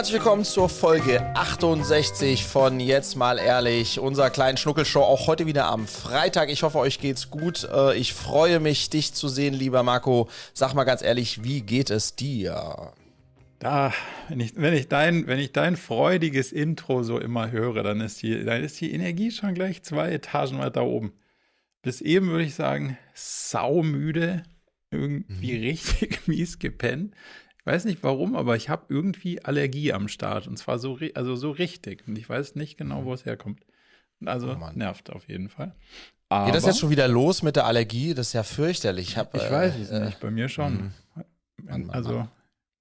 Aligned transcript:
herzlich 0.00 0.14
willkommen 0.14 0.44
zur 0.44 0.70
Folge 0.70 1.20
68 1.36 2.46
von 2.46 2.80
Jetzt 2.80 3.16
mal 3.16 3.38
ehrlich, 3.38 3.98
unserer 3.98 4.30
kleinen 4.30 4.56
Schnuckelshow. 4.56 5.02
Auch 5.02 5.26
heute 5.26 5.44
wieder 5.44 5.66
am 5.66 5.86
Freitag. 5.86 6.48
Ich 6.48 6.62
hoffe, 6.62 6.78
euch 6.78 7.00
geht's 7.00 7.28
gut. 7.28 7.68
Äh, 7.70 7.98
ich 7.98 8.14
freue 8.14 8.60
mich, 8.60 8.88
dich 8.88 9.12
zu 9.12 9.28
sehen, 9.28 9.52
lieber 9.52 9.82
Marco. 9.82 10.30
Sag 10.54 10.72
mal 10.72 10.84
ganz 10.84 11.02
ehrlich, 11.02 11.44
wie 11.44 11.60
geht 11.60 11.90
es 11.90 12.16
dir? 12.16 12.94
Da, 13.58 13.92
wenn 14.30 14.40
ich, 14.40 14.56
wenn 14.56 14.72
ich, 14.72 14.88
dein, 14.88 15.26
wenn 15.26 15.38
ich 15.38 15.52
dein 15.52 15.76
freudiges 15.76 16.50
Intro 16.50 17.02
so 17.02 17.18
immer 17.18 17.50
höre, 17.50 17.82
dann 17.82 18.00
ist, 18.00 18.22
die, 18.22 18.42
dann 18.42 18.64
ist 18.64 18.80
die 18.80 18.94
Energie 18.94 19.30
schon 19.30 19.52
gleich 19.52 19.82
zwei 19.82 20.12
Etagen 20.12 20.60
weiter 20.60 20.84
oben. 20.84 21.12
Bis 21.82 22.00
eben 22.00 22.30
würde 22.30 22.44
ich 22.44 22.54
sagen, 22.54 22.96
saumüde, 23.12 24.44
irgendwie 24.90 25.58
mhm. 25.58 25.62
richtig 25.66 26.26
mies 26.26 26.58
gepennt. 26.58 27.12
Ich 27.60 27.66
weiß 27.66 27.84
nicht 27.84 28.02
warum, 28.02 28.36
aber 28.36 28.56
ich 28.56 28.68
habe 28.68 28.86
irgendwie 28.88 29.44
Allergie 29.44 29.92
am 29.92 30.08
Start. 30.08 30.48
Und 30.48 30.56
zwar 30.56 30.78
so, 30.78 30.98
also 31.14 31.36
so 31.36 31.50
richtig. 31.50 32.06
Und 32.08 32.16
ich 32.16 32.28
weiß 32.28 32.54
nicht 32.54 32.78
genau, 32.78 33.04
wo 33.04 33.12
es 33.12 33.26
herkommt. 33.26 33.64
Also 34.24 34.50
oh 34.52 34.70
nervt 34.74 35.10
auf 35.10 35.28
jeden 35.28 35.48
Fall. 35.48 35.74
Aber, 36.30 36.46
Geht 36.46 36.54
das 36.54 36.64
jetzt 36.64 36.78
schon 36.78 36.90
wieder 36.90 37.08
los 37.08 37.42
mit 37.42 37.56
der 37.56 37.66
Allergie? 37.66 38.14
Das 38.14 38.28
ist 38.28 38.32
ja 38.32 38.42
fürchterlich. 38.42 39.10
Ich, 39.10 39.16
hab, 39.16 39.34
ich 39.34 39.42
äh, 39.42 39.50
weiß 39.50 39.76
es 39.76 39.90
äh, 39.90 40.06
nicht, 40.06 40.20
bei 40.20 40.30
mir 40.30 40.48
schon. 40.48 40.74
Mh. 40.74 41.24
Mann, 41.64 41.86
Mann, 41.86 41.90
also 41.90 42.28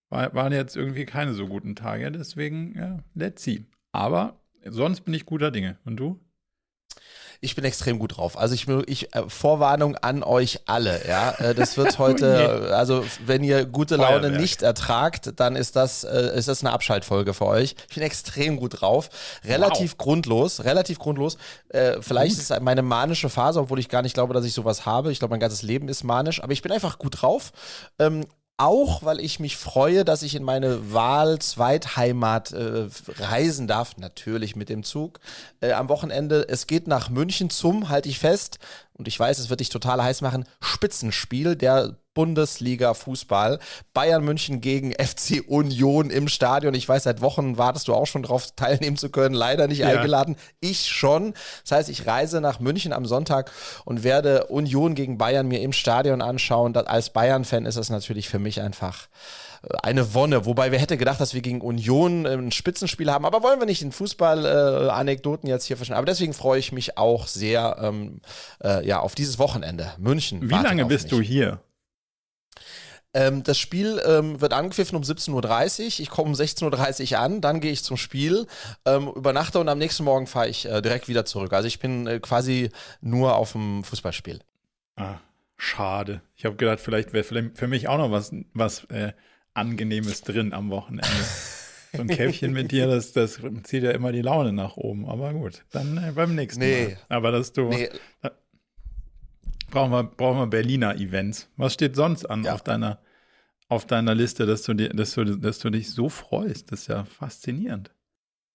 war, 0.09 0.33
waren 0.33 0.53
jetzt 0.53 0.75
irgendwie 0.75 1.05
keine 1.05 1.33
so 1.33 1.47
guten 1.47 1.75
Tage, 1.75 2.11
deswegen, 2.11 2.75
ja, 2.77 2.99
let's 3.15 3.43
see. 3.43 3.65
Aber 3.91 4.39
sonst 4.65 5.01
bin 5.01 5.13
ich 5.13 5.25
guter 5.25 5.51
Dinge. 5.51 5.77
Und 5.85 5.97
du? 5.97 6.19
Ich 7.41 7.55
bin 7.55 7.63
extrem 7.63 7.99
gut 7.99 8.17
drauf. 8.17 8.37
Also 8.37 8.53
ich, 8.53 8.67
ich 8.87 9.15
äh, 9.15 9.23
Vorwarnung 9.29 9.95
an 9.95 10.23
euch 10.23 10.59
alle, 10.65 11.07
ja. 11.07 11.31
Äh, 11.31 11.55
das 11.55 11.77
wird 11.77 11.97
heute, 11.99 12.75
also 12.75 13.05
wenn 13.25 13.43
ihr 13.43 13.65
gute 13.65 13.95
Laune 13.95 14.21
Feuerwerk. 14.21 14.41
nicht 14.41 14.61
ertragt, 14.61 15.33
dann 15.37 15.55
ist 15.55 15.75
das, 15.75 16.03
äh, 16.03 16.37
ist 16.37 16.49
das 16.49 16.63
eine 16.63 16.73
Abschaltfolge 16.73 17.33
für 17.33 17.45
euch. 17.45 17.75
Ich 17.89 17.95
bin 17.95 18.03
extrem 18.03 18.57
gut 18.57 18.81
drauf. 18.81 19.09
Relativ 19.45 19.91
wow. 19.91 19.97
grundlos, 19.97 20.63
relativ 20.63 20.99
grundlos. 20.99 21.37
Vielleicht 21.71 22.35
gut. 22.35 22.41
ist 22.41 22.51
es 22.51 22.59
meine 22.61 22.81
manische 22.81 23.29
Phase, 23.29 23.59
obwohl 23.59 23.79
ich 23.79 23.89
gar 23.89 24.01
nicht 24.01 24.15
glaube, 24.15 24.33
dass 24.33 24.43
ich 24.43 24.53
sowas 24.53 24.85
habe. 24.85 25.11
Ich 25.11 25.19
glaube, 25.19 25.33
mein 25.33 25.39
ganzes 25.39 25.61
Leben 25.61 25.87
ist 25.87 26.03
manisch, 26.03 26.43
aber 26.43 26.51
ich 26.51 26.61
bin 26.61 26.71
einfach 26.71 26.97
gut 26.97 27.21
drauf. 27.21 27.51
Auch 28.61 29.03
weil 29.03 29.21
ich 29.21 29.39
mich 29.39 29.55
freue, 29.55 30.03
dass 30.03 30.21
ich 30.21 30.35
in 30.35 30.43
meine 30.43 30.91
Wahl-Zweitheimat 30.91 32.51
äh, 32.51 32.87
reisen 33.19 33.67
darf, 33.67 33.95
natürlich 33.95 34.57
mit 34.57 34.67
dem 34.67 34.83
Zug. 34.83 35.21
Äh, 35.61 35.71
am 35.71 35.87
Wochenende, 35.87 36.45
es 36.49 36.67
geht 36.67 36.85
nach 36.85 37.09
München 37.09 37.49
zum, 37.49 37.87
halte 37.87 38.09
ich 38.09 38.19
fest, 38.19 38.59
und 38.91 39.07
ich 39.07 39.17
weiß, 39.17 39.39
es 39.39 39.49
wird 39.49 39.61
dich 39.61 39.69
total 39.69 40.03
heiß 40.03 40.19
machen, 40.19 40.43
Spitzenspiel 40.59 41.55
der 41.55 41.95
Bundesliga 42.19 42.93
Fußball. 42.95 43.59
Bayern 43.93 44.25
München 44.25 44.59
gegen 44.59 44.91
FC 44.99 45.41
Union 45.47 46.09
im 46.09 46.27
Stadion. 46.27 46.73
Ich 46.73 46.89
weiß, 46.89 47.03
seit 47.03 47.21
Wochen 47.21 47.57
wartest 47.57 47.87
du 47.87 47.93
auch 47.93 48.07
schon 48.07 48.23
drauf, 48.23 48.49
teilnehmen 48.57 48.97
zu 48.97 49.09
können. 49.09 49.33
Leider 49.33 49.69
nicht 49.69 49.79
ja. 49.79 49.87
eingeladen. 49.87 50.35
Ich 50.59 50.87
schon. 50.87 51.33
Das 51.63 51.71
heißt, 51.71 51.89
ich 51.89 52.07
reise 52.07 52.41
nach 52.41 52.59
München 52.59 52.91
am 52.91 53.05
Sonntag 53.05 53.53
und 53.85 54.03
werde 54.03 54.47
Union 54.47 54.95
gegen 54.95 55.17
Bayern 55.17 55.47
mir 55.47 55.61
im 55.61 55.71
Stadion 55.71 56.21
anschauen. 56.21 56.75
als 56.75 57.11
Bayern-Fan 57.11 57.65
ist 57.65 57.77
es 57.77 57.89
natürlich 57.89 58.27
für 58.27 58.39
mich 58.39 58.59
einfach 58.59 59.07
äh, 59.63 59.77
eine 59.81 60.13
Wonne. 60.13 60.45
Wobei 60.45 60.73
wir 60.73 60.79
hätte 60.79 60.97
gedacht, 60.97 61.21
dass 61.21 61.33
wir 61.33 61.41
gegen 61.41 61.61
Union 61.61 62.25
äh, 62.25 62.33
ein 62.33 62.51
Spitzenspiel 62.51 63.09
haben, 63.09 63.23
aber 63.23 63.43
wollen 63.43 63.59
wir 63.59 63.65
nicht 63.65 63.81
in 63.81 63.93
Fußball-Anekdoten 63.93 65.47
äh, 65.47 65.51
jetzt 65.51 65.63
hier 65.63 65.77
verschwinden. 65.77 65.99
Aber 65.99 66.05
deswegen 66.05 66.33
freue 66.33 66.59
ich 66.59 66.73
mich 66.73 66.97
auch 66.97 67.27
sehr 67.27 67.77
ähm, 67.81 68.19
äh, 68.61 68.85
ja, 68.85 68.99
auf 68.99 69.15
dieses 69.15 69.39
Wochenende. 69.39 69.93
München. 69.97 70.49
Wie 70.49 70.53
lange 70.53 70.83
bist 70.83 71.05
mich. 71.05 71.11
du 71.11 71.21
hier? 71.21 71.61
Ähm, 73.13 73.43
das 73.43 73.57
Spiel 73.57 74.01
ähm, 74.05 74.39
wird 74.39 74.53
angepfiffen 74.53 74.95
um 74.95 75.03
17.30 75.03 75.81
Uhr. 75.81 75.87
Ich 75.87 76.09
komme 76.09 76.29
um 76.29 76.35
16.30 76.35 77.13
Uhr 77.13 77.19
an, 77.19 77.41
dann 77.41 77.59
gehe 77.59 77.71
ich 77.71 77.83
zum 77.83 77.97
Spiel, 77.97 78.45
ähm, 78.85 79.07
übernachte 79.07 79.59
und 79.59 79.67
am 79.67 79.79
nächsten 79.79 80.03
Morgen 80.03 80.27
fahre 80.27 80.49
ich 80.49 80.65
äh, 80.65 80.81
direkt 80.81 81.07
wieder 81.07 81.25
zurück. 81.25 81.53
Also 81.53 81.67
ich 81.67 81.79
bin 81.79 82.05
äh, 82.05 82.19
quasi 82.19 82.69
nur 83.01 83.35
auf 83.35 83.53
dem 83.53 83.83
Fußballspiel. 83.83 84.39
Ah, 84.95 85.17
schade. 85.57 86.21
Ich 86.35 86.45
habe 86.45 86.55
gedacht, 86.55 86.79
vielleicht 86.79 87.13
wäre 87.13 87.23
für 87.23 87.67
mich 87.67 87.87
auch 87.87 87.97
noch 87.97 88.11
was, 88.11 88.31
was 88.53 88.83
äh, 88.85 89.13
Angenehmes 89.53 90.21
drin 90.21 90.53
am 90.53 90.69
Wochenende. 90.69 91.07
So 91.91 92.03
ein 92.03 92.07
Käffchen 92.07 92.53
mit 92.53 92.71
dir, 92.71 92.85
das, 92.85 93.13
das 93.13 93.39
zieht 93.63 93.81
ja 93.81 93.89
immer 93.89 94.11
die 94.11 94.21
Laune 94.21 94.53
nach 94.53 94.77
oben. 94.77 95.09
Aber 95.09 95.33
gut, 95.33 95.65
dann 95.71 95.97
äh, 95.97 96.11
beim 96.11 96.35
nächsten 96.35 96.59
nee. 96.59 96.85
Mal. 96.85 96.97
Aber 97.09 97.31
dass 97.31 97.51
du. 97.51 97.63
Nee. 97.69 97.89
Da, 98.21 98.31
brauchen, 99.69 99.91
wir, 99.91 100.03
brauchen 100.03 100.39
wir 100.39 100.47
Berliner 100.47 100.95
Events. 100.95 101.49
Was 101.57 101.73
steht 101.73 101.95
sonst 101.95 102.25
an 102.25 102.43
ja. 102.43 102.53
auf, 102.53 102.61
deiner, 102.61 102.99
auf 103.67 103.85
deiner 103.85 104.15
Liste, 104.15 104.45
dass 104.45 104.63
du, 104.63 104.73
dir, 104.73 104.89
dass, 104.89 105.13
du, 105.13 105.23
dass 105.23 105.59
du 105.59 105.69
dich 105.69 105.91
so 105.91 106.09
freust? 106.09 106.71
Das 106.71 106.81
ist 106.81 106.87
ja 106.87 107.05
faszinierend. 107.05 107.91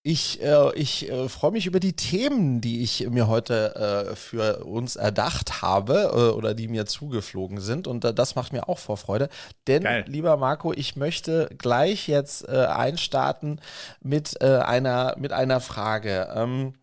Ich, 0.06 0.42
äh, 0.42 0.74
ich 0.74 1.10
äh, 1.10 1.30
freue 1.30 1.52
mich 1.52 1.64
über 1.64 1.80
die 1.80 1.94
Themen, 1.94 2.60
die 2.60 2.82
ich 2.82 3.08
mir 3.08 3.26
heute 3.26 4.10
äh, 4.10 4.14
für 4.14 4.62
uns 4.66 4.96
erdacht 4.96 5.62
habe 5.62 6.10
äh, 6.12 6.36
oder 6.36 6.52
die 6.52 6.68
mir 6.68 6.84
zugeflogen 6.84 7.58
sind. 7.58 7.86
Und 7.86 8.04
äh, 8.04 8.12
das 8.12 8.34
macht 8.34 8.52
mir 8.52 8.68
auch 8.68 8.78
Vorfreude. 8.78 9.30
Denn, 9.66 9.82
Geil. 9.82 10.04
lieber 10.06 10.36
Marco, 10.36 10.74
ich 10.74 10.94
möchte 10.96 11.48
gleich 11.56 12.06
jetzt 12.06 12.46
äh, 12.46 12.66
einstarten 12.66 13.62
mit, 14.02 14.42
einer, 14.42 15.14
mit 15.18 15.32
einer 15.32 15.60
Frage. 15.60 16.28
Ähm, 16.34 16.74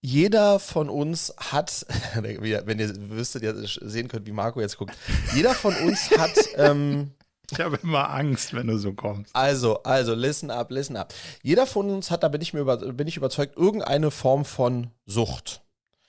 jeder 0.00 0.58
von 0.58 0.88
uns 0.88 1.34
hat, 1.36 1.86
wenn 2.14 2.78
ihr 2.78 3.10
wüsstet, 3.10 3.42
ihr 3.42 3.54
sehen 3.64 4.08
könnt, 4.08 4.26
wie 4.26 4.32
Marco 4.32 4.60
jetzt 4.60 4.78
guckt, 4.78 4.96
jeder 5.34 5.54
von 5.54 5.74
uns 5.76 6.10
hat 6.10 6.32
ähm, 6.56 7.12
ich 7.50 7.60
habe 7.60 7.78
immer 7.82 8.10
Angst, 8.10 8.52
wenn 8.52 8.66
du 8.66 8.76
so 8.76 8.92
kommst. 8.92 9.34
Also, 9.34 9.82
also, 9.82 10.12
listen 10.14 10.50
up, 10.50 10.70
listen 10.70 10.96
up. 10.96 11.14
Jeder 11.42 11.66
von 11.66 11.88
uns 11.88 12.10
hat, 12.10 12.22
da 12.22 12.28
bin 12.28 12.42
ich 12.42 12.52
mir 12.52 12.60
über, 12.60 12.76
bin 12.76 13.08
ich 13.08 13.16
überzeugt, 13.16 13.56
irgendeine 13.56 14.10
Form 14.10 14.44
von 14.44 14.88
Sucht. 15.06 15.62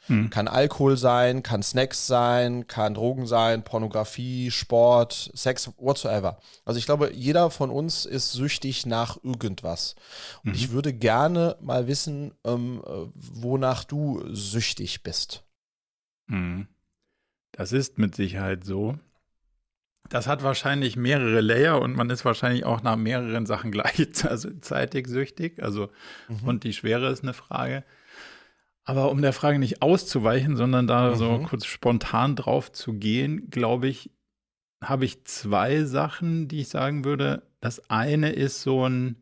Hm. 0.10 0.32
Kann 0.32 0.48
Alkohol 0.48 0.98
sein, 0.98 1.44
kann 1.44 1.62
Snacks 1.62 2.08
sein, 2.08 2.68
kann 2.68 2.96
Drogen 2.96 3.28
sein, 3.28 3.64
Pornografie, 3.64 4.50
Sport, 4.50 5.32
Sex, 5.36 5.72
whatsoever. 5.78 6.40
Also 6.66 6.80
ich 6.80 6.86
glaube, 6.86 7.12
jeder 7.14 7.52
von 7.52 7.70
uns 7.70 8.06
ist 8.06 8.32
süchtig 8.32 8.88
nach 8.88 9.24
irgendwas. 9.24 9.96
Und 10.44 10.52
mhm. 10.52 10.56
ich 10.56 10.72
würde 10.72 10.94
gerne 10.94 11.58
mal 11.62 11.88
wissen, 11.88 12.34
ähm, 12.44 12.82
wonach 13.14 13.84
du 13.84 14.24
süchtig 14.34 15.04
bist. 15.04 15.44
Hm. 16.28 16.68
Das 17.52 17.72
ist 17.72 18.00
mit 18.00 18.16
Sicherheit 18.16 18.64
so. 18.64 18.98
Das 20.10 20.26
hat 20.26 20.42
wahrscheinlich 20.42 20.96
mehrere 20.96 21.40
Layer 21.42 21.80
und 21.80 21.96
man 21.96 22.10
ist 22.10 22.26
wahrscheinlich 22.26 22.66
auch 22.66 22.82
nach 22.82 22.96
mehreren 22.96 23.46
Sachen 23.46 23.72
gleichzeitig 23.74 25.08
süchtig. 25.08 25.62
Also, 25.62 25.90
mhm. 26.28 26.48
und 26.48 26.64
die 26.64 26.74
Schwere 26.74 27.10
ist 27.10 27.22
eine 27.22 27.34
Frage. 27.34 27.84
Aber 28.90 29.12
um 29.12 29.22
der 29.22 29.34
Frage 29.34 29.60
nicht 29.60 29.84
auszuweichen, 29.84 30.58
sondern 30.58 30.88
da 30.88 31.12
mhm. 31.12 31.16
so 31.16 31.40
kurz 31.46 31.68
spontan 31.68 32.36
drauf 32.36 32.72
zu 32.72 32.94
gehen, 32.94 33.52
glaube 33.52 33.88
ich, 33.88 34.10
habe 34.84 35.06
ich 35.06 35.26
zwei 35.26 35.84
Sachen, 35.84 36.48
die 36.48 36.62
ich 36.62 36.70
sagen 36.70 37.06
würde. 37.06 37.44
Das 37.62 37.88
eine 37.92 38.32
ist 38.32 38.64
so 38.64 38.90
ein, 38.90 39.18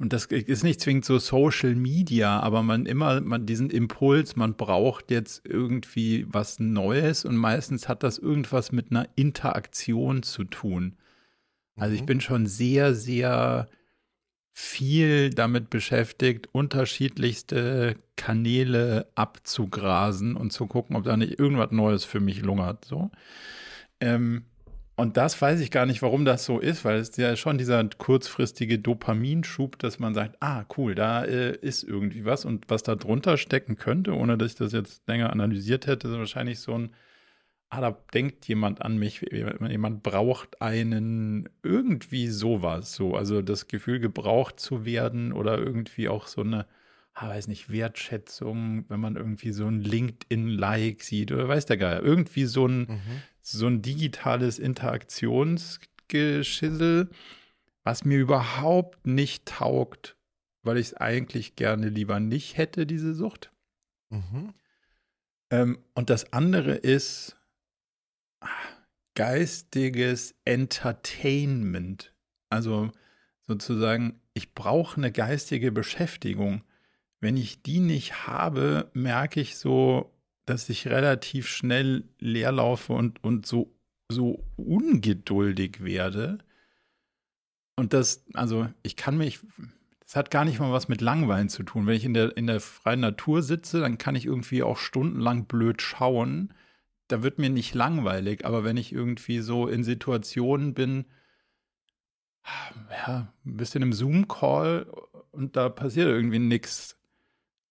und 0.00 0.12
das 0.12 0.26
ist 0.26 0.64
nicht 0.64 0.80
zwingend 0.80 1.04
so 1.04 1.20
Social 1.20 1.76
Media, 1.76 2.40
aber 2.40 2.64
man 2.64 2.86
immer 2.86 3.20
man 3.20 3.46
diesen 3.46 3.70
Impuls, 3.70 4.34
man 4.34 4.56
braucht 4.56 5.12
jetzt 5.12 5.46
irgendwie 5.46 6.26
was 6.28 6.58
Neues 6.58 7.24
und 7.24 7.36
meistens 7.36 7.88
hat 7.88 8.02
das 8.02 8.18
irgendwas 8.18 8.72
mit 8.72 8.90
einer 8.90 9.06
Interaktion 9.14 10.24
zu 10.24 10.42
tun. 10.42 10.96
Also 11.76 11.92
mhm. 11.92 12.00
ich 12.00 12.04
bin 12.04 12.20
schon 12.20 12.46
sehr, 12.46 12.96
sehr 12.96 13.68
viel 14.56 15.30
damit 15.30 15.68
beschäftigt, 15.68 16.48
unterschiedlichste 16.52 17.96
Kanäle 18.14 19.08
abzugrasen 19.16 20.36
und 20.36 20.52
zu 20.52 20.68
gucken, 20.68 20.94
ob 20.94 21.02
da 21.04 21.16
nicht 21.16 21.40
irgendwas 21.40 21.72
Neues 21.72 22.04
für 22.04 22.20
mich 22.20 22.40
lungert. 22.40 22.84
So. 22.84 23.10
Ähm, 24.00 24.44
und 24.94 25.16
das 25.16 25.42
weiß 25.42 25.58
ich 25.58 25.72
gar 25.72 25.86
nicht, 25.86 26.02
warum 26.02 26.24
das 26.24 26.44
so 26.44 26.60
ist, 26.60 26.84
weil 26.84 26.98
es 26.98 27.16
ja 27.16 27.34
schon 27.34 27.58
dieser 27.58 27.84
kurzfristige 27.98 28.78
Dopaminschub, 28.78 29.76
dass 29.80 29.98
man 29.98 30.14
sagt, 30.14 30.36
ah, 30.38 30.64
cool, 30.76 30.94
da 30.94 31.24
äh, 31.24 31.56
ist 31.56 31.82
irgendwie 31.82 32.24
was. 32.24 32.44
Und 32.44 32.66
was 32.68 32.84
da 32.84 32.94
drunter 32.94 33.36
stecken 33.36 33.74
könnte, 33.74 34.14
ohne 34.14 34.38
dass 34.38 34.52
ich 34.52 34.56
das 34.56 34.72
jetzt 34.72 35.02
länger 35.08 35.32
analysiert 35.32 35.88
hätte, 35.88 36.06
ist 36.06 36.14
wahrscheinlich 36.14 36.60
so 36.60 36.74
ein, 36.74 36.94
ah, 37.74 37.80
da 37.80 37.98
denkt 38.12 38.46
jemand 38.46 38.82
an 38.82 38.98
mich, 38.98 39.24
jemand 39.32 40.02
braucht 40.02 40.60
einen, 40.62 41.48
irgendwie 41.62 42.28
sowas, 42.28 42.94
so. 42.94 43.14
Also 43.14 43.42
das 43.42 43.68
Gefühl, 43.68 44.00
gebraucht 44.00 44.60
zu 44.60 44.84
werden 44.84 45.32
oder 45.32 45.58
irgendwie 45.58 46.08
auch 46.08 46.26
so 46.26 46.42
eine, 46.42 46.66
ah, 47.14 47.28
weiß 47.28 47.48
nicht, 47.48 47.70
Wertschätzung, 47.70 48.84
wenn 48.88 49.00
man 49.00 49.16
irgendwie 49.16 49.52
so 49.52 49.66
ein 49.66 49.80
LinkedIn-Like 49.80 51.02
sieht 51.02 51.32
oder 51.32 51.48
weiß 51.48 51.66
der 51.66 51.76
Geier, 51.76 52.02
irgendwie 52.02 52.44
so 52.44 52.66
ein, 52.66 52.80
mhm 52.80 53.22
so 53.44 53.66
ein 53.66 53.82
digitales 53.82 54.58
Interaktionsgeschissel, 54.58 57.10
was 57.82 58.04
mir 58.04 58.18
überhaupt 58.18 59.06
nicht 59.06 59.46
taugt, 59.46 60.16
weil 60.62 60.78
ich 60.78 60.86
es 60.88 60.94
eigentlich 60.94 61.54
gerne 61.56 61.90
lieber 61.90 62.20
nicht 62.20 62.56
hätte, 62.56 62.86
diese 62.86 63.12
Sucht. 63.14 63.52
Mhm. 64.08 64.54
Ähm, 65.50 65.78
und 65.94 66.08
das 66.08 66.32
andere 66.32 66.72
ist 66.74 67.36
geistiges 69.14 70.34
Entertainment. 70.44 72.12
Also 72.50 72.90
sozusagen, 73.46 74.20
ich 74.34 74.54
brauche 74.54 74.96
eine 74.96 75.12
geistige 75.12 75.72
Beschäftigung. 75.72 76.62
Wenn 77.20 77.36
ich 77.36 77.62
die 77.62 77.80
nicht 77.80 78.26
habe, 78.26 78.90
merke 78.92 79.40
ich 79.40 79.56
so, 79.56 80.12
dass 80.46 80.68
ich 80.68 80.88
relativ 80.88 81.48
schnell 81.48 82.04
leer 82.18 82.52
laufe 82.52 82.92
und, 82.92 83.22
und 83.24 83.46
so, 83.46 83.72
so 84.10 84.44
ungeduldig 84.56 85.82
werde. 85.82 86.38
Und 87.76 87.92
das, 87.92 88.24
also 88.34 88.68
ich 88.82 88.96
kann 88.96 89.16
mich, 89.16 89.40
das 90.00 90.16
hat 90.16 90.30
gar 90.30 90.44
nicht 90.44 90.60
mal 90.60 90.72
was 90.72 90.88
mit 90.88 91.00
Langweilen 91.00 91.48
zu 91.48 91.62
tun. 91.62 91.86
Wenn 91.86 91.96
ich 91.96 92.04
in 92.04 92.14
der, 92.14 92.36
in 92.36 92.46
der 92.46 92.60
freien 92.60 93.00
Natur 93.00 93.42
sitze, 93.42 93.80
dann 93.80 93.98
kann 93.98 94.14
ich 94.14 94.26
irgendwie 94.26 94.62
auch 94.62 94.76
stundenlang 94.76 95.46
blöd 95.46 95.82
schauen. 95.82 96.52
Da 97.14 97.22
wird 97.22 97.38
mir 97.38 97.48
nicht 97.48 97.74
langweilig, 97.74 98.44
aber 98.44 98.64
wenn 98.64 98.76
ich 98.76 98.92
irgendwie 98.92 99.38
so 99.38 99.68
in 99.68 99.84
Situationen 99.84 100.74
bin, 100.74 101.04
ja, 102.90 103.32
ein 103.46 103.56
bisschen 103.56 103.82
im 103.82 103.92
Zoom-Call 103.92 104.92
und 105.30 105.54
da 105.54 105.68
passiert 105.68 106.08
irgendwie 106.08 106.40
nichts 106.40 106.98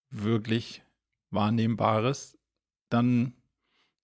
wirklich 0.08 0.82
Wahrnehmbares, 1.28 2.38
dann 2.88 3.34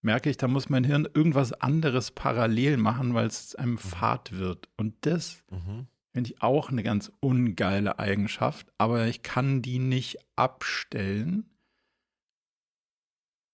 merke 0.03 0.29
ich, 0.29 0.37
da 0.37 0.47
muss 0.47 0.69
mein 0.69 0.85
Hirn 0.85 1.09
irgendwas 1.15 1.55
anderes 1.55 2.11
parallel 2.11 2.77
machen, 2.77 3.15
weil 3.15 3.27
es 3.27 3.55
einem 3.55 3.71
mhm. 3.71 3.79
fad 3.79 4.33
wird. 4.33 4.69
Und 4.77 4.95
das 5.07 5.43
mhm. 5.49 5.87
finde 6.13 6.33
ich 6.33 6.43
auch 6.43 6.69
eine 6.69 6.83
ganz 6.83 7.11
ungeile 7.21 7.99
Eigenschaft, 7.99 8.71
aber 8.77 9.07
ich 9.07 9.23
kann 9.23 9.63
die 9.63 9.79
nicht 9.79 10.19
abstellen. 10.37 11.49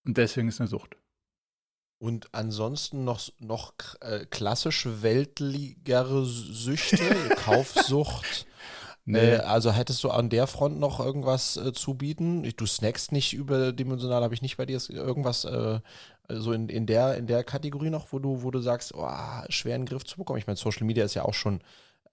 Und 0.04 0.16
deswegen 0.16 0.48
ist 0.48 0.60
eine 0.60 0.66
Sucht. 0.66 0.96
Und 1.98 2.28
ansonsten 2.32 3.04
noch, 3.04 3.20
noch 3.38 3.72
äh, 4.00 4.26
klassisch 4.26 4.86
weltligere 5.00 6.26
Süchte, 6.26 7.14
Kaufsucht. 7.44 8.46
Nee. 9.06 9.18
Äh, 9.18 9.36
also 9.38 9.72
hättest 9.72 10.04
du 10.04 10.10
an 10.10 10.28
der 10.28 10.46
Front 10.46 10.78
noch 10.78 11.00
irgendwas 11.00 11.56
äh, 11.56 11.72
zu 11.72 11.94
bieten? 11.94 12.42
Du 12.56 12.66
snackst 12.66 13.12
nicht 13.12 13.32
überdimensional, 13.32 14.22
habe 14.22 14.34
ich 14.34 14.42
nicht 14.42 14.58
bei 14.58 14.66
dir 14.66 14.78
irgendwas 14.90 15.44
äh, 15.44 15.80
so 16.28 16.52
in, 16.52 16.68
in, 16.68 16.86
der, 16.86 17.16
in 17.16 17.26
der 17.26 17.44
Kategorie 17.44 17.90
noch, 17.90 18.12
wo 18.12 18.18
du, 18.18 18.42
wo 18.42 18.50
du 18.50 18.60
sagst, 18.60 18.92
oh, 18.94 19.08
schwer 19.48 19.76
in 19.76 19.82
den 19.82 19.88
Griff 19.88 20.04
zu 20.04 20.18
bekommen. 20.18 20.38
Ich 20.38 20.46
meine, 20.46 20.56
Social 20.56 20.86
Media 20.86 21.04
ist 21.04 21.14
ja 21.14 21.24
auch 21.24 21.34
schon, 21.34 21.60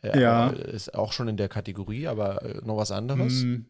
äh, 0.01 0.19
ja. 0.19 0.49
ist 0.49 0.93
auch 0.93 1.11
schon 1.11 1.27
in 1.27 1.35
der 1.35 1.49
Kategorie, 1.49 2.07
aber 2.07 2.41
äh, 2.43 2.61
noch 2.63 2.77
was 2.77 2.91
anderes? 2.91 3.41
Hm. 3.41 3.65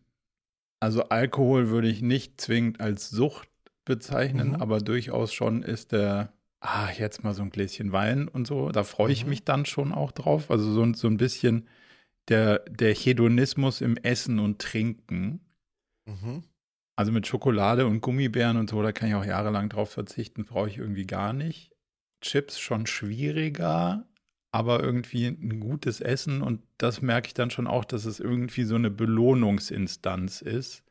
Also 0.80 1.04
Alkohol 1.04 1.69
würde 1.69 1.88
ich 1.88 2.01
nicht 2.01 2.42
zwingend 2.42 2.81
als 2.81 3.10
Sucht 3.10 3.48
bezeichnen, 3.86 4.50
mhm. 4.50 4.56
aber 4.56 4.80
durchaus 4.80 5.34
schon 5.34 5.64
ist 5.64 5.92
der, 5.92 6.34
ah, 6.60 6.90
jetzt 6.98 7.24
mal 7.24 7.34
so 7.34 7.44
ein 7.44 7.50
Gläschen 7.50 7.92
Wein 7.92 8.28
und 8.28 8.48
so, 8.48 8.70
da 8.70 8.84
freue 8.84 9.12
ich 9.12 9.24
mhm. 9.24 9.30
mich 9.30 9.44
dann 9.44 9.66
schon 9.66 9.92
auch 9.92 10.12
drauf. 10.12 10.50
Also 10.50 10.72
so, 10.72 10.94
so 10.94 11.08
ein 11.08 11.18
bisschen 11.18 11.68
der, 12.30 12.60
der 12.60 12.94
Hedonismus 12.94 13.82
im 13.82 13.98
Essen 13.98 14.40
und 14.40 14.60
Trinken. 14.60 15.42
Mhm. 16.06 16.44
Also 16.96 17.12
mit 17.12 17.28
Schokolade 17.28 17.88
und 17.88 18.02
Gummibären 18.02 18.58
und 18.58 18.70
so, 18.70 18.82
da 18.82 18.92
kann 18.92 19.10
ich 19.10 19.16
auch 19.16 19.26
jahrelang 19.26 19.70
drauf 19.70 19.92
verzichten, 19.92 20.46
brauche 20.46 20.70
ich 20.70 20.78
irgendwie 20.78 21.08
gar 21.08 21.34
nicht. 21.34 21.72
Chips 22.22 22.60
schon 22.60 22.86
schwieriger, 22.86 24.06
aber 24.52 24.82
irgendwie 24.82 25.28
ein 25.28 25.60
gutes 25.60 26.00
Essen 26.00 26.42
und 26.42 26.62
das 26.78 27.02
merke 27.02 27.28
ich 27.28 27.34
dann 27.34 27.50
schon 27.50 27.68
auch, 27.68 27.84
dass 27.84 28.06
es 28.06 28.20
irgendwie 28.20 28.64
so 28.64 28.76
eine 28.76 28.92
Belohnungsinstanz 28.92 30.42
ist 30.42 30.83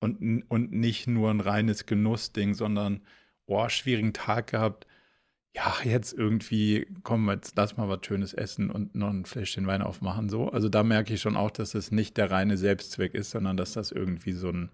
und, 0.00 0.42
und 0.48 0.72
nicht 0.72 1.06
nur 1.06 1.30
ein 1.30 1.40
reines 1.40 1.86
Genussding, 1.86 2.54
sondern, 2.54 3.00
oh, 3.46 3.68
schwierigen 3.68 4.12
Tag 4.12 4.48
gehabt. 4.48 4.86
Ja, 5.54 5.72
jetzt 5.84 6.12
irgendwie, 6.12 6.86
komm, 7.04 7.30
jetzt 7.30 7.56
lass 7.56 7.76
mal 7.76 7.88
was 7.88 8.04
Schönes 8.04 8.34
essen 8.34 8.70
und 8.70 8.94
noch 8.94 9.10
ein 9.10 9.24
Fläschchen 9.24 9.66
Wein 9.66 9.82
aufmachen, 9.82 10.28
so. 10.28 10.48
Also 10.50 10.68
da 10.68 10.82
merke 10.82 11.14
ich 11.14 11.20
schon 11.20 11.36
auch, 11.36 11.50
dass 11.50 11.74
es 11.74 11.92
nicht 11.92 12.16
der 12.16 12.30
reine 12.30 12.56
Selbstzweck 12.56 13.14
ist, 13.14 13.30
sondern 13.30 13.56
dass 13.56 13.72
das 13.72 13.92
irgendwie 13.92 14.32
so 14.32 14.50
ein, 14.50 14.70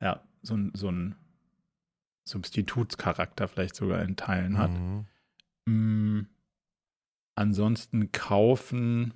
ja, 0.00 0.22
so 0.42 0.54
ein, 0.54 0.72
so 0.74 0.90
ein 0.90 1.16
Substitutscharakter 2.24 3.48
vielleicht 3.48 3.76
sogar 3.76 4.02
in 4.02 4.16
Teilen 4.16 4.56
hat. 4.56 4.70
Mhm. 4.70 5.06
Mm, 5.66 6.26
ansonsten 7.34 8.12
kaufen, 8.12 9.14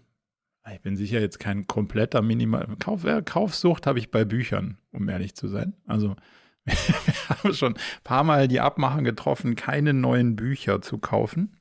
ich 0.72 0.80
bin 0.80 0.96
sicher 0.96 1.20
jetzt 1.20 1.38
kein 1.38 1.66
kompletter 1.66 2.22
Minimal. 2.22 2.66
Kauf, 2.78 3.04
äh, 3.04 3.22
Kaufsucht 3.22 3.86
habe 3.86 3.98
ich 3.98 4.10
bei 4.10 4.24
Büchern, 4.24 4.78
um 4.92 5.08
ehrlich 5.08 5.34
zu 5.34 5.48
sein. 5.48 5.74
Also 5.86 6.16
wir 6.64 7.28
haben 7.28 7.54
schon 7.54 7.74
ein 7.74 7.80
paar 8.02 8.24
Mal 8.24 8.48
die 8.48 8.60
Abmachung 8.60 9.04
getroffen, 9.04 9.56
keine 9.56 9.92
neuen 9.92 10.36
Bücher 10.36 10.80
zu 10.80 10.98
kaufen. 10.98 11.56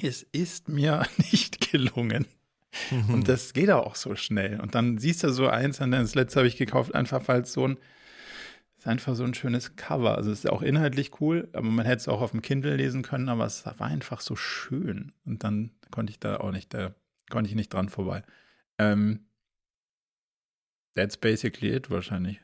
Es 0.00 0.22
ist 0.22 0.68
mir 0.68 1.04
nicht 1.32 1.72
gelungen. 1.72 2.26
Mhm. 2.90 3.14
Und 3.14 3.28
das 3.28 3.52
geht 3.52 3.70
auch 3.70 3.96
so 3.96 4.14
schnell. 4.14 4.60
Und 4.60 4.74
dann 4.74 4.98
siehst 4.98 5.24
du 5.24 5.32
so 5.32 5.48
eins, 5.48 5.80
und 5.80 5.90
dann 5.90 6.02
das 6.02 6.14
letzte 6.14 6.40
habe 6.40 6.48
ich 6.48 6.56
gekauft, 6.56 6.94
einfach 6.94 7.26
weil 7.26 7.40
es 7.40 7.52
so 7.52 7.66
ein, 7.66 7.78
ist 8.76 8.86
einfach 8.86 9.16
so 9.16 9.24
ein 9.24 9.34
schönes 9.34 9.74
Cover. 9.74 10.16
Also 10.16 10.30
es 10.30 10.40
ist 10.44 10.50
auch 10.50 10.62
inhaltlich 10.62 11.20
cool, 11.20 11.48
aber 11.52 11.66
man 11.66 11.86
hätte 11.86 12.02
es 12.02 12.08
auch 12.08 12.20
auf 12.20 12.30
dem 12.30 12.42
Kindle 12.42 12.76
lesen 12.76 13.02
können, 13.02 13.28
aber 13.28 13.46
es 13.46 13.64
war 13.66 13.80
einfach 13.86 14.20
so 14.20 14.36
schön. 14.36 15.12
Und 15.24 15.42
dann 15.42 15.70
konnte 15.90 16.10
ich 16.10 16.20
da 16.20 16.36
auch 16.36 16.52
nicht 16.52 16.72
da 16.74 16.94
Konnte 17.30 17.48
ich 17.48 17.56
nicht 17.56 17.72
dran 17.72 17.88
vorbei. 17.88 18.22
Ähm, 18.78 19.26
that's 20.94 21.16
basically 21.16 21.72
it 21.72 21.90
wahrscheinlich. 21.90 22.40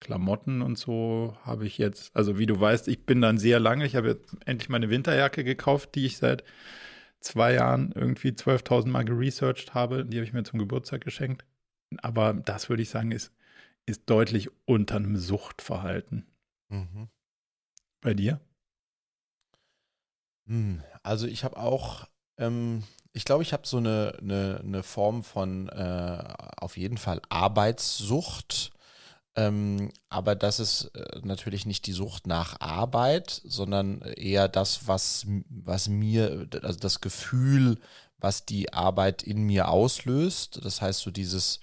Klamotten 0.00 0.62
und 0.62 0.78
so 0.78 1.36
habe 1.42 1.66
ich 1.66 1.76
jetzt, 1.76 2.16
also 2.16 2.38
wie 2.38 2.46
du 2.46 2.58
weißt, 2.58 2.88
ich 2.88 3.04
bin 3.04 3.20
dann 3.20 3.36
sehr 3.36 3.60
lange, 3.60 3.84
ich 3.84 3.96
habe 3.96 4.08
jetzt 4.08 4.34
endlich 4.46 4.70
meine 4.70 4.88
Winterjacke 4.88 5.44
gekauft, 5.44 5.94
die 5.94 6.06
ich 6.06 6.16
seit 6.16 6.42
zwei 7.20 7.54
Jahren 7.54 7.92
irgendwie 7.94 8.30
12.000 8.30 8.86
Mal 8.86 9.04
geresearched 9.04 9.74
habe. 9.74 10.04
Die 10.04 10.16
habe 10.16 10.24
ich 10.24 10.32
mir 10.32 10.42
zum 10.42 10.58
Geburtstag 10.58 11.02
geschenkt. 11.02 11.44
Aber 11.98 12.32
das 12.32 12.68
würde 12.68 12.82
ich 12.82 12.88
sagen, 12.88 13.12
ist, 13.12 13.32
ist 13.86 14.08
deutlich 14.08 14.48
unter 14.64 14.96
einem 14.96 15.16
Suchtverhalten. 15.16 16.26
Mhm. 16.68 17.08
Bei 18.00 18.14
dir? 18.14 18.40
Hm, 20.46 20.82
also 21.02 21.26
ich 21.26 21.44
habe 21.44 21.56
auch 21.56 22.08
ähm, 22.38 22.84
ich 23.12 23.24
glaube, 23.24 23.42
ich 23.42 23.52
habe 23.52 23.66
so 23.66 23.78
eine, 23.78 24.14
eine, 24.20 24.60
eine, 24.64 24.82
Form 24.82 25.22
von 25.24 25.68
äh, 25.68 26.22
auf 26.56 26.76
jeden 26.76 26.98
Fall 26.98 27.20
Arbeitssucht. 27.28 28.70
Ähm, 29.36 29.90
aber 30.08 30.34
das 30.34 30.60
ist 30.60 30.90
äh, 30.94 31.20
natürlich 31.22 31.66
nicht 31.66 31.86
die 31.86 31.92
Sucht 31.92 32.26
nach 32.26 32.60
Arbeit, 32.60 33.40
sondern 33.44 34.02
eher 34.02 34.48
das, 34.48 34.86
was, 34.88 35.26
was 35.48 35.88
mir, 35.88 36.48
also 36.62 36.78
das 36.78 37.00
Gefühl, 37.00 37.78
was 38.18 38.44
die 38.44 38.72
Arbeit 38.72 39.22
in 39.22 39.42
mir 39.42 39.68
auslöst. 39.68 40.60
Das 40.64 40.80
heißt, 40.80 41.00
so 41.00 41.10
dieses 41.10 41.60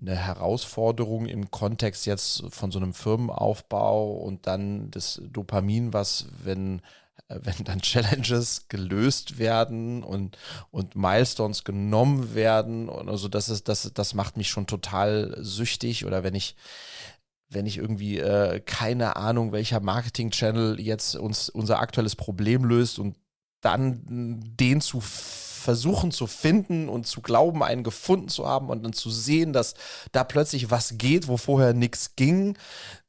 eine 0.00 0.16
Herausforderung 0.16 1.26
im 1.26 1.50
Kontext 1.50 2.06
jetzt 2.06 2.44
von 2.50 2.70
so 2.70 2.78
einem 2.78 2.94
Firmenaufbau 2.94 4.12
und 4.12 4.46
dann 4.46 4.90
das 4.90 5.20
Dopamin, 5.30 5.92
was, 5.92 6.26
wenn 6.42 6.80
wenn 7.42 7.64
dann 7.64 7.80
Challenges 7.82 8.66
gelöst 8.68 9.38
werden 9.38 10.02
und, 10.02 10.36
und 10.70 10.96
Milestones 10.96 11.64
genommen 11.64 12.34
werden. 12.34 12.88
Und 12.88 13.08
also 13.08 13.28
das 13.28 13.48
ist, 13.48 13.68
das, 13.68 13.90
das 13.94 14.14
macht 14.14 14.36
mich 14.36 14.48
schon 14.48 14.66
total 14.66 15.36
süchtig. 15.38 16.04
Oder 16.04 16.22
wenn 16.24 16.34
ich, 16.34 16.56
wenn 17.48 17.66
ich 17.66 17.78
irgendwie 17.78 18.18
äh, 18.18 18.60
keine 18.60 19.16
Ahnung, 19.16 19.52
welcher 19.52 19.80
Marketing-Channel 19.80 20.80
jetzt 20.80 21.16
uns 21.16 21.48
unser 21.48 21.80
aktuelles 21.80 22.16
Problem 22.16 22.64
löst 22.64 22.98
und 22.98 23.16
dann 23.60 24.02
den 24.56 24.80
zu 24.80 25.00
versuchen 25.60 26.10
zu 26.10 26.26
finden 26.26 26.88
und 26.88 27.06
zu 27.06 27.20
glauben, 27.20 27.62
einen 27.62 27.84
gefunden 27.84 28.28
zu 28.28 28.46
haben 28.46 28.68
und 28.70 28.82
dann 28.82 28.92
zu 28.92 29.10
sehen, 29.10 29.52
dass 29.52 29.74
da 30.12 30.24
plötzlich 30.24 30.70
was 30.70 30.96
geht, 30.98 31.28
wo 31.28 31.36
vorher 31.36 31.74
nichts 31.74 32.16
ging. 32.16 32.56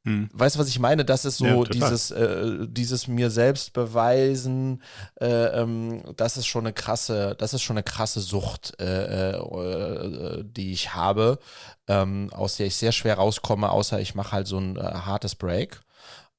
Hm. 0.04 0.28
Weißt 0.32 0.56
du, 0.56 0.60
was 0.60 0.68
ich 0.68 0.80
meine? 0.80 1.04
Das 1.04 1.24
ist 1.24 1.38
so 1.38 1.46
ja, 1.46 1.64
dieses, 1.64 2.10
äh, 2.10 2.66
dieses 2.68 3.06
mir 3.06 3.30
selbst 3.30 3.72
beweisen, 3.72 4.82
äh, 5.20 5.26
ähm, 5.26 6.02
das 6.16 6.36
ist 6.36 6.46
schon 6.46 6.66
eine 6.66 6.72
krasse, 6.72 7.36
das 7.38 7.54
ist 7.54 7.62
schon 7.62 7.76
eine 7.76 7.84
krasse 7.84 8.20
Sucht, 8.20 8.74
äh, 8.80 9.34
äh, 9.34 9.36
äh 9.36 10.44
die 10.44 10.72
ich 10.72 10.94
habe, 10.94 11.38
ähm, 11.86 12.30
aus 12.32 12.56
der 12.56 12.66
ich 12.66 12.76
sehr 12.76 12.92
schwer 12.92 13.14
rauskomme, 13.14 13.70
außer 13.70 14.00
ich 14.00 14.14
mache 14.14 14.32
halt 14.32 14.46
so 14.48 14.58
ein 14.58 14.76
äh, 14.76 14.80
hartes 14.80 15.36
Break. 15.36 15.80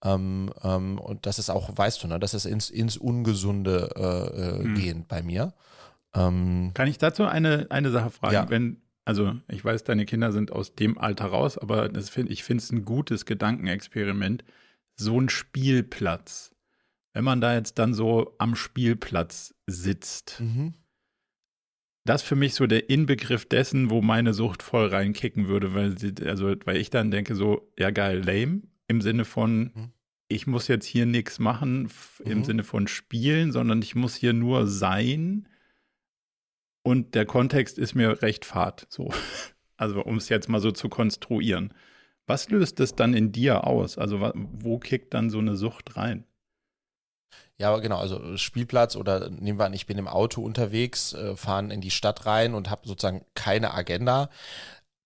Ähm, 0.04 0.54
ähm, 0.62 1.00
und 1.00 1.26
das 1.26 1.40
ist 1.40 1.50
auch, 1.50 1.70
weißt 1.74 2.04
du, 2.04 2.08
ne, 2.08 2.20
das 2.20 2.34
ist 2.34 2.46
ins, 2.46 2.70
ins 2.70 2.98
Ungesunde 2.98 4.60
hm. 4.62 4.76
gehend 4.76 5.08
bei 5.08 5.24
mir. 5.24 5.54
Ähm, 6.16 6.72
Kann 6.74 6.88
ich 6.88 6.98
dazu 6.98 7.26
eine, 7.26 7.68
eine 7.70 7.92
Sache 7.92 8.10
fragen? 8.10 8.34
Ja. 8.34 8.50
Wenn, 8.50 8.82
also 9.06 9.36
ich 9.48 9.64
weiß, 9.64 9.84
deine 9.84 10.06
Kinder 10.06 10.32
sind 10.32 10.52
aus 10.52 10.76
dem 10.76 10.98
Alter 10.98 11.26
raus, 11.26 11.58
aber 11.58 11.90
das 11.90 12.10
find, 12.10 12.30
ich 12.30 12.44
finde 12.44 12.64
es 12.64 12.72
ein 12.72 12.86
gutes 12.86 13.26
Gedankenexperiment. 13.26 14.44
So 14.96 15.20
ein 15.20 15.30
Spielplatz. 15.30 16.52
Wenn 17.14 17.24
man 17.24 17.42
da 17.42 17.54
jetzt 17.54 17.80
dann 17.80 17.94
so 17.94 18.36
am 18.38 18.56
Spielplatz 18.56 19.56
sitzt, 19.68 20.40
mhm. 20.40 20.74
das 22.06 22.22
für 22.22 22.36
mich 22.36 22.56
so 22.56 22.68
der 22.68 22.90
Inbegriff 22.90 23.46
dessen, 23.46 23.90
wo 23.90 24.02
meine 24.02 24.34
Sucht 24.34 24.64
voll 24.64 24.88
reinkicken 24.88 25.48
würde, 25.48 25.74
weil 25.74 25.98
sie, 25.98 26.14
also, 26.26 26.54
weil 26.66 26.78
ich 26.78 26.90
dann 26.90 27.12
denke, 27.12 27.36
so, 27.36 27.72
ja 27.78 27.92
geil, 27.92 28.24
lame, 28.24 28.64
im 28.88 29.02
Sinne 29.02 29.26
von, 29.26 29.60
mhm. 29.60 29.92
ich 30.28 30.48
muss 30.48 30.68
jetzt 30.68 30.86
hier 30.86 31.06
nichts 31.06 31.40
machen, 31.40 31.90
im 32.24 32.40
mhm. 32.40 32.44
Sinne 32.44 32.64
von 32.64 32.88
spielen, 32.88 33.52
sondern 33.52 33.82
ich 33.82 33.96
muss 33.96 34.16
hier 34.16 34.34
nur 34.34 34.68
sein 34.68 35.48
und 36.84 37.16
der 37.16 37.26
Kontext 37.26 37.78
ist 37.78 37.96
mir 37.96 38.22
recht 38.22 38.46
fad, 38.46 38.86
so. 38.90 39.10
Also 39.76 40.04
um 40.04 40.18
es 40.18 40.30
jetzt 40.30 40.50
mal 40.50 40.62
so 40.62 40.72
zu 40.72 40.88
konstruieren. 40.88 41.74
Was 42.28 42.50
löst 42.50 42.80
es 42.80 42.96
dann 42.96 43.16
in 43.16 43.32
dir 43.32 43.66
aus? 43.66 43.98
Also 43.98 44.32
wo 44.36 44.78
kickt 44.78 45.14
dann 45.16 45.32
so 45.32 45.40
eine 45.40 45.56
Sucht 45.56 45.98
rein? 45.98 46.26
Ja, 47.58 47.76
genau, 47.78 47.98
also 47.98 48.38
Spielplatz 48.38 48.96
oder 48.96 49.30
nehmen 49.30 49.60
wir 49.60 49.66
an, 49.66 49.74
ich 49.74 49.88
bin 49.88 49.98
im 49.98 50.08
Auto 50.08 50.42
unterwegs, 50.42 51.14
äh, 51.14 51.36
fahren 51.36 51.72
in 51.72 51.82
die 51.82 51.92
Stadt 51.92 52.26
rein 52.28 52.54
und 52.54 52.70
habe 52.70 52.88
sozusagen 52.88 53.26
keine 53.36 53.74
Agenda 53.74 54.30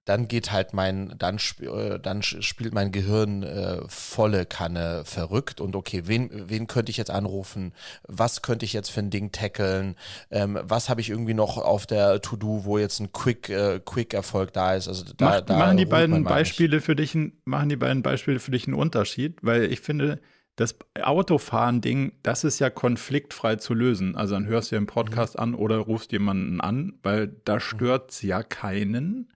dann 0.07 0.29
geht 0.29 0.53
halt 0.53 0.73
mein, 0.73 1.13
dann, 1.17 1.35
sp 1.35 1.67
äh, 1.67 1.99
dann 1.99 2.23
spielt 2.23 2.73
mein 2.73 2.93
Gehirn 2.93 3.43
äh, 3.43 3.81
volle 3.87 4.45
Kanne 4.45 5.03
verrückt 5.05 5.59
und 5.59 5.75
okay, 5.75 6.03
wen, 6.05 6.29
wen 6.31 6.67
könnte 6.67 6.89
ich 6.89 6.97
jetzt 6.97 7.11
anrufen? 7.11 7.73
Was 8.07 8.41
könnte 8.41 8.63
ich 8.63 8.71
jetzt 8.71 8.89
für 8.89 9.01
ein 9.01 9.09
Ding 9.09 9.33
tackeln? 9.33 9.95
Ähm, 10.31 10.57
was 10.63 10.87
habe 10.87 11.01
ich 11.01 11.09
irgendwie 11.09 11.33
noch 11.33 11.57
auf 11.57 11.85
der 11.85 12.21
To-Do, 12.21 12.63
wo 12.63 12.77
jetzt 12.77 13.01
ein 13.01 13.11
Quick, 13.11 13.49
äh, 13.49 13.81
Quick-Erfolg 13.83 14.53
da 14.53 14.75
ist? 14.75 14.87
Also 14.87 15.03
da, 15.17 15.25
Mach, 15.25 15.41
da 15.41 15.57
machen 15.57 15.77
die 15.77 15.85
beiden 15.85 16.23
Beispiele 16.23 16.79
für 16.79 16.95
dich, 16.95 17.17
machen 17.43 17.67
die 17.67 17.75
beiden 17.75 18.01
Beispiele 18.01 18.39
für 18.39 18.51
dich 18.51 18.65
einen 18.65 18.75
Unterschied, 18.75 19.39
weil 19.41 19.65
ich 19.71 19.81
finde, 19.81 20.21
das 20.55 20.75
Autofahren-Ding, 20.99 22.13
das 22.23 22.45
ist 22.45 22.59
ja 22.59 22.69
konfliktfrei 22.69 23.57
zu 23.57 23.73
lösen. 23.73 24.15
Also 24.15 24.35
dann 24.35 24.47
hörst 24.47 24.71
du 24.71 24.75
dir 24.75 24.77
einen 24.77 24.87
Podcast 24.87 25.35
mhm. 25.35 25.43
an 25.43 25.55
oder 25.55 25.77
rufst 25.77 26.13
jemanden 26.13 26.61
an, 26.61 26.93
weil 27.03 27.27
da 27.45 27.59
stört 27.59 28.11
es 28.11 28.21
ja 28.21 28.41
keinen. 28.41 29.29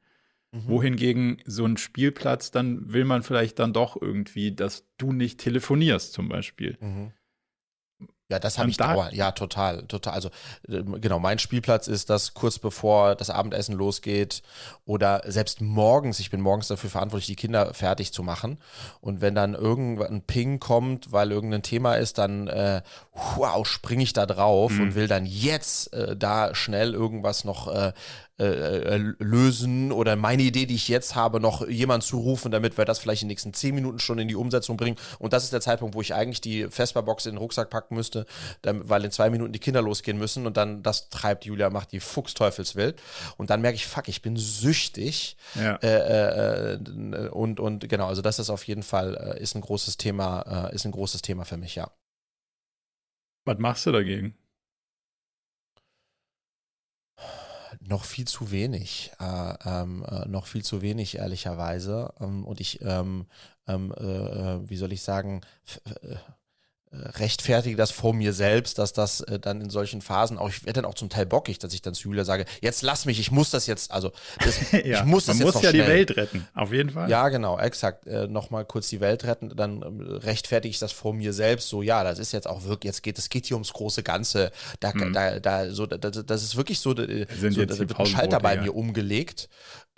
Mhm. 0.51 0.67
Wohingegen 0.67 1.41
so 1.45 1.65
ein 1.65 1.77
Spielplatz, 1.77 2.51
dann 2.51 2.91
will 2.91 3.05
man 3.05 3.23
vielleicht 3.23 3.59
dann 3.59 3.71
doch 3.71 3.99
irgendwie, 3.99 4.53
dass 4.53 4.85
du 4.97 5.13
nicht 5.13 5.39
telefonierst 5.39 6.11
zum 6.11 6.27
Beispiel. 6.27 6.77
Mhm. 6.81 7.13
Ja, 8.31 8.39
das 8.39 8.57
habe 8.57 8.69
ich 8.69 8.77
da 8.77 8.93
dauernd. 8.93 9.13
Ja, 9.13 9.31
total, 9.31 9.85
total. 9.87 10.13
Also 10.13 10.29
äh, 10.69 10.83
genau, 11.01 11.19
mein 11.19 11.37
Spielplatz 11.37 11.89
ist 11.89 12.09
das 12.09 12.33
kurz 12.33 12.59
bevor 12.59 13.15
das 13.15 13.29
Abendessen 13.29 13.75
losgeht 13.75 14.41
oder 14.85 15.21
selbst 15.25 15.59
morgens. 15.59 16.21
Ich 16.21 16.31
bin 16.31 16.39
morgens 16.39 16.69
dafür 16.69 16.89
verantwortlich, 16.89 17.27
die 17.27 17.35
Kinder 17.35 17.73
fertig 17.73 18.13
zu 18.13 18.23
machen. 18.23 18.57
Und 19.01 19.19
wenn 19.19 19.35
dann 19.35 19.53
irgendein 19.53 20.21
Ping 20.21 20.61
kommt, 20.61 21.11
weil 21.11 21.29
irgendein 21.31 21.61
Thema 21.61 21.95
ist, 21.95 22.19
dann 22.19 22.47
äh, 22.47 22.81
wow, 23.35 23.67
springe 23.67 24.03
ich 24.03 24.13
da 24.13 24.25
drauf 24.25 24.71
mhm. 24.71 24.81
und 24.81 24.95
will 24.95 25.09
dann 25.09 25.25
jetzt 25.25 25.91
äh, 25.93 26.15
da 26.15 26.55
schnell 26.55 26.93
irgendwas 26.93 27.43
noch 27.43 27.67
äh, 27.67 27.91
äh, 28.41 28.95
äh, 28.95 29.13
lösen 29.19 29.91
oder 29.91 30.15
meine 30.15 30.41
Idee, 30.41 30.65
die 30.65 30.73
ich 30.73 30.87
jetzt 30.87 31.13
habe, 31.13 31.39
noch 31.39 31.67
jemand 31.67 32.01
zu 32.01 32.17
rufen, 32.17 32.51
damit 32.51 32.75
wir 32.75 32.85
das 32.85 32.97
vielleicht 32.97 33.21
in 33.21 33.27
den 33.27 33.33
nächsten 33.33 33.53
zehn 33.53 33.75
Minuten 33.75 33.99
schon 33.99 34.17
in 34.17 34.27
die 34.27 34.35
Umsetzung 34.35 34.77
bringen. 34.77 34.97
Und 35.19 35.33
das 35.33 35.43
ist 35.43 35.53
der 35.53 35.61
Zeitpunkt, 35.61 35.93
wo 35.93 36.01
ich 36.01 36.15
eigentlich 36.15 36.41
die 36.41 36.67
Vespa-Box 36.67 37.27
in 37.27 37.33
den 37.33 37.37
Rucksack 37.37 37.69
packen 37.69 37.93
müsste, 37.93 38.25
weil 38.63 39.05
in 39.05 39.11
zwei 39.11 39.29
Minuten 39.29 39.53
die 39.53 39.59
Kinder 39.59 39.83
losgehen 39.83 40.17
müssen 40.17 40.47
und 40.47 40.57
dann 40.57 40.81
das 40.81 41.09
treibt 41.09 41.45
Julia, 41.45 41.69
macht 41.69 41.91
die 41.91 41.99
Fuchsteufelswild. 41.99 42.99
Und 43.37 43.51
dann 43.51 43.61
merke 43.61 43.75
ich, 43.75 43.85
fuck, 43.85 44.07
ich 44.07 44.23
bin 44.23 44.37
süchtig. 44.37 45.37
Ja. 45.53 45.75
Äh, 45.75 46.73
äh, 46.73 47.29
und, 47.29 47.59
und 47.59 47.89
genau, 47.89 48.07
also 48.07 48.23
das 48.23 48.39
ist 48.39 48.49
auf 48.49 48.63
jeden 48.63 48.81
Fall, 48.81 49.37
ist 49.39 49.53
ein 49.53 49.61
großes 49.61 49.97
Thema, 49.97 50.69
ist 50.69 50.85
ein 50.85 50.91
großes 50.91 51.21
Thema 51.21 51.45
für 51.45 51.57
mich, 51.57 51.75
ja. 51.75 51.91
Was 53.45 53.59
machst 53.59 53.85
du 53.85 53.91
dagegen? 53.91 54.35
Noch 57.91 58.05
viel 58.05 58.25
zu 58.25 58.51
wenig, 58.51 59.11
äh, 59.19 59.53
ähm, 59.65 60.03
äh, 60.05 60.27
noch 60.27 60.47
viel 60.47 60.63
zu 60.63 60.81
wenig 60.81 61.17
ehrlicherweise. 61.17 62.13
Ähm, 62.19 62.45
und 62.45 62.59
ich, 62.59 62.81
ähm, 62.81 63.27
ähm 63.67 63.93
äh, 63.97 64.03
äh, 64.03 64.69
wie 64.69 64.77
soll 64.77 64.93
ich 64.93 65.03
sagen, 65.03 65.41
äh, 65.85 66.15
rechtfertige 66.93 67.77
das 67.77 67.91
vor 67.91 68.13
mir 68.13 68.33
selbst, 68.33 68.77
dass 68.77 68.91
das 68.91 69.21
äh, 69.21 69.39
dann 69.39 69.61
in 69.61 69.69
solchen 69.69 70.01
Phasen 70.01 70.37
auch, 70.37 70.49
ich 70.49 70.65
werde 70.65 70.81
dann 70.81 70.85
auch 70.89 70.93
zum 70.93 71.09
Teil 71.09 71.25
bockig, 71.25 71.57
dass 71.57 71.73
ich 71.73 71.81
dann 71.81 71.93
zu 71.93 72.09
Julia 72.09 72.25
sage, 72.25 72.45
jetzt 72.59 72.81
lass 72.81 73.05
mich, 73.05 73.19
ich 73.19 73.31
muss 73.31 73.49
das 73.49 73.65
jetzt, 73.65 73.91
also 73.91 74.11
das, 74.43 74.71
ja, 74.71 74.99
ich 74.99 75.05
muss 75.05 75.25
das 75.25 75.37
man 75.37 75.47
jetzt 75.47 75.55
muss 75.55 75.63
ja 75.63 75.69
schnell. 75.69 75.83
die 75.83 75.89
Welt 75.89 76.17
retten, 76.17 76.47
auf 76.53 76.73
jeden 76.73 76.89
Fall. 76.89 77.09
Ja, 77.09 77.29
genau, 77.29 77.57
exakt. 77.57 78.07
Äh, 78.07 78.27
Nochmal 78.27 78.65
kurz 78.65 78.89
die 78.89 78.99
Welt 78.99 79.23
retten, 79.23 79.55
dann 79.55 79.81
ähm, 79.81 80.01
rechtfertige 80.01 80.71
ich 80.71 80.79
das 80.79 80.91
vor 80.91 81.13
mir 81.13 81.31
selbst, 81.31 81.69
so 81.69 81.81
ja, 81.81 82.03
das 82.03 82.19
ist 82.19 82.33
jetzt 82.33 82.47
auch 82.47 82.65
wirklich, 82.65 82.89
jetzt 82.89 83.03
geht, 83.03 83.17
es 83.17 83.29
geht 83.29 83.45
hier 83.45 83.55
ums 83.55 83.71
große 83.71 84.03
Ganze, 84.03 84.51
da, 84.81 84.93
mhm. 84.93 85.13
da, 85.13 85.39
da, 85.39 85.71
so, 85.71 85.85
da, 85.85 85.97
das 85.97 86.43
ist 86.43 86.57
wirklich 86.57 86.79
so, 86.79 86.93
äh, 86.95 87.25
Sind 87.39 87.53
so 87.53 87.65
da 87.65 87.77
wird 87.79 87.97
ein 87.97 88.05
Schalter 88.05 88.39
bei 88.39 88.55
ja. 88.55 88.63
mir 88.63 88.75
umgelegt 88.75 89.47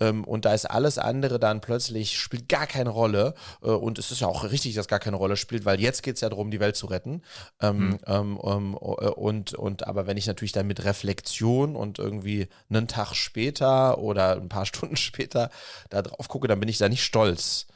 ähm, 0.04 0.24
und 0.24 0.46
da 0.46 0.54
ist 0.54 0.66
alles 0.66 0.98
andere 0.98 1.40
dann 1.40 1.62
plötzlich, 1.62 2.20
spielt 2.20 2.50
gar 2.50 2.68
keine 2.68 2.90
Rolle. 2.90 3.34
Äh, 3.62 3.68
und 3.68 4.00
es 4.00 4.12
ist 4.12 4.22
ja 4.22 4.28
auch 4.28 4.44
richtig, 4.44 4.76
dass 4.76 4.88
gar 4.88 5.00
keine 5.00 5.18
Rolle 5.18 5.38
spielt, 5.38 5.66
weil 5.66 5.80
jetzt 5.80 6.04
geht 6.04 6.16
es 6.16 6.22
ja 6.22 6.30
darum, 6.30 6.52
die 6.52 6.60
Welt 6.60 6.76
zu 6.76 6.88
retten. 6.88 7.22
Ähm, 7.62 7.90
mhm. 7.90 8.00
ähm, 8.06 8.74
äh, 8.76 8.78
und, 8.78 9.54
und 9.54 9.88
aber 9.88 10.08
wenn 10.08 10.18
ich 10.18 10.28
natürlich 10.28 10.52
dann 10.52 10.68
mit 10.68 10.84
Reflexion 10.84 11.76
und 11.76 12.00
irgendwie 12.00 12.48
einen 12.70 12.88
Tag 12.88 13.14
später 13.14 13.98
oder 13.98 14.36
ein 14.36 14.50
paar 14.50 14.66
Stunden 14.74 14.98
später 14.98 15.50
da 15.90 16.02
drauf 16.02 16.28
gucke, 16.28 16.48
dann 16.48 16.60
bin 16.60 16.70
ich 16.70 16.78
da 16.78 16.90
nicht 16.90 17.04
stolz 17.04 17.68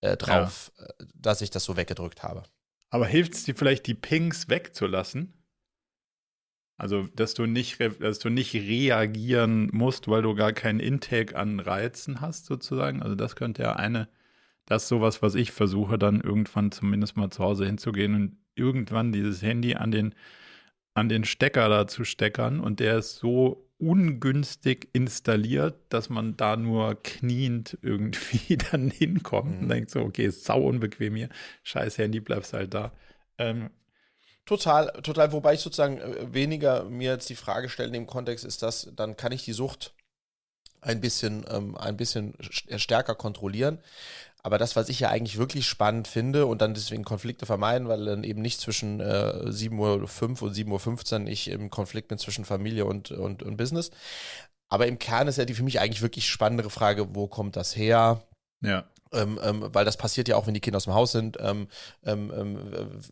äh, 0.00 0.16
drauf, 0.16 0.72
ja. 0.78 0.84
Äh, 0.84 1.06
dass 1.14 1.40
ich 1.40 1.50
das 1.50 1.64
so 1.64 1.76
weggedrückt 1.76 2.22
habe. 2.22 2.44
Aber 2.90 3.06
hilft 3.06 3.34
es 3.34 3.44
dir 3.44 3.54
vielleicht, 3.54 3.86
die 3.86 3.94
Pings 3.94 4.48
wegzulassen? 4.48 5.34
Also, 6.76 7.06
dass 7.14 7.34
du 7.34 7.46
nicht, 7.46 7.78
dass 8.00 8.18
du 8.18 8.30
nicht 8.30 8.54
reagieren 8.54 9.68
musst, 9.72 10.08
weil 10.08 10.22
du 10.22 10.34
gar 10.34 10.52
keinen 10.52 10.80
Intake 10.80 11.36
an 11.36 11.60
Reizen 11.60 12.20
hast, 12.20 12.46
sozusagen. 12.46 13.02
Also, 13.02 13.14
das 13.14 13.36
könnte 13.36 13.62
ja 13.62 13.76
eine, 13.76 14.08
das 14.66 14.84
ist 14.84 14.88
sowas, 14.88 15.22
was 15.22 15.34
ich 15.34 15.52
versuche, 15.52 15.98
dann 15.98 16.20
irgendwann 16.20 16.72
zumindest 16.72 17.16
mal 17.16 17.30
zu 17.30 17.44
Hause 17.44 17.66
hinzugehen 17.66 18.14
und 18.14 18.36
irgendwann 18.56 19.12
dieses 19.12 19.42
Handy 19.42 19.74
an 19.74 19.90
den, 19.92 20.14
an 20.94 21.08
den 21.08 21.24
Stecker 21.24 21.68
da 21.68 21.86
zu 21.86 22.04
steckern 22.04 22.60
und 22.60 22.80
der 22.80 22.98
ist 22.98 23.16
so 23.16 23.68
ungünstig 23.78 24.88
installiert, 24.92 25.76
dass 25.88 26.08
man 26.08 26.36
da 26.36 26.56
nur 26.56 27.00
kniend 27.02 27.78
irgendwie 27.82 28.56
dann 28.70 28.90
hinkommt 28.90 29.56
mhm. 29.56 29.62
und 29.62 29.68
denkt 29.68 29.90
so, 29.90 30.00
okay, 30.00 30.26
ist 30.26 30.44
sau 30.44 30.62
unbequem 30.62 31.16
hier, 31.16 31.28
scheiß 31.62 31.98
Handy, 31.98 32.20
bleibst 32.20 32.52
halt 32.52 32.74
da. 32.74 32.92
Ähm, 33.38 33.70
Total, 34.46 34.92
total, 35.02 35.32
wobei 35.32 35.54
ich 35.54 35.60
sozusagen 35.60 35.98
äh, 35.98 36.32
weniger 36.32 36.84
mir 36.84 37.12
jetzt 37.12 37.30
die 37.30 37.34
Frage 37.34 37.68
stelle 37.68 37.88
in 37.88 37.94
dem 37.94 38.06
Kontext 38.06 38.44
ist 38.44 38.62
das, 38.62 38.90
dann 38.94 39.16
kann 39.16 39.32
ich 39.32 39.44
die 39.44 39.54
Sucht 39.54 39.94
ein 40.82 41.00
bisschen, 41.00 41.46
ähm, 41.48 41.76
ein 41.78 41.96
bisschen 41.96 42.34
äh, 42.68 42.78
stärker 42.78 43.14
kontrollieren. 43.14 43.78
Aber 44.42 44.58
das, 44.58 44.76
was 44.76 44.90
ich 44.90 45.00
ja 45.00 45.08
eigentlich 45.08 45.38
wirklich 45.38 45.66
spannend 45.66 46.06
finde 46.06 46.44
und 46.44 46.60
dann 46.60 46.74
deswegen 46.74 47.04
Konflikte 47.04 47.46
vermeiden, 47.46 47.88
weil 47.88 48.04
dann 48.04 48.24
eben 48.24 48.42
nicht 48.42 48.60
zwischen 48.60 49.00
äh, 49.00 49.04
7.05 49.46 49.78
Uhr 49.78 49.92
und 50.42 50.54
7.15 50.54 51.22
Uhr 51.22 51.28
ich 51.28 51.48
im 51.48 51.70
Konflikt 51.70 52.08
bin 52.08 52.18
zwischen 52.18 52.44
Familie 52.44 52.84
und, 52.84 53.10
und, 53.10 53.42
und 53.42 53.56
Business. 53.56 53.90
Aber 54.68 54.86
im 54.86 54.98
Kern 54.98 55.28
ist 55.28 55.38
ja 55.38 55.46
die 55.46 55.54
für 55.54 55.62
mich 55.62 55.80
eigentlich 55.80 56.02
wirklich 56.02 56.28
spannendere 56.28 56.68
Frage, 56.68 57.14
wo 57.14 57.26
kommt 57.26 57.56
das 57.56 57.74
her? 57.74 58.22
Ja 58.60 58.84
ähm, 59.14 59.38
ähm, 59.42 59.64
weil 59.72 59.84
das 59.84 59.96
passiert 59.96 60.28
ja 60.28 60.36
auch, 60.36 60.46
wenn 60.46 60.54
die 60.54 60.60
Kinder 60.60 60.76
aus 60.76 60.84
dem 60.84 60.94
Haus 60.94 61.12
sind. 61.12 61.38
Ähm, 61.40 61.68
ähm, 62.04 62.32
ähm, 62.36 62.58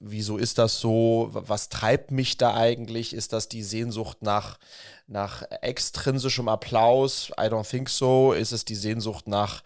wieso 0.00 0.36
ist 0.36 0.58
das 0.58 0.80
so? 0.80 1.30
Was 1.32 1.68
treibt 1.68 2.10
mich 2.10 2.36
da 2.38 2.54
eigentlich? 2.54 3.14
Ist 3.14 3.32
das 3.32 3.48
die 3.48 3.62
Sehnsucht 3.62 4.18
nach, 4.22 4.58
nach 5.06 5.42
extrinsischem 5.62 6.48
Applaus? 6.48 7.30
I 7.38 7.44
don't 7.44 7.68
think 7.68 7.88
so. 7.88 8.32
Ist 8.32 8.52
es 8.52 8.64
die 8.64 8.74
Sehnsucht 8.74 9.28
nach 9.28 9.62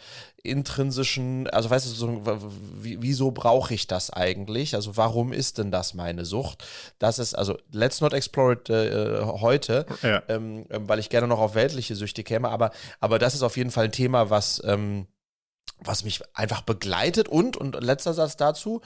intrinsischen, 0.46 1.48
also 1.48 1.68
weißt 1.68 1.86
du, 1.86 1.90
so, 1.90 2.22
wieso 2.80 3.32
brauche 3.32 3.74
ich 3.74 3.86
das 3.86 4.10
eigentlich? 4.10 4.74
Also 4.74 4.96
warum 4.96 5.32
ist 5.32 5.58
denn 5.58 5.70
das 5.70 5.94
meine 5.94 6.24
Sucht? 6.24 6.64
Das 6.98 7.18
ist, 7.18 7.34
also 7.34 7.58
let's 7.72 8.00
not 8.00 8.12
explore 8.12 8.52
it 8.52 8.70
äh, 8.70 9.22
heute, 9.24 9.86
ja. 10.02 10.22
ähm, 10.28 10.66
weil 10.68 10.98
ich 10.98 11.10
gerne 11.10 11.26
noch 11.26 11.40
auf 11.40 11.54
weltliche 11.54 11.96
Süchte 11.96 12.22
käme, 12.22 12.48
aber, 12.48 12.70
aber 13.00 13.18
das 13.18 13.34
ist 13.34 13.42
auf 13.42 13.56
jeden 13.56 13.70
Fall 13.70 13.86
ein 13.86 13.92
Thema, 13.92 14.30
was 14.30 14.62
ähm, 14.64 15.06
was 15.78 16.04
mich 16.04 16.20
einfach 16.34 16.62
begleitet. 16.62 17.28
Und, 17.28 17.56
und 17.56 17.80
letzter 17.82 18.14
Satz 18.14 18.36
dazu, 18.36 18.80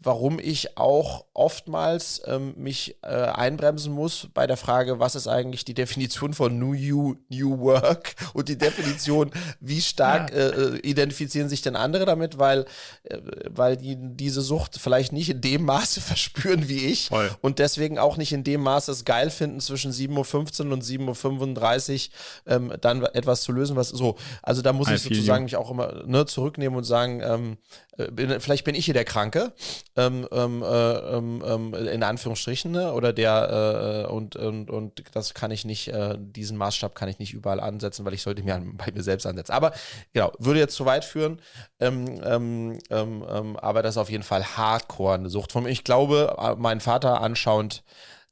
warum 0.00 0.38
ich 0.38 0.76
auch 0.76 1.24
oftmals 1.34 2.22
ähm, 2.26 2.54
mich 2.56 2.96
äh, 3.02 3.08
einbremsen 3.08 3.92
muss 3.92 4.28
bei 4.32 4.46
der 4.46 4.56
Frage, 4.56 4.98
was 4.98 5.14
ist 5.14 5.28
eigentlich 5.28 5.64
die 5.64 5.74
Definition 5.74 6.34
von 6.34 6.58
New, 6.58 6.74
you, 6.74 7.16
New 7.28 7.58
Work? 7.58 8.14
Und 8.32 8.48
die 8.48 8.58
Definition, 8.58 9.30
wie 9.60 9.80
stark 9.80 10.32
ja. 10.32 10.48
äh, 10.48 10.78
identifizieren 10.78 11.48
sich 11.48 11.62
denn 11.62 11.76
andere 11.76 12.04
damit, 12.04 12.38
weil, 12.38 12.66
äh, 13.04 13.18
weil 13.48 13.76
die 13.76 13.96
diese 13.98 14.40
Sucht 14.40 14.78
vielleicht 14.78 15.12
nicht 15.12 15.30
in 15.30 15.40
dem 15.40 15.64
Maße 15.64 16.00
verspüren 16.00 16.68
wie 16.68 16.86
ich. 16.86 17.08
Voll. 17.08 17.30
und 17.40 17.58
deswegen 17.58 17.98
auch 17.98 18.16
nicht 18.16 18.32
in 18.32 18.44
dem 18.44 18.62
Maße 18.62 18.92
es 18.92 19.04
geil 19.04 19.30
finden, 19.30 19.60
zwischen 19.60 19.92
7.15 19.92 20.66
Uhr 20.66 20.72
und 20.72 20.84
7.35 20.84 22.08
Uhr 22.46 22.52
ähm, 22.52 22.72
dann 22.80 23.02
etwas 23.04 23.42
zu 23.42 23.52
lösen, 23.52 23.76
was 23.76 23.88
so, 23.88 24.16
also 24.42 24.62
da 24.62 24.72
muss 24.72 24.88
I 24.88 24.94
ich 24.94 25.02
sozusagen 25.02 25.44
mich 25.44 25.56
auch 25.56 25.70
immer 25.70 26.04
ne, 26.06 26.26
zurücknehmen 26.36 26.76
und 26.76 26.84
sagen, 26.84 27.22
ähm, 27.22 27.56
äh, 27.96 28.10
bin, 28.10 28.40
vielleicht 28.40 28.64
bin 28.64 28.74
ich 28.74 28.84
hier 28.84 28.92
der 28.92 29.06
Kranke, 29.06 29.54
ähm, 29.96 30.28
ähm, 30.30 30.62
äh, 30.62 30.66
ähm, 30.66 31.42
ähm 31.46 31.74
in 31.74 32.02
Anführungsstrichen, 32.02 32.70
ne? 32.70 32.92
oder 32.92 33.14
der, 33.14 34.04
äh, 34.06 34.12
und, 34.12 34.36
und, 34.36 34.70
und 34.70 35.02
das 35.14 35.32
kann 35.32 35.50
ich 35.50 35.64
nicht, 35.64 35.88
äh, 35.88 36.18
diesen 36.18 36.58
Maßstab 36.58 36.94
kann 36.94 37.08
ich 37.08 37.18
nicht 37.18 37.32
überall 37.32 37.58
ansetzen, 37.58 38.04
weil 38.04 38.12
ich 38.12 38.20
sollte 38.20 38.42
mir 38.42 38.62
bei 38.74 38.92
mir 38.92 39.02
selbst 39.02 39.24
ansetzen. 39.24 39.52
Aber 39.52 39.72
genau, 40.12 40.30
würde 40.38 40.60
jetzt 40.60 40.76
zu 40.76 40.84
weit 40.84 41.06
führen, 41.06 41.40
aber 41.78 43.82
das 43.82 43.94
ist 43.94 43.98
auf 43.98 44.10
jeden 44.10 44.22
Fall 44.22 44.44
hardcore 44.44 45.14
eine 45.14 45.30
Sucht 45.30 45.52
von 45.52 45.64
mir. 45.64 45.70
Ich 45.70 45.84
glaube, 45.84 46.36
mein 46.58 46.80
Vater 46.80 47.22
anschauend 47.22 47.82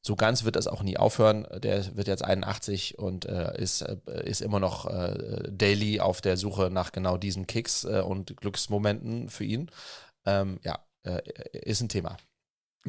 so 0.06 0.16
ganz 0.16 0.44
wird 0.44 0.56
das 0.56 0.66
auch 0.66 0.82
nie 0.82 0.98
aufhören. 0.98 1.46
Der 1.62 1.96
wird 1.96 2.08
jetzt 2.08 2.24
81 2.24 2.98
und 2.98 3.24
äh, 3.24 3.58
ist, 3.60 3.80
äh, 3.80 3.96
ist 4.24 4.42
immer 4.42 4.60
noch 4.60 4.84
äh, 4.84 5.48
daily 5.50 6.00
auf 6.00 6.20
der 6.20 6.36
Suche 6.36 6.68
nach 6.70 6.92
genau 6.92 7.16
diesen 7.16 7.46
Kicks 7.46 7.84
äh, 7.84 8.02
und 8.04 8.36
Glücksmomenten 8.36 9.30
für 9.30 9.44
ihn. 9.44 9.70
Ähm, 10.26 10.60
ja, 10.62 10.78
äh, 11.04 11.22
ist 11.52 11.80
ein 11.80 11.88
Thema. 11.88 12.18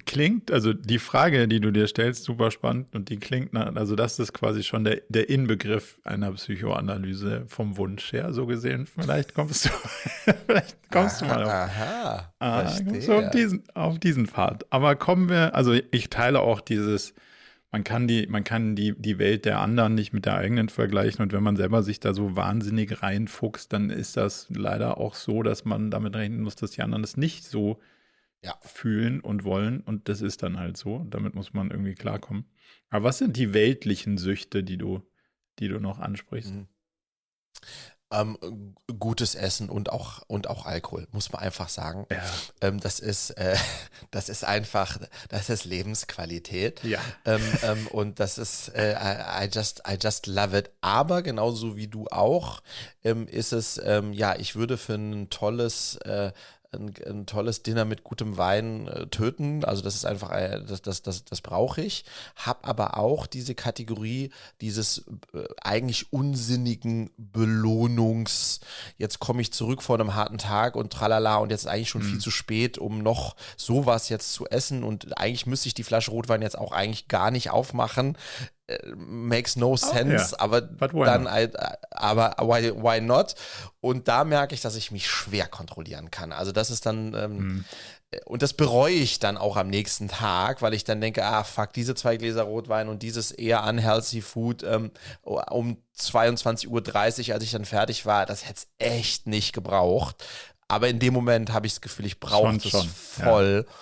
Klingt, 0.03 0.51
also 0.51 0.73
die 0.73 0.99
Frage, 0.99 1.47
die 1.47 1.61
du 1.61 1.71
dir 1.71 1.87
stellst, 1.87 2.25
super 2.25 2.51
spannend 2.51 2.93
und 2.93 3.07
die 3.07 3.15
klingt, 3.15 3.53
nach, 3.53 3.73
also 3.77 3.95
das 3.95 4.19
ist 4.19 4.33
quasi 4.33 4.61
schon 4.61 4.83
der, 4.83 5.01
der 5.07 5.29
Inbegriff 5.29 6.01
einer 6.03 6.33
Psychoanalyse 6.33 7.45
vom 7.47 7.77
Wunsch 7.77 8.11
her, 8.11 8.33
so 8.33 8.45
gesehen. 8.45 8.87
Vielleicht 8.87 9.33
kommst 9.33 9.65
du, 9.65 9.69
vielleicht 10.47 10.75
kommst 10.91 11.23
aha, 11.23 11.33
du 11.33 11.33
mal 11.33 11.43
auf, 11.45 11.49
aha, 11.49 12.33
ah, 12.39 12.71
kommst 12.85 13.07
du 13.07 13.13
auf, 13.13 13.29
diesen, 13.31 13.63
auf 13.73 13.97
diesen 13.97 14.27
Pfad. 14.27 14.65
Aber 14.69 14.97
kommen 14.97 15.29
wir, 15.29 15.55
also 15.55 15.73
ich 15.91 16.09
teile 16.09 16.41
auch 16.41 16.59
dieses, 16.59 17.13
man 17.71 17.85
kann 17.85 18.05
die, 18.05 18.27
man 18.27 18.43
kann 18.43 18.75
die, 18.75 18.99
die 18.99 19.17
Welt 19.17 19.45
der 19.45 19.61
anderen 19.61 19.95
nicht 19.95 20.11
mit 20.11 20.25
der 20.25 20.35
eigenen 20.35 20.67
vergleichen 20.67 21.21
und 21.21 21.31
wenn 21.31 21.43
man 21.43 21.55
selber 21.55 21.83
sich 21.83 22.01
da 22.01 22.13
so 22.13 22.35
wahnsinnig 22.35 23.01
reinfuchst, 23.01 23.71
dann 23.71 23.89
ist 23.89 24.17
das 24.17 24.47
leider 24.49 24.97
auch 24.97 25.15
so, 25.15 25.41
dass 25.41 25.63
man 25.63 25.89
damit 25.89 26.17
rechnen 26.17 26.41
muss, 26.41 26.57
dass 26.57 26.71
die 26.71 26.81
anderen 26.81 27.05
es 27.05 27.15
nicht 27.15 27.45
so 27.45 27.79
ja. 28.45 28.57
fühlen 28.61 29.19
und 29.19 29.43
wollen. 29.43 29.81
Und 29.81 30.07
das 30.07 30.21
ist 30.21 30.43
dann 30.43 30.59
halt 30.59 30.77
so. 30.77 31.05
Damit 31.09 31.35
muss 31.35 31.53
man 31.53 31.71
irgendwie 31.71 31.95
klarkommen. 31.95 32.45
Aber 32.89 33.05
was 33.05 33.17
sind 33.17 33.35
die 33.37 33.53
weltlichen 33.53 34.17
Süchte, 34.17 34.63
die 34.63 34.77
du, 34.77 35.01
die 35.59 35.67
du 35.67 35.79
noch 35.79 35.99
ansprichst? 35.99 36.53
Mhm. 36.53 36.67
Ähm, 38.11 38.37
gutes 38.99 39.33
Essen 39.33 39.67
und 39.67 39.91
auch, 39.91 40.21
und 40.27 40.47
auch 40.47 40.67
Alkohol, 40.67 41.07
muss 41.11 41.31
man 41.31 41.41
einfach 41.41 41.69
sagen. 41.69 42.05
Ja. 42.11 42.23
Ähm, 42.61 42.79
das, 42.79 42.99
ist, 42.99 43.31
äh, 43.31 43.57
das 44.11 44.29
ist 44.29 44.45
einfach, 44.45 44.99
das 45.29 45.49
ist 45.49 45.65
Lebensqualität. 45.65 46.83
Ja. 46.83 46.99
Ähm, 47.25 47.41
ähm 47.63 47.87
und 47.87 48.19
das 48.19 48.37
ist, 48.37 48.69
äh, 48.69 48.93
I, 48.93 49.49
just, 49.51 49.81
I 49.89 49.97
just 49.99 50.27
love 50.27 50.55
it. 50.55 50.69
Aber 50.81 51.23
genauso 51.23 51.75
wie 51.75 51.87
du 51.87 52.07
auch, 52.07 52.61
ähm, 53.03 53.27
ist 53.27 53.53
es, 53.53 53.81
ähm, 53.83 54.13
ja, 54.13 54.35
ich 54.37 54.55
würde 54.55 54.77
für 54.77 54.95
ein 54.95 55.31
tolles 55.31 55.95
äh, 56.05 56.31
ein, 56.71 56.93
ein, 57.05 57.25
tolles 57.25 57.63
Dinner 57.63 57.85
mit 57.85 58.03
gutem 58.03 58.37
Wein 58.37 58.87
äh, 58.87 59.07
töten. 59.07 59.63
Also 59.63 59.81
das 59.81 59.95
ist 59.95 60.05
einfach, 60.05 60.31
äh, 60.31 60.61
das, 60.65 60.81
das, 60.81 61.01
das, 61.01 61.25
das 61.25 61.41
brauche 61.41 61.81
ich. 61.81 62.05
Hab 62.35 62.67
aber 62.67 62.97
auch 62.97 63.27
diese 63.27 63.55
Kategorie 63.55 64.31
dieses 64.61 65.05
äh, 65.33 65.43
eigentlich 65.61 66.11
unsinnigen 66.11 67.11
Belohnungs, 67.17 68.59
jetzt 68.97 69.19
komme 69.19 69.41
ich 69.41 69.53
zurück 69.53 69.81
vor 69.81 69.99
einem 69.99 70.15
harten 70.15 70.37
Tag 70.37 70.75
und 70.75 70.91
tralala 70.91 71.37
und 71.37 71.51
jetzt 71.51 71.61
ist 71.61 71.67
eigentlich 71.67 71.89
schon 71.89 72.03
mhm. 72.03 72.11
viel 72.11 72.19
zu 72.19 72.31
spät, 72.31 72.77
um 72.77 73.01
noch 73.01 73.35
sowas 73.57 74.09
jetzt 74.09 74.33
zu 74.33 74.45
essen 74.47 74.83
und 74.83 75.17
eigentlich 75.17 75.45
müsste 75.45 75.67
ich 75.67 75.73
die 75.73 75.83
Flasche 75.83 76.11
Rotwein 76.11 76.41
jetzt 76.41 76.57
auch 76.57 76.71
eigentlich 76.71 77.07
gar 77.07 77.31
nicht 77.31 77.49
aufmachen. 77.49 78.17
Äh, 78.67 78.79
makes 78.95 79.55
no 79.55 79.75
sense, 79.77 80.33
oh, 80.33 80.37
yeah. 80.37 80.39
aber 80.39 80.61
dann, 80.61 81.27
I, 81.27 81.49
aber 81.91 82.35
why, 82.39 82.71
why 82.75 82.99
not? 82.99 83.35
Und 83.79 84.07
da 84.07 84.23
merke 84.23 84.55
ich, 84.55 84.61
dass 84.61 84.75
ich 84.75 84.89
mich 84.89 85.07
schwer 85.07 85.47
kontrollieren 85.47 86.09
kann. 86.09 86.31
Also 86.31 86.51
das 86.51 86.71
ist 86.71 86.87
dann, 86.87 87.13
ähm, 87.13 87.37
mm. 87.37 87.65
und 88.25 88.41
das 88.41 88.53
bereue 88.53 88.95
ich 88.95 89.19
dann 89.19 89.37
auch 89.37 89.55
am 89.55 89.67
nächsten 89.67 90.07
Tag, 90.07 90.63
weil 90.63 90.73
ich 90.73 90.83
dann 90.83 90.99
denke, 90.99 91.23
ah 91.23 91.43
fuck, 91.43 91.73
diese 91.73 91.93
zwei 91.93 92.17
Gläser 92.17 92.41
Rotwein 92.41 92.89
und 92.89 93.03
dieses 93.03 93.29
eher 93.29 93.63
unhealthy 93.65 94.21
Food 94.21 94.63
ähm, 94.63 94.89
um 95.21 95.77
22.30 95.95 96.67
Uhr, 97.29 97.33
als 97.35 97.43
ich 97.43 97.51
dann 97.51 97.65
fertig 97.65 98.07
war, 98.07 98.25
das 98.25 98.45
hätte 98.47 98.61
es 98.61 98.67
echt 98.79 99.27
nicht 99.27 99.53
gebraucht. 99.53 100.25
Aber 100.67 100.87
in 100.87 100.97
dem 100.97 101.13
Moment 101.13 101.53
habe 101.53 101.67
ich 101.67 101.73
das 101.73 101.81
Gefühl, 101.81 102.07
ich 102.07 102.19
brauche 102.19 102.57
das 102.57 102.67
schon, 102.67 102.89
voll. 102.89 103.65
Ja. 103.67 103.73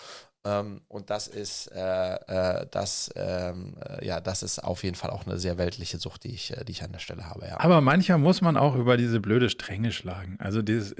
Ähm, 0.45 0.81
und 0.87 1.09
das 1.09 1.27
ist, 1.27 1.67
äh, 1.67 2.15
äh, 2.15 2.67
das, 2.69 3.11
ähm, 3.15 3.75
äh, 3.79 4.05
ja, 4.05 4.19
das 4.19 4.43
ist 4.43 4.59
auf 4.59 4.83
jeden 4.83 4.95
Fall 4.95 5.09
auch 5.09 5.25
eine 5.25 5.37
sehr 5.37 5.57
weltliche 5.57 5.97
Sucht, 5.97 6.25
die 6.25 6.33
ich, 6.33 6.55
äh, 6.55 6.65
die 6.65 6.73
ich 6.73 6.83
an 6.83 6.91
der 6.91 6.99
Stelle 6.99 7.29
habe. 7.29 7.45
Ja. 7.47 7.59
Aber 7.59 7.79
mancher 7.81 8.17
muss 8.17 8.41
man 8.41 8.57
auch 8.57 8.75
über 8.75 8.97
diese 8.97 9.19
blöde 9.19 9.49
Strenge 9.49 9.91
schlagen. 9.91 10.37
Also 10.39 10.61
dieses, 10.61 10.95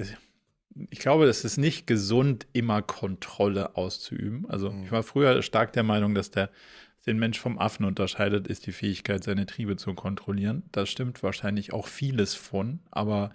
ich 0.90 1.00
glaube, 1.00 1.26
es 1.26 1.44
ist 1.44 1.58
nicht 1.58 1.88
gesund, 1.88 2.48
immer 2.54 2.82
Kontrolle 2.82 3.76
auszuüben. 3.76 4.50
Also 4.50 4.72
mhm. 4.72 4.84
ich 4.86 4.92
war 4.92 5.04
früher 5.04 5.42
stark 5.42 5.74
der 5.74 5.84
Meinung, 5.84 6.16
dass 6.16 6.32
der 6.32 6.50
den 7.06 7.20
Mensch 7.20 7.38
vom 7.38 7.60
Affen 7.60 7.86
unterscheidet, 7.86 8.48
ist 8.48 8.66
die 8.66 8.72
Fähigkeit, 8.72 9.26
seine 9.26 9.46
Triebe 9.46 9.76
zu 9.76 9.94
kontrollieren. 9.94 10.64
Da 10.72 10.86
stimmt 10.86 11.22
wahrscheinlich 11.22 11.74
auch 11.74 11.88
vieles 11.88 12.34
von, 12.34 12.80
aber 12.92 13.32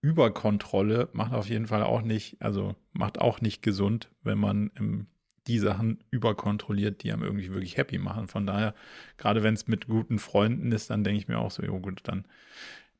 Überkontrolle 0.00 1.08
macht 1.12 1.32
auf 1.32 1.48
jeden 1.48 1.68
Fall 1.68 1.84
auch 1.84 2.02
nicht, 2.02 2.42
also 2.42 2.74
macht 2.92 3.20
auch 3.20 3.40
nicht 3.40 3.62
gesund, 3.62 4.10
wenn 4.24 4.38
man 4.38 4.72
im 4.74 5.06
die 5.46 5.58
Sachen 5.58 6.04
überkontrolliert, 6.10 7.02
die 7.02 7.12
einem 7.12 7.22
irgendwie 7.22 7.48
wirklich 7.52 7.76
happy 7.76 7.98
machen. 7.98 8.28
Von 8.28 8.46
daher, 8.46 8.74
gerade 9.16 9.42
wenn 9.42 9.54
es 9.54 9.66
mit 9.66 9.86
guten 9.86 10.18
Freunden 10.18 10.70
ist, 10.72 10.90
dann 10.90 11.04
denke 11.04 11.18
ich 11.18 11.28
mir 11.28 11.38
auch 11.38 11.50
so, 11.50 11.62
jo 11.62 11.80
gut, 11.80 12.00
dann, 12.04 12.26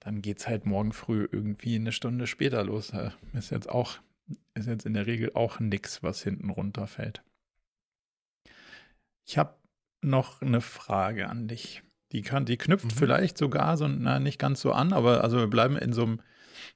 dann 0.00 0.22
geht 0.22 0.38
es 0.38 0.48
halt 0.48 0.66
morgen 0.66 0.92
früh 0.92 1.28
irgendwie 1.30 1.76
eine 1.76 1.92
Stunde 1.92 2.26
später 2.26 2.64
los. 2.64 2.92
Ist 3.32 3.50
jetzt 3.50 3.68
auch, 3.68 3.98
ist 4.54 4.66
jetzt 4.66 4.86
in 4.86 4.94
der 4.94 5.06
Regel 5.06 5.32
auch 5.34 5.60
nichts, 5.60 6.02
was 6.02 6.22
hinten 6.22 6.50
runterfällt. 6.50 7.22
Ich 9.24 9.38
habe 9.38 9.54
noch 10.00 10.42
eine 10.42 10.60
Frage 10.60 11.28
an 11.28 11.46
dich. 11.46 11.82
Die, 12.10 12.22
kann, 12.22 12.44
die 12.44 12.58
knüpft 12.58 12.86
mhm. 12.86 12.90
vielleicht 12.90 13.38
sogar 13.38 13.76
so, 13.76 13.86
na, 13.88 14.18
nicht 14.18 14.38
ganz 14.38 14.60
so 14.60 14.72
an, 14.72 14.92
aber 14.92 15.22
also 15.24 15.38
wir 15.38 15.46
bleiben 15.46 15.76
in 15.76 15.92
so 15.92 16.02
einem, 16.02 16.20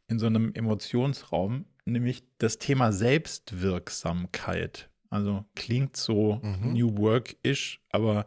in 0.08 0.18
so 0.18 0.26
einem 0.26 0.54
Emotionsraum, 0.54 1.66
nämlich 1.84 2.22
das 2.38 2.58
Thema 2.58 2.92
Selbstwirksamkeit. 2.92 4.88
Also 5.10 5.44
klingt 5.54 5.96
so 5.96 6.40
mhm. 6.42 6.72
New 6.72 6.98
Work-ish, 6.98 7.80
aber 7.90 8.26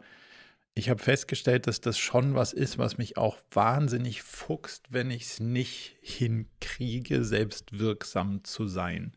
ich 0.74 0.88
habe 0.88 1.02
festgestellt, 1.02 1.66
dass 1.66 1.80
das 1.80 1.98
schon 1.98 2.34
was 2.34 2.52
ist, 2.52 2.78
was 2.78 2.96
mich 2.96 3.16
auch 3.18 3.38
wahnsinnig 3.50 4.22
fuchst, 4.22 4.92
wenn 4.92 5.10
ich 5.10 5.24
es 5.24 5.40
nicht 5.40 5.96
hinkriege, 6.00 7.24
selbstwirksam 7.24 8.44
zu 8.44 8.66
sein. 8.66 9.12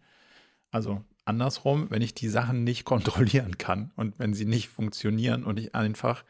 Also 0.71 1.04
andersrum, 1.26 1.89
wenn 1.89 2.02
ich 2.02 2.13
die 2.13 2.28
Sachen 2.28 2.63
nicht 2.63 2.86
kontrollieren 2.86 3.58
kann 3.58 3.91
und 3.95 4.19
wenn 4.19 4.34
sie 4.34 4.45
nicht 4.45 4.69
funktionieren 4.69 5.43
und 5.43 5.60
ich 5.60 5.76
einfach 5.76 6.23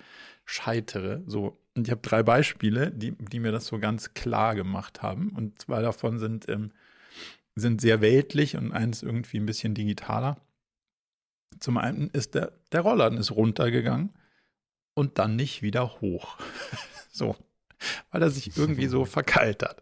scheitere. 0.46 1.24
So, 1.26 1.58
und 1.76 1.88
ich 1.88 1.91
habe 1.91 2.02
drei 2.02 2.22
Beispiele, 2.24 2.91
die, 2.91 3.13
die 3.13 3.39
mir 3.39 3.52
das 3.52 3.67
so 3.67 3.80
ganz 3.80 4.13
klar 4.13 4.56
gemacht 4.56 5.02
haben. 5.02 5.30
Und 5.30 5.62
zwei 5.62 5.82
davon 5.82 6.19
sind, 6.19 6.48
ähm, 6.50 6.72
sind 7.56 7.82
sehr 7.82 8.02
weltlich 8.02 8.56
und 8.58 8.72
eins 8.72 9.04
irgendwie 9.04 9.38
ein 9.38 9.46
bisschen 9.46 9.74
digitaler. 9.74 10.38
Zum 11.60 11.78
einen 11.78 12.10
ist 12.10 12.36
der, 12.36 12.54
der 12.72 12.82
Rollladen 12.82 13.18
ist 13.18 13.32
runtergegangen 13.32 14.13
und 14.94 15.20
dann 15.20 15.36
nicht 15.36 15.62
wieder 15.62 16.02
hoch. 16.02 16.38
so, 17.12 17.36
weil 18.12 18.22
er 18.22 18.30
sich 18.30 18.58
irgendwie 18.58 18.88
so 18.88 19.06
verkeilt 19.06 19.63
hat. 19.63 19.82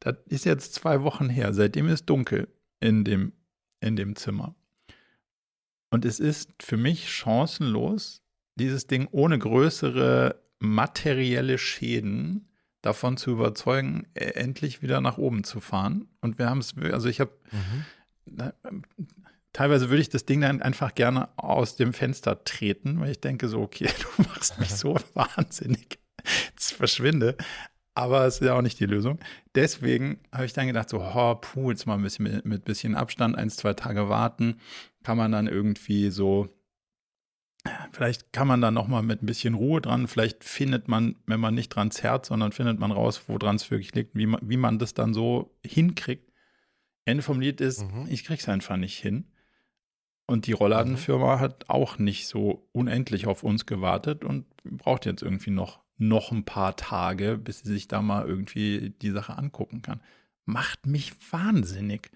Das 0.00 0.16
ist 0.26 0.44
jetzt 0.44 0.74
zwei 0.74 1.02
Wochen 1.02 1.28
her. 1.28 1.52
Seitdem 1.54 1.88
ist 1.88 2.06
dunkel 2.06 2.48
in 2.80 3.04
dem, 3.04 3.32
in 3.80 3.96
dem 3.96 4.16
Zimmer. 4.16 4.54
Und 5.90 6.04
es 6.04 6.20
ist 6.20 6.62
für 6.62 6.76
mich 6.76 7.10
chancenlos, 7.10 8.22
dieses 8.54 8.86
Ding 8.86 9.08
ohne 9.10 9.38
größere 9.38 10.40
materielle 10.58 11.58
Schäden 11.58 12.48
davon 12.82 13.16
zu 13.16 13.30
überzeugen, 13.30 14.06
e, 14.14 14.24
endlich 14.24 14.82
wieder 14.82 15.00
nach 15.00 15.18
oben 15.18 15.44
zu 15.44 15.60
fahren. 15.60 16.08
Und 16.20 16.38
wir 16.38 16.48
haben 16.48 16.58
es, 16.58 16.74
also 16.76 17.08
ich 17.08 17.20
habe 17.20 17.32
mhm 17.50 17.84
teilweise 19.58 19.90
würde 19.90 20.02
ich 20.02 20.08
das 20.08 20.24
Ding 20.24 20.42
dann 20.42 20.62
einfach 20.62 20.94
gerne 20.94 21.30
aus 21.36 21.74
dem 21.74 21.92
Fenster 21.92 22.44
treten, 22.44 23.00
weil 23.00 23.10
ich 23.10 23.20
denke 23.20 23.48
so, 23.48 23.60
okay, 23.60 23.88
du 24.16 24.22
machst 24.22 24.60
mich 24.60 24.70
so 24.70 24.94
wahnsinnig. 25.14 25.98
Jetzt 26.50 26.74
verschwinde. 26.74 27.36
Aber 27.92 28.24
es 28.24 28.34
ist 28.34 28.46
ja 28.46 28.54
auch 28.54 28.62
nicht 28.62 28.78
die 28.78 28.86
Lösung. 28.86 29.18
Deswegen 29.56 30.20
habe 30.30 30.44
ich 30.44 30.52
dann 30.52 30.68
gedacht, 30.68 30.88
so, 30.88 31.00
oh, 31.00 31.34
puh, 31.34 31.72
jetzt 31.72 31.86
mal 31.86 31.94
ein 31.94 32.02
bisschen 32.02 32.22
mit, 32.22 32.44
mit 32.44 32.64
bisschen 32.64 32.94
Abstand, 32.94 33.36
eins, 33.36 33.56
zwei 33.56 33.74
Tage 33.74 34.08
warten. 34.08 34.60
Kann 35.02 35.16
man 35.16 35.32
dann 35.32 35.48
irgendwie 35.48 36.10
so, 36.10 36.48
vielleicht 37.90 38.32
kann 38.32 38.46
man 38.46 38.60
dann 38.60 38.74
nochmal 38.74 39.02
mit 39.02 39.24
ein 39.24 39.26
bisschen 39.26 39.54
Ruhe 39.54 39.80
dran. 39.80 40.06
Vielleicht 40.06 40.44
findet 40.44 40.86
man, 40.86 41.16
wenn 41.26 41.40
man 41.40 41.54
nicht 41.54 41.70
dran 41.70 41.90
zerrt, 41.90 42.26
sondern 42.26 42.52
findet 42.52 42.78
man 42.78 42.92
raus, 42.92 43.22
woran 43.26 43.56
es 43.56 43.68
wirklich 43.72 43.92
liegt, 43.96 44.14
wie 44.14 44.26
man, 44.26 44.40
wie 44.40 44.56
man 44.56 44.78
das 44.78 44.94
dann 44.94 45.14
so 45.14 45.58
hinkriegt. 45.66 46.30
Ende 47.04 47.24
vom 47.24 47.40
Lied 47.40 47.60
ist, 47.60 47.82
mhm. 47.82 48.06
ich 48.08 48.22
krieg's 48.22 48.48
einfach 48.48 48.76
nicht 48.76 49.00
hin. 49.00 49.24
Und 50.30 50.46
die 50.46 50.52
Rollladenfirma 50.52 51.36
mhm. 51.36 51.40
hat 51.40 51.70
auch 51.70 51.96
nicht 51.96 52.28
so 52.28 52.68
unendlich 52.72 53.26
auf 53.26 53.42
uns 53.42 53.64
gewartet 53.64 54.24
und 54.24 54.44
braucht 54.62 55.06
jetzt 55.06 55.22
irgendwie 55.22 55.50
noch, 55.50 55.80
noch 55.96 56.32
ein 56.32 56.44
paar 56.44 56.76
Tage, 56.76 57.38
bis 57.38 57.60
sie 57.60 57.72
sich 57.72 57.88
da 57.88 58.02
mal 58.02 58.28
irgendwie 58.28 58.90
die 59.00 59.10
Sache 59.10 59.38
angucken 59.38 59.80
kann. 59.80 60.02
Macht 60.44 60.86
mich 60.86 61.14
wahnsinnig. 61.32 62.10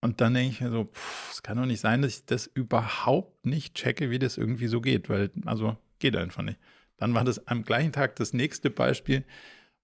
Und 0.00 0.22
dann 0.22 0.32
denke 0.32 0.50
ich 0.50 0.60
mir 0.62 0.70
so, 0.70 0.88
es 1.30 1.42
kann 1.42 1.58
doch 1.58 1.66
nicht 1.66 1.80
sein, 1.80 2.00
dass 2.00 2.16
ich 2.16 2.24
das 2.24 2.46
überhaupt 2.46 3.44
nicht 3.44 3.74
checke, 3.74 4.08
wie 4.08 4.18
das 4.18 4.38
irgendwie 4.38 4.68
so 4.68 4.80
geht, 4.80 5.10
weil, 5.10 5.30
also 5.44 5.76
geht 5.98 6.16
einfach 6.16 6.42
nicht. 6.42 6.58
Dann 6.96 7.12
war 7.12 7.24
das 7.24 7.46
am 7.46 7.64
gleichen 7.64 7.92
Tag 7.92 8.16
das 8.16 8.32
nächste 8.32 8.70
Beispiel. 8.70 9.26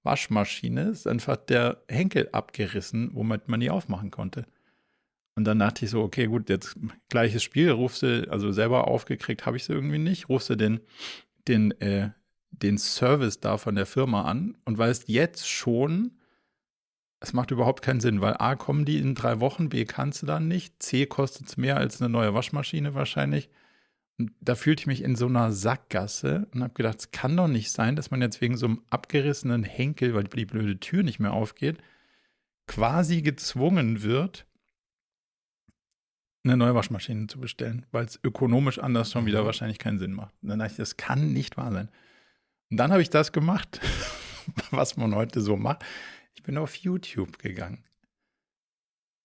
Waschmaschine 0.05 0.85
ist 0.85 1.07
einfach 1.07 1.37
der 1.37 1.83
Henkel 1.87 2.31
abgerissen, 2.33 3.11
womit 3.12 3.49
man 3.49 3.61
die 3.61 3.68
aufmachen 3.68 4.11
konnte. 4.11 4.46
Und 5.37 5.44
dann 5.44 5.59
dachte 5.59 5.85
ich 5.85 5.90
so, 5.90 6.03
okay, 6.03 6.27
gut, 6.27 6.49
jetzt 6.49 6.77
gleiches 7.09 7.42
Spiel, 7.42 7.70
rufst 7.70 8.03
du, 8.03 8.27
also 8.31 8.53
selber 8.53 8.88
aufgekriegt 8.88 9.46
habe 9.46 9.57
ich 9.57 9.64
sie 9.64 9.72
irgendwie 9.72 9.99
nicht, 9.99 10.29
rufst 10.29 10.51
du 10.51 10.57
den 10.57 10.81
den, 11.49 11.72
äh, 11.81 12.11
den 12.51 12.79
Service 12.79 13.40
da 13.40 13.59
von 13.59 13.75
der 13.75 13.87
Firma 13.87 14.22
an 14.22 14.57
und 14.64 14.79
weißt 14.79 15.09
jetzt 15.09 15.49
schon, 15.49 16.12
es 17.20 17.33
macht 17.33 17.51
überhaupt 17.51 17.83
keinen 17.83 18.01
Sinn, 18.01 18.20
weil 18.20 18.37
A, 18.38 18.57
kommen 18.57 18.85
die 18.85 18.99
in 18.99 19.14
drei 19.14 19.40
Wochen, 19.40 19.68
B, 19.68 19.85
kannst 19.85 20.22
du 20.22 20.27
dann 20.27 20.49
nicht, 20.49 20.83
C, 20.83 21.07
kostet 21.07 21.49
es 21.49 21.57
mehr 21.57 21.77
als 21.77 22.01
eine 22.01 22.09
neue 22.09 22.35
Waschmaschine 22.35 22.94
wahrscheinlich. 22.94 23.49
Und 24.18 24.33
da 24.40 24.55
fühlte 24.55 24.83
ich 24.83 24.87
mich 24.87 25.03
in 25.03 25.16
so 25.16 25.27
einer 25.27 25.53
Sackgasse 25.53 26.49
und 26.53 26.62
habe 26.62 26.72
gedacht, 26.72 26.99
es 26.99 27.11
kann 27.11 27.37
doch 27.37 27.49
nicht 27.49 27.70
sein, 27.70 27.96
dass 27.96 28.11
man 28.11 28.22
jetzt 28.22 28.40
wegen 28.40 28.57
so 28.57 28.66
einem 28.66 28.83
abgerissenen 28.88 29.62
Henkel, 29.62 30.14
weil 30.14 30.25
die 30.25 30.46
blöde 30.46 30.81
Tür 30.81 31.03
nicht 31.03 31.18
mehr 31.18 31.33
aufgeht, 31.33 31.79
quasi 32.66 33.20
gezwungen 33.20 34.03
wird, 34.03 34.46
eine 36.46 36.56
neue 36.56 36.74
Waschmaschine 36.74 37.26
zu 37.26 37.40
bestellen, 37.40 37.87
weil 37.90 38.04
es 38.04 38.20
ökonomisch 38.22 38.78
anders 38.78 39.11
schon 39.11 39.26
wieder 39.26 39.42
mhm. 39.42 39.46
wahrscheinlich 39.46 39.78
keinen 39.78 39.98
Sinn 39.98 40.12
macht. 40.12 40.35
Und 40.42 40.48
dann 40.48 40.59
dachte 40.59 40.72
ich, 40.72 40.78
das 40.78 40.96
kann 40.96 41.32
nicht 41.32 41.56
wahr 41.56 41.72
sein. 41.72 41.88
Und 42.70 42.76
dann 42.78 42.90
habe 42.90 43.02
ich 43.02 43.11
das 43.11 43.32
gemacht, 43.32 43.80
was 44.70 44.96
man 44.96 45.14
heute 45.14 45.40
so 45.40 45.56
macht. 45.56 45.85
Ich 46.35 46.42
bin 46.42 46.59
auf 46.59 46.74
YouTube 46.76 47.38
gegangen 47.38 47.85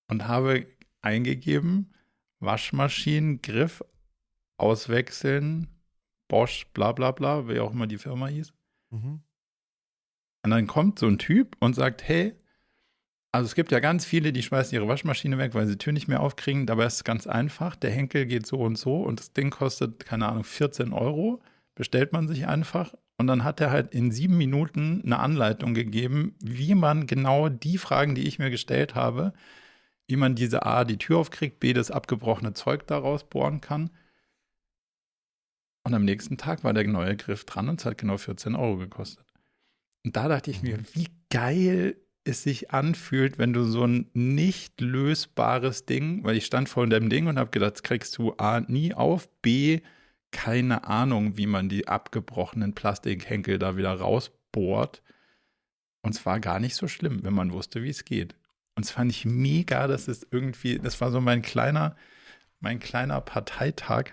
und 0.08 0.28
habe 0.28 0.68
eingegeben, 1.02 1.94
Waschmaschinengriff 2.40 3.84
auswechseln, 4.58 5.68
Bosch, 6.28 6.66
bla 6.74 6.92
bla 6.92 7.12
bla, 7.12 7.48
wie 7.48 7.60
auch 7.60 7.72
immer 7.72 7.88
die 7.88 7.98
Firma 7.98 8.28
hieß. 8.28 8.54
Mhm. 8.90 9.22
Und 10.44 10.50
dann 10.50 10.68
kommt 10.68 11.00
so 11.00 11.08
ein 11.08 11.20
Typ 11.20 11.56
und 11.60 11.76
sagt, 11.76 12.04
hey, 12.08 12.34
also 13.34 13.46
es 13.46 13.56
gibt 13.56 13.72
ja 13.72 13.80
ganz 13.80 14.06
viele, 14.06 14.34
die 14.34 14.44
schmeißen 14.44 14.76
ihre 14.76 14.88
Waschmaschine 14.88 15.38
weg, 15.38 15.54
weil 15.54 15.66
sie 15.66 15.74
die 15.74 15.78
Tür 15.78 15.94
nicht 15.94 16.10
mehr 16.10 16.20
aufkriegen. 16.20 16.66
Dabei 16.66 16.86
ist 16.86 16.96
es 16.96 17.04
ganz 17.04 17.28
einfach. 17.28 17.76
Der 17.78 17.92
Henkel 17.92 18.26
geht 18.26 18.46
so 18.46 18.58
und 18.58 18.78
so 18.78 19.02
und 19.04 19.20
das 19.20 19.32
Ding 19.32 19.50
kostet, 19.52 20.06
keine 20.06 20.28
Ahnung, 20.28 20.44
14 20.44 20.92
Euro. 20.92 21.42
Bestellt 21.76 22.12
man 22.12 22.28
sich 22.28 22.48
einfach. 22.48 22.94
Und 23.18 23.28
dann 23.28 23.44
hat 23.44 23.62
er 23.62 23.72
halt 23.72 23.94
in 23.94 24.12
sieben 24.12 24.38
Minuten 24.38 25.02
eine 25.06 25.20
Anleitung 25.20 25.74
gegeben, 25.74 26.36
wie 26.40 26.76
man 26.76 27.08
genau 27.08 27.50
die 27.50 27.78
Fragen, 27.78 28.16
die 28.16 28.28
ich 28.28 28.40
mir 28.40 28.50
gestellt 28.50 28.96
habe, 28.96 29.34
wie 30.08 30.18
man 30.18 30.36
diese 30.36 30.66
A, 30.66 30.84
die 30.84 30.98
Tür 30.98 31.20
aufkriegt, 31.20 31.60
B, 31.60 31.72
das 31.74 31.92
abgebrochene 31.92 32.54
Zeug 32.54 32.86
daraus 32.88 33.24
bohren 33.24 33.62
kann. 33.62 33.92
Und 35.86 35.94
am 35.94 36.04
nächsten 36.04 36.38
Tag 36.38 36.64
war 36.64 36.74
der 36.74 36.88
neue 36.88 37.16
Griff 37.16 37.46
dran 37.46 37.70
und 37.70 37.80
es 37.80 37.86
hat 37.86 37.98
genau 37.98 38.18
14 38.18 38.56
Euro 38.56 38.78
gekostet. 38.78 39.26
Und 40.04 40.18
da 40.18 40.28
dachte 40.28 40.52
ich 40.52 40.62
mir, 40.62 40.80
wie 40.94 41.08
geil 41.30 41.96
es 42.24 42.44
sich 42.44 42.72
anfühlt, 42.72 43.38
wenn 43.40 43.54
du 43.54 43.64
so 43.64 43.86
ein 43.86 44.10
nicht 44.14 44.80
lösbares 44.80 45.86
Ding, 45.86 46.24
weil 46.24 46.38
ich 46.38 46.46
stand 46.46 46.70
vor 46.70 46.86
dem 46.88 47.10
Ding 47.10 47.28
und 47.28 47.40
habe 47.40 47.50
gedacht, 47.50 47.74
das 47.74 47.84
kriegst 47.84 48.18
du 48.18 48.34
A 48.38 48.60
nie 48.62 48.94
auf, 48.94 49.30
B 49.42 49.82
keine 50.32 50.86
Ahnung, 50.86 51.38
wie 51.38 51.46
man 51.46 51.70
die 51.70 51.88
abgebrochenen 51.88 52.74
Plastikhenkel 52.74 53.60
da 53.60 53.78
wieder 53.78 53.94
rausbohrt. 53.94 55.04
Und 56.02 56.16
es 56.16 56.26
war 56.26 56.40
gar 56.40 56.60
nicht 56.60 56.76
so 56.76 56.88
schlimm, 56.88 57.24
wenn 57.24 57.34
man 57.34 57.52
wusste, 57.52 57.84
wie 57.84 57.90
es 57.90 58.06
geht. 58.06 58.36
Und 58.76 58.86
es 58.86 58.92
fand 58.92 59.12
ich 59.12 59.26
mega, 59.26 59.88
dass 59.88 60.08
es 60.08 60.26
irgendwie, 60.32 60.80
das 60.80 61.00
war 61.02 61.12
so 61.12 61.22
mein 61.22 61.42
kleiner, 61.42 61.96
mein 62.60 62.80
kleiner 62.80 63.22
Parteitag, 63.22 64.12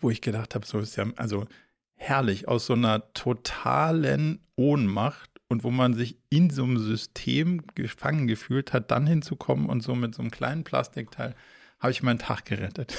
wo 0.00 0.10
ich 0.10 0.20
gedacht 0.20 0.54
habe, 0.54 0.66
so 0.66 0.78
ist 0.78 0.96
ja, 0.96 1.06
also 1.16 1.46
herrlich, 1.94 2.48
aus 2.48 2.66
so 2.66 2.72
einer 2.72 3.12
totalen 3.12 4.40
Ohnmacht 4.56 5.37
und 5.48 5.64
wo 5.64 5.70
man 5.70 5.94
sich 5.94 6.18
in 6.30 6.50
so 6.50 6.62
einem 6.62 6.78
System 6.78 7.62
gefangen 7.74 8.26
gefühlt 8.26 8.72
hat, 8.72 8.90
dann 8.90 9.06
hinzukommen 9.06 9.66
und 9.66 9.82
so 9.82 9.94
mit 9.94 10.14
so 10.14 10.22
einem 10.22 10.30
kleinen 10.30 10.64
Plastikteil 10.64 11.34
habe 11.80 11.90
ich 11.90 12.02
meinen 12.02 12.18
Tag 12.18 12.44
gerettet. 12.44 12.96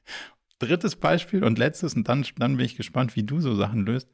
Drittes 0.58 0.96
Beispiel 0.96 1.44
und 1.44 1.58
letztes, 1.58 1.94
und 1.94 2.08
dann, 2.08 2.24
dann 2.38 2.56
bin 2.56 2.66
ich 2.66 2.76
gespannt, 2.76 3.16
wie 3.16 3.22
du 3.22 3.40
so 3.40 3.54
Sachen 3.54 3.84
löst. 3.84 4.08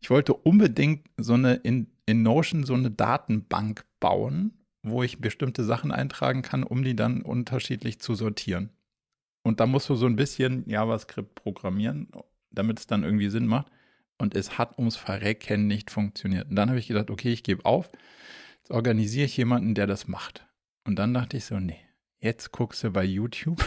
Ich 0.00 0.10
wollte 0.10 0.34
unbedingt 0.34 1.06
so 1.16 1.34
eine 1.34 1.54
in, 1.54 1.88
in 2.06 2.22
Notion 2.22 2.64
so 2.64 2.74
eine 2.74 2.90
Datenbank 2.90 3.84
bauen, 3.98 4.52
wo 4.82 5.02
ich 5.02 5.20
bestimmte 5.20 5.64
Sachen 5.64 5.92
eintragen 5.92 6.42
kann, 6.42 6.62
um 6.62 6.82
die 6.82 6.96
dann 6.96 7.20
unterschiedlich 7.20 8.00
zu 8.00 8.14
sortieren. 8.14 8.70
Und 9.42 9.60
da 9.60 9.66
musst 9.66 9.88
du 9.88 9.94
so 9.94 10.06
ein 10.06 10.16
bisschen 10.16 10.68
JavaScript 10.68 11.34
programmieren, 11.34 12.08
damit 12.50 12.78
es 12.78 12.86
dann 12.86 13.04
irgendwie 13.04 13.28
Sinn 13.28 13.46
macht 13.46 13.70
und 14.20 14.36
es 14.36 14.58
hat 14.58 14.78
ums 14.78 14.96
Verrecken 14.96 15.66
nicht 15.66 15.90
funktioniert. 15.90 16.48
Und 16.50 16.56
dann 16.56 16.68
habe 16.68 16.78
ich 16.78 16.88
gedacht, 16.88 17.10
okay, 17.10 17.32
ich 17.32 17.42
gebe 17.42 17.64
auf, 17.64 17.88
jetzt 18.58 18.70
organisiere 18.70 19.26
ich 19.26 19.36
jemanden, 19.36 19.74
der 19.74 19.86
das 19.86 20.08
macht. 20.08 20.46
Und 20.84 20.96
dann 20.98 21.14
dachte 21.14 21.36
ich 21.36 21.44
so, 21.44 21.58
nee, 21.58 21.80
jetzt 22.20 22.52
guckst 22.52 22.84
du 22.84 22.90
bei 22.90 23.04
YouTube, 23.04 23.64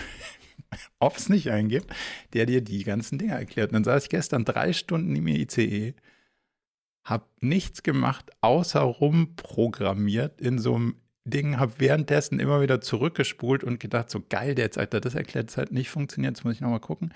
ob 0.99 1.17
es 1.17 1.29
nicht 1.29 1.49
eingibt, 1.51 1.93
der 2.33 2.45
dir 2.45 2.61
die 2.61 2.83
ganzen 2.83 3.17
Dinge 3.17 3.33
erklärt. 3.33 3.71
Und 3.71 3.73
dann 3.73 3.83
saß 3.83 4.03
ich 4.03 4.09
gestern 4.09 4.45
drei 4.45 4.73
Stunden 4.73 5.15
im 5.15 5.27
ICE, 5.27 5.93
habe 7.03 7.25
nichts 7.41 7.83
gemacht, 7.83 8.31
außer 8.41 8.79
rumprogrammiert 8.79 10.39
in 10.39 10.59
so 10.59 10.75
einem 10.75 10.95
Ding, 11.25 11.57
habe 11.57 11.73
währenddessen 11.77 12.39
immer 12.39 12.61
wieder 12.61 12.81
zurückgespult 12.81 13.63
und 13.63 13.79
gedacht, 13.79 14.09
so 14.09 14.21
geil, 14.27 14.55
der 14.55 14.65
jetzt, 14.65 14.77
Alter, 14.77 14.99
das 14.99 15.15
erklärt, 15.15 15.49
es 15.49 15.57
halt 15.57 15.71
nicht 15.71 15.89
funktioniert, 15.89 16.37
jetzt 16.37 16.43
muss 16.43 16.55
ich 16.55 16.61
nochmal 16.61 16.79
gucken. 16.79 17.13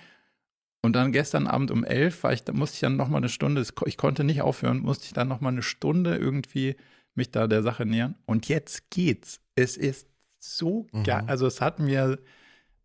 Und 0.82 0.96
dann 0.96 1.12
gestern 1.12 1.48
Abend 1.48 1.72
um 1.72 1.84
elf 1.84 2.24
war 2.24 2.34
ich, 2.34 2.44
da 2.44 2.54
musste 2.54 2.76
ich 2.76 2.82
dann 2.82 2.96
nochmal 2.96 3.20
eine 3.20 3.30
Stunde, 3.30 3.66
ich 3.86 3.98
konnte 3.98 4.24
nicht 4.24 4.42
aufhören, 4.42 4.80
musste 4.80 5.06
ich 5.06 5.14
dann 5.14 5.28
nochmal 5.28 5.52
eine 5.52 5.64
Stunde 5.64 6.16
irgendwie 6.16 6.76
mich 7.16 7.32
da 7.32 7.48
der 7.48 7.64
Sache 7.64 7.86
nähern. 7.86 8.16
Und 8.26 8.48
jetzt 8.48 8.90
geht's. 8.92 9.42
Es 9.56 9.76
ist 9.76 10.08
so 10.40 10.88
mhm. 10.94 11.04
geil. 11.04 11.24
Also 11.28 11.48
es 11.48 11.62
hat 11.62 11.80
mir, 11.80 12.20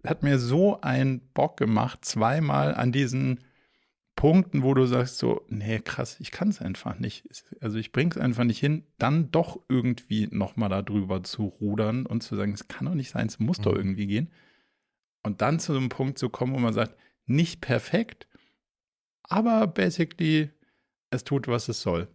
hat 0.04 0.22
mir 0.22 0.38
so 0.38 0.80
einen 0.80 1.20
Bock 1.34 1.58
gemacht, 1.58 2.04
zweimal 2.04 2.74
an 2.74 2.92
diesen 2.92 3.40
Punkten, 4.16 4.62
wo 4.62 4.74
du 4.74 4.86
sagst 4.86 5.18
so, 5.18 5.42
nee, 5.48 5.78
krass, 5.80 6.16
ich 6.20 6.30
kann 6.30 6.48
es 6.48 6.60
einfach 6.60 6.98
nicht. 6.98 7.24
Also 7.60 7.78
ich 7.78 7.92
bringe 7.92 8.10
es 8.10 8.18
einfach 8.18 8.44
nicht 8.44 8.58
hin, 8.58 8.84
dann 8.98 9.30
doch 9.30 9.60
irgendwie 9.68 10.28
nochmal 10.30 10.68
darüber 10.68 11.22
zu 11.22 11.44
rudern 11.44 12.06
und 12.06 12.22
zu 12.22 12.36
sagen, 12.36 12.52
es 12.52 12.68
kann 12.68 12.86
doch 12.86 12.94
nicht 12.94 13.10
sein, 13.10 13.26
es 13.26 13.38
muss 13.38 13.58
mhm. 13.58 13.62
doch 13.62 13.74
irgendwie 13.74 14.06
gehen. 14.06 14.30
Und 15.22 15.40
dann 15.40 15.60
zu 15.60 15.72
einem 15.72 15.88
Punkt 15.88 16.18
zu 16.18 16.28
kommen, 16.28 16.52
wo 16.54 16.58
man 16.58 16.74
sagt, 16.74 16.96
nicht 17.26 17.60
perfekt, 17.60 18.26
aber 19.22 19.66
basically, 19.66 20.50
es 21.10 21.24
tut, 21.24 21.48
was 21.48 21.68
es 21.68 21.82
soll. 21.82 22.08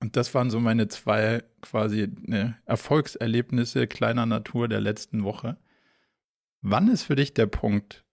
Und 0.00 0.16
das 0.16 0.34
waren 0.34 0.50
so 0.50 0.60
meine 0.60 0.88
zwei 0.88 1.42
quasi 1.62 2.08
ne, 2.20 2.58
Erfolgserlebnisse 2.66 3.86
kleiner 3.86 4.26
Natur 4.26 4.68
der 4.68 4.80
letzten 4.80 5.24
Woche. 5.24 5.56
Wann 6.60 6.88
ist 6.88 7.04
für 7.04 7.16
dich 7.16 7.32
der 7.32 7.46
Punkt, 7.46 8.04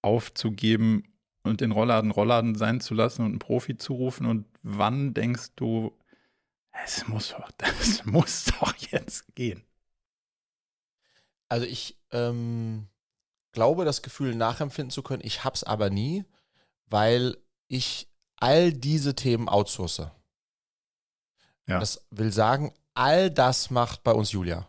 aufzugeben 0.00 1.02
und 1.42 1.60
den 1.60 1.72
Rollladen 1.72 2.10
Rollladen 2.10 2.54
sein 2.54 2.80
zu 2.80 2.94
lassen 2.94 3.22
und 3.22 3.32
einen 3.32 3.38
Profi 3.38 3.76
zu 3.76 3.94
rufen? 3.94 4.24
Und 4.26 4.46
wann 4.62 5.12
denkst 5.12 5.50
du, 5.56 5.94
es 6.84 7.06
muss 7.08 7.34
das 7.58 8.06
muss 8.06 8.46
doch 8.46 8.74
jetzt 8.76 9.34
gehen? 9.34 9.62
Also 11.48 11.66
ich, 11.66 11.98
ähm, 12.12 12.88
glaube, 13.56 13.86
das 13.86 14.02
Gefühl 14.02 14.34
nachempfinden 14.34 14.90
zu 14.90 15.02
können. 15.02 15.22
Ich 15.24 15.42
habe 15.42 15.54
es 15.54 15.64
aber 15.64 15.88
nie, 15.88 16.26
weil 16.90 17.38
ich 17.68 18.06
all 18.36 18.70
diese 18.70 19.14
Themen 19.14 19.48
outsource. 19.48 20.10
Ja. 21.66 21.80
Das 21.80 22.06
will 22.10 22.30
sagen, 22.30 22.74
all 22.92 23.30
das 23.30 23.70
macht 23.70 24.04
bei 24.04 24.12
uns 24.12 24.30
Julia. 24.30 24.68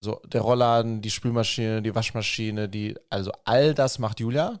So, 0.00 0.20
der 0.26 0.42
Rollladen, 0.42 1.00
die 1.00 1.10
Spülmaschine, 1.10 1.80
die 1.80 1.94
Waschmaschine, 1.94 2.68
die, 2.68 2.94
also 3.08 3.32
all 3.44 3.72
das 3.72 3.98
macht 3.98 4.20
Julia. 4.20 4.60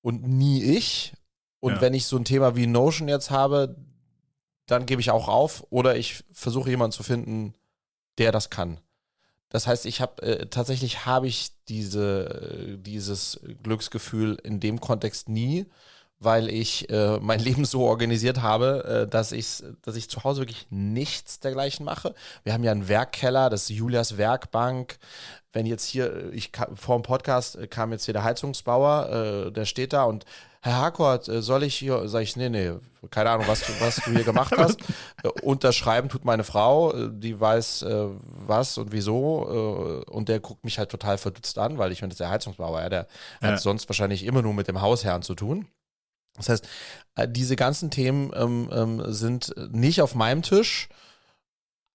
Und 0.00 0.26
nie 0.26 0.62
ich. 0.62 1.12
Und 1.60 1.74
ja. 1.74 1.80
wenn 1.82 1.92
ich 1.92 2.06
so 2.06 2.16
ein 2.16 2.24
Thema 2.24 2.56
wie 2.56 2.66
Notion 2.66 3.08
jetzt 3.08 3.30
habe, 3.30 3.76
dann 4.64 4.86
gebe 4.86 5.02
ich 5.02 5.10
auch 5.10 5.28
auf 5.28 5.66
oder 5.68 5.96
ich 5.96 6.24
versuche 6.32 6.70
jemanden 6.70 6.92
zu 6.92 7.02
finden, 7.02 7.52
der 8.16 8.32
das 8.32 8.48
kann. 8.48 8.80
Das 9.48 9.66
heißt, 9.66 9.86
ich 9.86 10.00
habe 10.00 10.22
äh, 10.22 10.46
tatsächlich 10.46 11.06
habe 11.06 11.28
ich 11.28 11.52
diese, 11.68 12.78
dieses 12.80 13.40
Glücksgefühl 13.62 14.38
in 14.42 14.60
dem 14.60 14.80
Kontext 14.80 15.28
nie, 15.28 15.66
weil 16.18 16.48
ich 16.48 16.90
äh, 16.90 17.18
mein 17.20 17.40
Leben 17.44 17.64
so 17.64 17.82
organisiert 17.82 18.42
habe, 18.42 19.04
äh, 19.06 19.10
dass, 19.10 19.32
ich, 19.32 19.62
dass 19.82 19.96
ich 19.96 20.10
zu 20.10 20.24
Hause 20.24 20.42
wirklich 20.42 20.66
nichts 20.70 21.40
dergleichen 21.40 21.84
mache. 21.84 22.14
Wir 22.42 22.52
haben 22.52 22.64
ja 22.64 22.72
einen 22.72 22.88
Werkkeller, 22.88 23.50
das 23.50 23.62
ist 23.62 23.76
Julias 23.76 24.16
Werkbank. 24.16 24.98
Wenn 25.52 25.66
jetzt 25.66 25.86
hier, 25.86 26.32
ich 26.32 26.52
vor 26.74 26.98
dem 26.98 27.02
Podcast 27.02 27.56
äh, 27.56 27.66
kam 27.66 27.92
jetzt 27.92 28.04
hier 28.04 28.14
der 28.14 28.24
Heizungsbauer, 28.24 29.46
äh, 29.46 29.52
der 29.52 29.64
steht 29.64 29.92
da 29.92 30.04
und 30.04 30.24
Herr 30.66 30.78
Harcourt, 30.78 31.28
äh, 31.28 31.42
soll 31.42 31.62
ich 31.62 31.76
hier, 31.76 32.08
sag 32.08 32.22
ich, 32.22 32.34
nee, 32.34 32.48
nee, 32.48 32.72
keine 33.10 33.30
Ahnung, 33.30 33.46
was 33.46 33.60
du, 33.60 33.72
was 33.78 33.96
du 33.96 34.10
hier 34.10 34.24
gemacht 34.24 34.52
hast. 34.58 34.80
Äh, 35.22 35.28
unterschreiben 35.42 36.08
tut 36.08 36.24
meine 36.24 36.42
Frau, 36.42 36.92
äh, 36.92 37.08
die 37.12 37.38
weiß 37.38 37.82
äh, 37.82 38.06
was 38.24 38.76
und 38.76 38.90
wieso 38.90 40.02
äh, 40.04 40.10
und 40.10 40.28
der 40.28 40.40
guckt 40.40 40.64
mich 40.64 40.80
halt 40.80 40.90
total 40.90 41.18
verdutzt 41.18 41.56
an, 41.58 41.78
weil 41.78 41.92
ich 41.92 42.00
finde, 42.00 42.16
der 42.16 42.30
Heizungsbauer, 42.30 42.80
ja, 42.80 42.88
der 42.88 43.06
ja. 43.42 43.48
hat 43.48 43.60
sonst 43.60 43.88
wahrscheinlich 43.88 44.24
immer 44.24 44.42
nur 44.42 44.54
mit 44.54 44.66
dem 44.66 44.80
Hausherrn 44.80 45.22
zu 45.22 45.36
tun. 45.36 45.68
Das 46.36 46.48
heißt, 46.48 46.68
diese 47.28 47.54
ganzen 47.54 47.92
Themen 47.92 48.32
ähm, 48.34 48.68
ähm, 48.70 49.12
sind 49.12 49.54
nicht 49.72 50.02
auf 50.02 50.16
meinem 50.16 50.42
Tisch, 50.42 50.88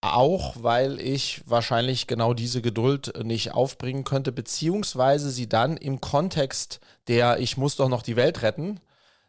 auch 0.02 0.56
weil 0.62 1.00
ich 1.00 1.44
wahrscheinlich 1.46 2.08
genau 2.08 2.34
diese 2.34 2.62
Geduld 2.62 3.14
nicht 3.24 3.54
aufbringen 3.54 4.04
könnte, 4.04 4.32
beziehungsweise 4.32 5.30
sie 5.30 5.48
dann 5.48 5.78
im 5.78 6.02
Kontext 6.02 6.80
der 7.08 7.40
ich 7.40 7.58
muss 7.58 7.76
doch 7.76 7.90
noch 7.90 8.04
die 8.04 8.16
Welt 8.16 8.42
retten, 8.42 8.80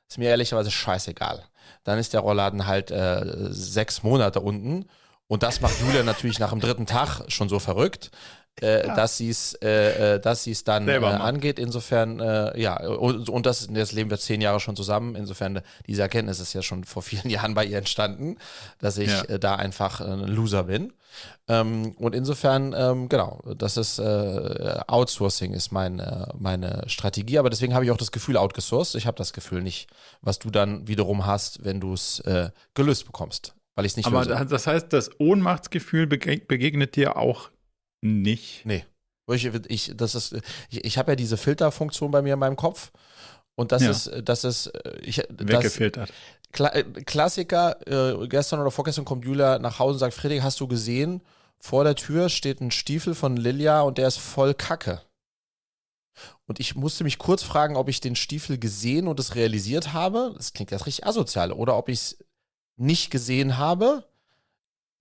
ist 0.08 0.18
mir 0.18 0.28
ehrlicherweise 0.28 0.70
scheißegal. 0.70 1.42
Dann 1.84 1.98
ist 1.98 2.12
der 2.12 2.20
Rollladen 2.20 2.66
halt 2.66 2.90
äh, 2.90 3.48
sechs 3.50 4.02
Monate 4.02 4.40
unten 4.40 4.86
und 5.26 5.42
das 5.42 5.60
macht 5.60 5.80
Julia 5.80 6.02
natürlich 6.02 6.38
nach 6.38 6.50
dem 6.50 6.60
dritten 6.60 6.86
Tag 6.86 7.22
schon 7.28 7.48
so 7.48 7.58
verrückt, 7.58 8.10
äh, 8.60 8.86
ja. 8.86 8.94
dass 8.94 9.16
sie 9.16 9.30
es 9.30 9.54
äh, 9.62 10.14
äh, 10.14 10.20
dass 10.20 10.44
sie 10.44 10.50
es 10.50 10.64
dann 10.64 10.88
äh, 10.88 10.96
angeht. 10.96 11.58
Insofern, 11.58 12.20
äh, 12.20 12.60
ja, 12.60 12.80
und, 12.86 13.28
und 13.28 13.46
das, 13.46 13.68
das 13.68 13.92
leben 13.92 14.10
wir 14.10 14.18
zehn 14.18 14.40
Jahre 14.40 14.60
schon 14.60 14.76
zusammen. 14.76 15.14
Insofern, 15.14 15.62
diese 15.86 16.02
Erkenntnis 16.02 16.38
ist 16.40 16.52
ja 16.52 16.62
schon 16.62 16.84
vor 16.84 17.02
vielen 17.02 17.30
Jahren 17.30 17.54
bei 17.54 17.64
ihr 17.64 17.78
entstanden, 17.78 18.36
dass 18.78 18.98
ich 18.98 19.10
ja. 19.10 19.22
Äh, 19.22 19.38
da 19.38 19.56
einfach 19.56 20.00
ein 20.00 20.20
Loser 20.20 20.64
bin. 20.64 20.92
Ähm, 21.48 21.92
und 21.98 22.14
insofern, 22.14 22.74
ähm, 22.76 23.08
genau, 23.08 23.42
das 23.56 23.76
ist 23.76 24.00
Outsourcing 24.00 25.52
ist 25.52 25.72
mein, 25.72 26.02
meine 26.38 26.84
Strategie, 26.86 27.38
aber 27.38 27.50
deswegen 27.50 27.74
habe 27.74 27.84
ich 27.84 27.90
auch 27.90 27.96
das 27.96 28.12
Gefühl 28.12 28.36
outgesourced. 28.36 28.94
Ich 28.96 29.06
habe 29.06 29.16
das 29.16 29.32
Gefühl 29.32 29.62
nicht, 29.62 29.88
was 30.20 30.38
du 30.38 30.50
dann 30.50 30.88
wiederum 30.88 31.26
hast, 31.26 31.64
wenn 31.64 31.80
du 31.80 31.92
es 31.94 32.22
gelöst 32.74 33.06
bekommst 33.06 33.54
weil 33.74 33.86
ich 33.86 33.92
es 33.92 33.96
nicht 33.96 34.06
Aber 34.06 34.24
löse. 34.24 34.46
das 34.46 34.66
heißt, 34.66 34.92
das 34.92 35.10
Ohnmachtsgefühl 35.18 36.06
begegnet 36.06 36.94
dir 36.94 37.16
auch 37.16 37.50
nicht. 38.02 38.64
Nee. 38.66 38.84
Ich, 39.30 39.46
ich, 39.68 39.92
das 39.96 40.14
ist, 40.14 40.36
ich, 40.68 40.84
ich 40.84 40.98
habe 40.98 41.12
ja 41.12 41.16
diese 41.16 41.36
Filterfunktion 41.36 42.10
bei 42.10 42.22
mir 42.22 42.34
in 42.34 42.38
meinem 42.38 42.56
Kopf. 42.56 42.92
Und 43.54 43.72
das 43.72 43.82
ja. 43.82 43.90
ist, 43.90 44.10
das 44.24 44.44
ist, 44.44 44.72
ich, 45.00 45.22
weggefiltert. 45.28 46.12
Kla 46.52 46.70
Klassiker, 47.06 47.76
äh, 47.86 48.26
gestern 48.28 48.60
oder 48.60 48.70
vorgestern 48.70 49.04
kommt 49.04 49.24
Julia 49.24 49.58
nach 49.58 49.78
Hause 49.78 49.94
und 49.94 49.98
sagt, 50.00 50.14
Friedrich, 50.14 50.42
hast 50.42 50.60
du 50.60 50.66
gesehen, 50.66 51.22
vor 51.58 51.84
der 51.84 51.94
Tür 51.94 52.28
steht 52.28 52.60
ein 52.60 52.70
Stiefel 52.70 53.14
von 53.14 53.36
Lilia 53.36 53.82
und 53.82 53.98
der 53.98 54.08
ist 54.08 54.18
voll 54.18 54.52
Kacke. 54.52 55.00
Und 56.46 56.60
ich 56.60 56.74
musste 56.74 57.04
mich 57.04 57.18
kurz 57.18 57.42
fragen, 57.42 57.76
ob 57.76 57.88
ich 57.88 58.00
den 58.00 58.16
Stiefel 58.16 58.58
gesehen 58.58 59.08
und 59.08 59.18
es 59.20 59.34
realisiert 59.34 59.92
habe. 59.92 60.34
Das 60.36 60.52
klingt 60.52 60.70
jetzt 60.70 60.86
richtig 60.86 61.06
asozial. 61.06 61.52
Oder 61.52 61.76
ob 61.76 61.88
ich 61.88 61.98
es 61.98 62.24
nicht 62.76 63.10
gesehen 63.10 63.56
habe 63.58 64.04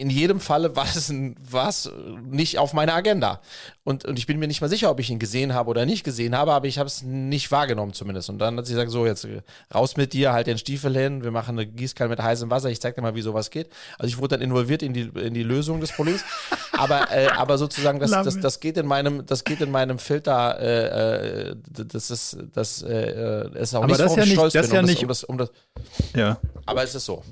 in 0.01 0.09
jedem 0.09 0.39
Falle 0.39 0.75
war 0.75 0.85
es 0.85 1.13
was 1.47 1.91
nicht 2.27 2.57
auf 2.57 2.73
meiner 2.73 2.95
Agenda. 2.95 3.39
Und, 3.83 4.03
und 4.03 4.17
ich 4.17 4.25
bin 4.25 4.39
mir 4.39 4.47
nicht 4.47 4.59
mal 4.59 4.67
sicher, 4.67 4.89
ob 4.89 4.99
ich 4.99 5.11
ihn 5.11 5.19
gesehen 5.19 5.53
habe 5.53 5.69
oder 5.69 5.85
nicht 5.85 6.03
gesehen 6.03 6.35
habe, 6.35 6.53
aber 6.53 6.65
ich 6.65 6.79
habe 6.79 6.87
es 6.87 7.03
nicht 7.03 7.51
wahrgenommen 7.51 7.93
zumindest. 7.93 8.29
Und 8.31 8.39
dann 8.39 8.57
hat 8.57 8.65
sie 8.65 8.73
gesagt, 8.73 8.89
so, 8.89 9.05
jetzt 9.05 9.27
raus 9.73 9.97
mit 9.97 10.13
dir, 10.13 10.33
halt 10.33 10.47
den 10.47 10.57
Stiefel 10.57 10.97
hin, 10.97 11.23
wir 11.23 11.29
machen 11.29 11.57
eine 11.57 11.67
Gießkanne 11.67 12.09
mit 12.09 12.19
heißem 12.19 12.49
Wasser, 12.49 12.71
ich 12.71 12.81
zeig 12.81 12.95
dir 12.95 13.03
mal, 13.03 13.13
wie 13.13 13.21
sowas 13.21 13.51
geht. 13.51 13.69
Also 13.99 14.07
ich 14.07 14.17
wurde 14.17 14.37
dann 14.37 14.41
involviert 14.41 14.81
in 14.81 14.93
die, 14.93 15.01
in 15.01 15.35
die 15.35 15.43
Lösung 15.43 15.79
des 15.81 15.91
Problems. 15.91 16.23
aber, 16.71 17.11
äh, 17.11 17.27
aber 17.27 17.59
sozusagen, 17.59 17.99
das, 17.99 18.09
das, 18.09 18.39
das 18.39 18.59
geht 18.59 18.77
in 18.77 18.87
meinem, 18.87 19.27
das 19.27 19.43
geht 19.43 19.61
in 19.61 19.69
meinem 19.69 19.99
Filter, 19.99 20.59
äh, 20.59 21.51
äh 21.51 21.55
das 21.69 22.09
ist, 22.09 22.37
das 22.53 22.81
äh, 22.81 23.49
ist 23.53 23.75
auch 23.75 23.83
aber 23.83 23.87
nicht, 23.89 23.99
das 23.99 24.15
ja 24.15 24.23
nicht, 24.23 24.33
stolz 24.33 24.53
das 24.53 24.65
bin, 24.65 24.75
ja 24.75 24.79
um 24.79 24.85
nicht, 24.87 25.07
das, 25.07 25.23
um 25.23 25.37
das, 25.37 25.49
um 25.49 25.57
das, 26.15 26.15
ja. 26.15 26.37
Aber 26.65 26.83
es 26.83 26.95
ist 26.95 27.05
so. 27.05 27.23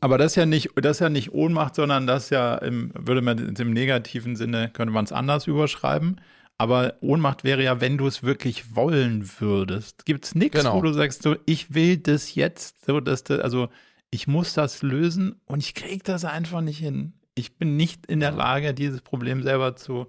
Aber 0.00 0.18
das 0.18 0.32
ist 0.32 0.36
ja 0.36 0.46
nicht, 0.46 0.70
das 0.76 0.98
ist 0.98 1.00
ja 1.00 1.08
nicht 1.08 1.32
Ohnmacht, 1.32 1.74
sondern 1.74 2.06
das 2.06 2.30
ja 2.30 2.56
im, 2.56 2.92
würde 2.94 3.22
man 3.22 3.54
im 3.56 3.72
negativen 3.72 4.36
Sinne, 4.36 4.70
könnte 4.70 4.92
man 4.92 5.04
es 5.04 5.12
anders 5.12 5.46
überschreiben. 5.46 6.20
Aber 6.56 6.94
Ohnmacht 7.00 7.42
wäre 7.42 7.64
ja, 7.64 7.80
wenn 7.80 7.98
du 7.98 8.06
es 8.06 8.22
wirklich 8.22 8.76
wollen 8.76 9.28
würdest. 9.40 10.04
Gibt 10.04 10.26
es 10.26 10.34
nichts, 10.34 10.58
genau. 10.58 10.76
wo 10.76 10.82
du 10.82 10.92
sagst, 10.92 11.22
so, 11.22 11.36
ich 11.46 11.74
will 11.74 11.96
das 11.96 12.34
jetzt, 12.34 12.84
so 12.84 13.00
dass 13.00 13.24
du, 13.24 13.42
also 13.42 13.68
ich 14.10 14.28
muss 14.28 14.54
das 14.54 14.82
lösen 14.82 15.40
und 15.46 15.60
ich 15.60 15.74
kriege 15.74 16.04
das 16.04 16.24
einfach 16.24 16.60
nicht 16.60 16.78
hin. 16.78 17.14
Ich 17.34 17.56
bin 17.56 17.76
nicht 17.76 18.06
in 18.06 18.20
der 18.20 18.30
Lage, 18.30 18.72
dieses 18.72 19.00
Problem 19.00 19.42
selber 19.42 19.74
zu, 19.74 20.06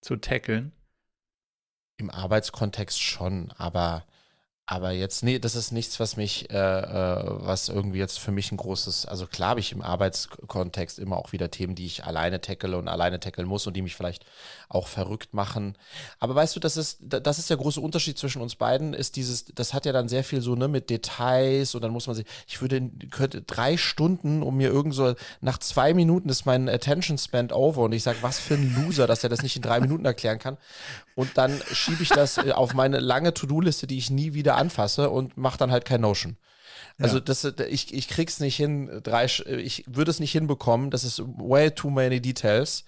zu 0.00 0.16
tackeln. 0.16 0.70
Im 1.96 2.10
Arbeitskontext 2.10 3.02
schon, 3.02 3.52
aber 3.56 4.06
aber 4.68 4.90
jetzt, 4.90 5.22
nee, 5.22 5.38
das 5.38 5.54
ist 5.54 5.70
nichts, 5.70 6.00
was 6.00 6.16
mich, 6.16 6.50
äh, 6.50 6.56
äh, 6.56 7.24
was 7.24 7.68
irgendwie 7.68 8.00
jetzt 8.00 8.18
für 8.18 8.32
mich 8.32 8.50
ein 8.50 8.56
großes, 8.56 9.06
also 9.06 9.28
klar 9.28 9.50
habe 9.50 9.60
ich 9.60 9.70
im 9.70 9.80
Arbeitskontext 9.80 10.98
immer 10.98 11.18
auch 11.18 11.30
wieder 11.30 11.52
Themen, 11.52 11.76
die 11.76 11.86
ich 11.86 12.04
alleine 12.04 12.40
tackle 12.40 12.76
und 12.76 12.88
alleine 12.88 13.20
tackeln 13.20 13.46
muss 13.46 13.68
und 13.68 13.74
die 13.74 13.82
mich 13.82 13.94
vielleicht 13.94 14.26
auch 14.68 14.88
verrückt 14.88 15.34
machen. 15.34 15.78
Aber 16.18 16.34
weißt 16.34 16.56
du, 16.56 16.60
das 16.60 16.76
ist, 16.76 16.98
das 17.00 17.38
ist 17.38 17.48
der 17.48 17.58
große 17.58 17.80
Unterschied 17.80 18.18
zwischen 18.18 18.42
uns 18.42 18.56
beiden, 18.56 18.92
ist 18.92 19.14
dieses, 19.14 19.44
das 19.44 19.72
hat 19.72 19.86
ja 19.86 19.92
dann 19.92 20.08
sehr 20.08 20.24
viel 20.24 20.40
so, 20.40 20.56
ne, 20.56 20.66
mit 20.66 20.90
Details 20.90 21.76
und 21.76 21.82
dann 21.82 21.92
muss 21.92 22.08
man 22.08 22.16
sich, 22.16 22.26
ich 22.48 22.60
würde, 22.60 22.90
könnte 23.12 23.42
drei 23.42 23.76
Stunden 23.76 24.42
um 24.42 24.56
mir 24.56 24.70
irgend 24.70 24.96
so, 24.96 25.14
nach 25.40 25.58
zwei 25.58 25.94
Minuten 25.94 26.28
ist 26.28 26.44
mein 26.44 26.68
Attention 26.68 27.18
Spend 27.18 27.52
over 27.52 27.82
und 27.82 27.92
ich 27.92 28.02
sage, 28.02 28.18
was 28.20 28.40
für 28.40 28.54
ein 28.54 28.74
Loser, 28.74 29.06
dass 29.06 29.22
er 29.22 29.30
das 29.30 29.42
nicht 29.42 29.54
in 29.54 29.62
drei 29.62 29.78
Minuten 29.78 30.04
erklären 30.04 30.40
kann. 30.40 30.56
Und 31.14 31.38
dann 31.38 31.62
schiebe 31.72 32.02
ich 32.02 32.10
das 32.10 32.36
äh, 32.36 32.52
auf 32.52 32.74
meine 32.74 32.98
lange 32.98 33.32
To-Do-Liste, 33.32 33.86
die 33.86 33.96
ich 33.96 34.10
nie 34.10 34.34
wieder 34.34 34.55
anfasse 34.56 35.10
und 35.10 35.36
mache 35.36 35.58
dann 35.58 35.70
halt 35.70 35.84
kein 35.84 36.00
Notion. 36.00 36.36
Also 36.98 37.16
ja. 37.16 37.20
das, 37.20 37.44
ich, 37.68 37.92
ich 37.92 38.08
krieg's 38.08 38.40
nicht 38.40 38.56
hin, 38.56 39.00
drei, 39.02 39.26
ich 39.26 39.84
würde 39.86 40.10
es 40.10 40.18
nicht 40.20 40.32
hinbekommen, 40.32 40.90
das 40.90 41.04
ist 41.04 41.22
way 41.36 41.70
too 41.70 41.90
many 41.90 42.20
details. 42.20 42.84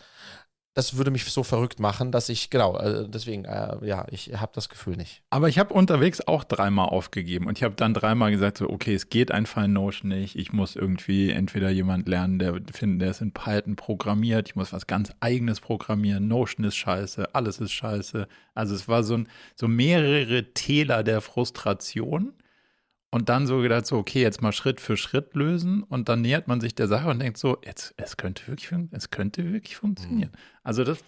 Das 0.79 0.97
würde 0.97 1.11
mich 1.11 1.25
so 1.25 1.43
verrückt 1.43 1.81
machen, 1.81 2.13
dass 2.13 2.29
ich, 2.29 2.51
genau, 2.51 2.75
also 2.75 3.09
deswegen, 3.09 3.45
äh, 3.47 3.85
ja, 3.85 4.07
ich 4.13 4.31
habe 4.37 4.53
das 4.55 4.69
Gefühl 4.69 4.97
nicht. 4.97 5.23
Aber 5.29 5.49
ich 5.49 5.59
habe 5.59 5.75
unterwegs 5.75 6.21
auch 6.21 6.45
dreimal 6.45 6.91
aufgegeben 6.91 7.49
und 7.49 7.59
ich 7.59 7.65
habe 7.65 7.75
dann 7.75 7.95
dreimal 7.95 8.31
gesagt, 8.31 8.59
so, 8.59 8.71
okay, 8.71 8.95
es 8.95 9.11
geht 9.11 9.33
einfach 9.33 9.65
in 9.65 9.73
Notion 9.73 10.11
nicht. 10.11 10.37
Ich 10.37 10.53
muss 10.53 10.77
irgendwie 10.77 11.31
entweder 11.31 11.69
jemand 11.69 12.07
lernen, 12.07 12.39
der 12.39 12.61
finden, 12.73 13.01
der 13.01 13.11
ist 13.11 13.21
in 13.21 13.33
Python 13.33 13.75
programmiert. 13.75 14.51
Ich 14.51 14.55
muss 14.55 14.73
was 14.73 14.87
ganz 14.87 15.11
eigenes 15.19 15.59
programmieren. 15.59 16.29
Notion 16.29 16.65
ist 16.65 16.77
scheiße, 16.77 17.35
alles 17.35 17.59
ist 17.59 17.73
scheiße. 17.73 18.29
Also 18.55 18.77
es 18.77 18.87
war 18.87 19.03
so, 19.03 19.15
ein, 19.15 19.29
so 19.57 19.67
mehrere 19.67 20.55
Täler 20.55 21.03
der 21.03 21.23
Frustration. 21.23 22.35
Und 23.11 23.31
dann 23.31 23.47
so 23.47 23.63
gedacht, 23.63 23.87
so, 23.87 23.97
okay, 23.97 24.21
jetzt 24.21 24.43
mal 24.43 24.53
Schritt 24.53 24.81
für 24.81 24.99
Schritt 24.99 25.35
lösen 25.35 25.83
und 25.83 26.11
dann 26.11 26.21
nähert 26.21 26.47
man 26.47 26.61
sich 26.61 26.75
der 26.75 26.89
Sache 26.89 27.09
und 27.09 27.21
denkt 27.21 27.39
so, 27.39 27.57
jetzt, 27.65 27.95
es 27.97 28.19
könnte 28.19 28.47
wirklich, 28.47 28.71
es 28.91 29.11
könnte 29.11 29.51
wirklich 29.51 29.77
funktionieren. 29.77 30.31
Mhm. 30.31 30.39
Also 30.63 30.85
das 30.85 31.03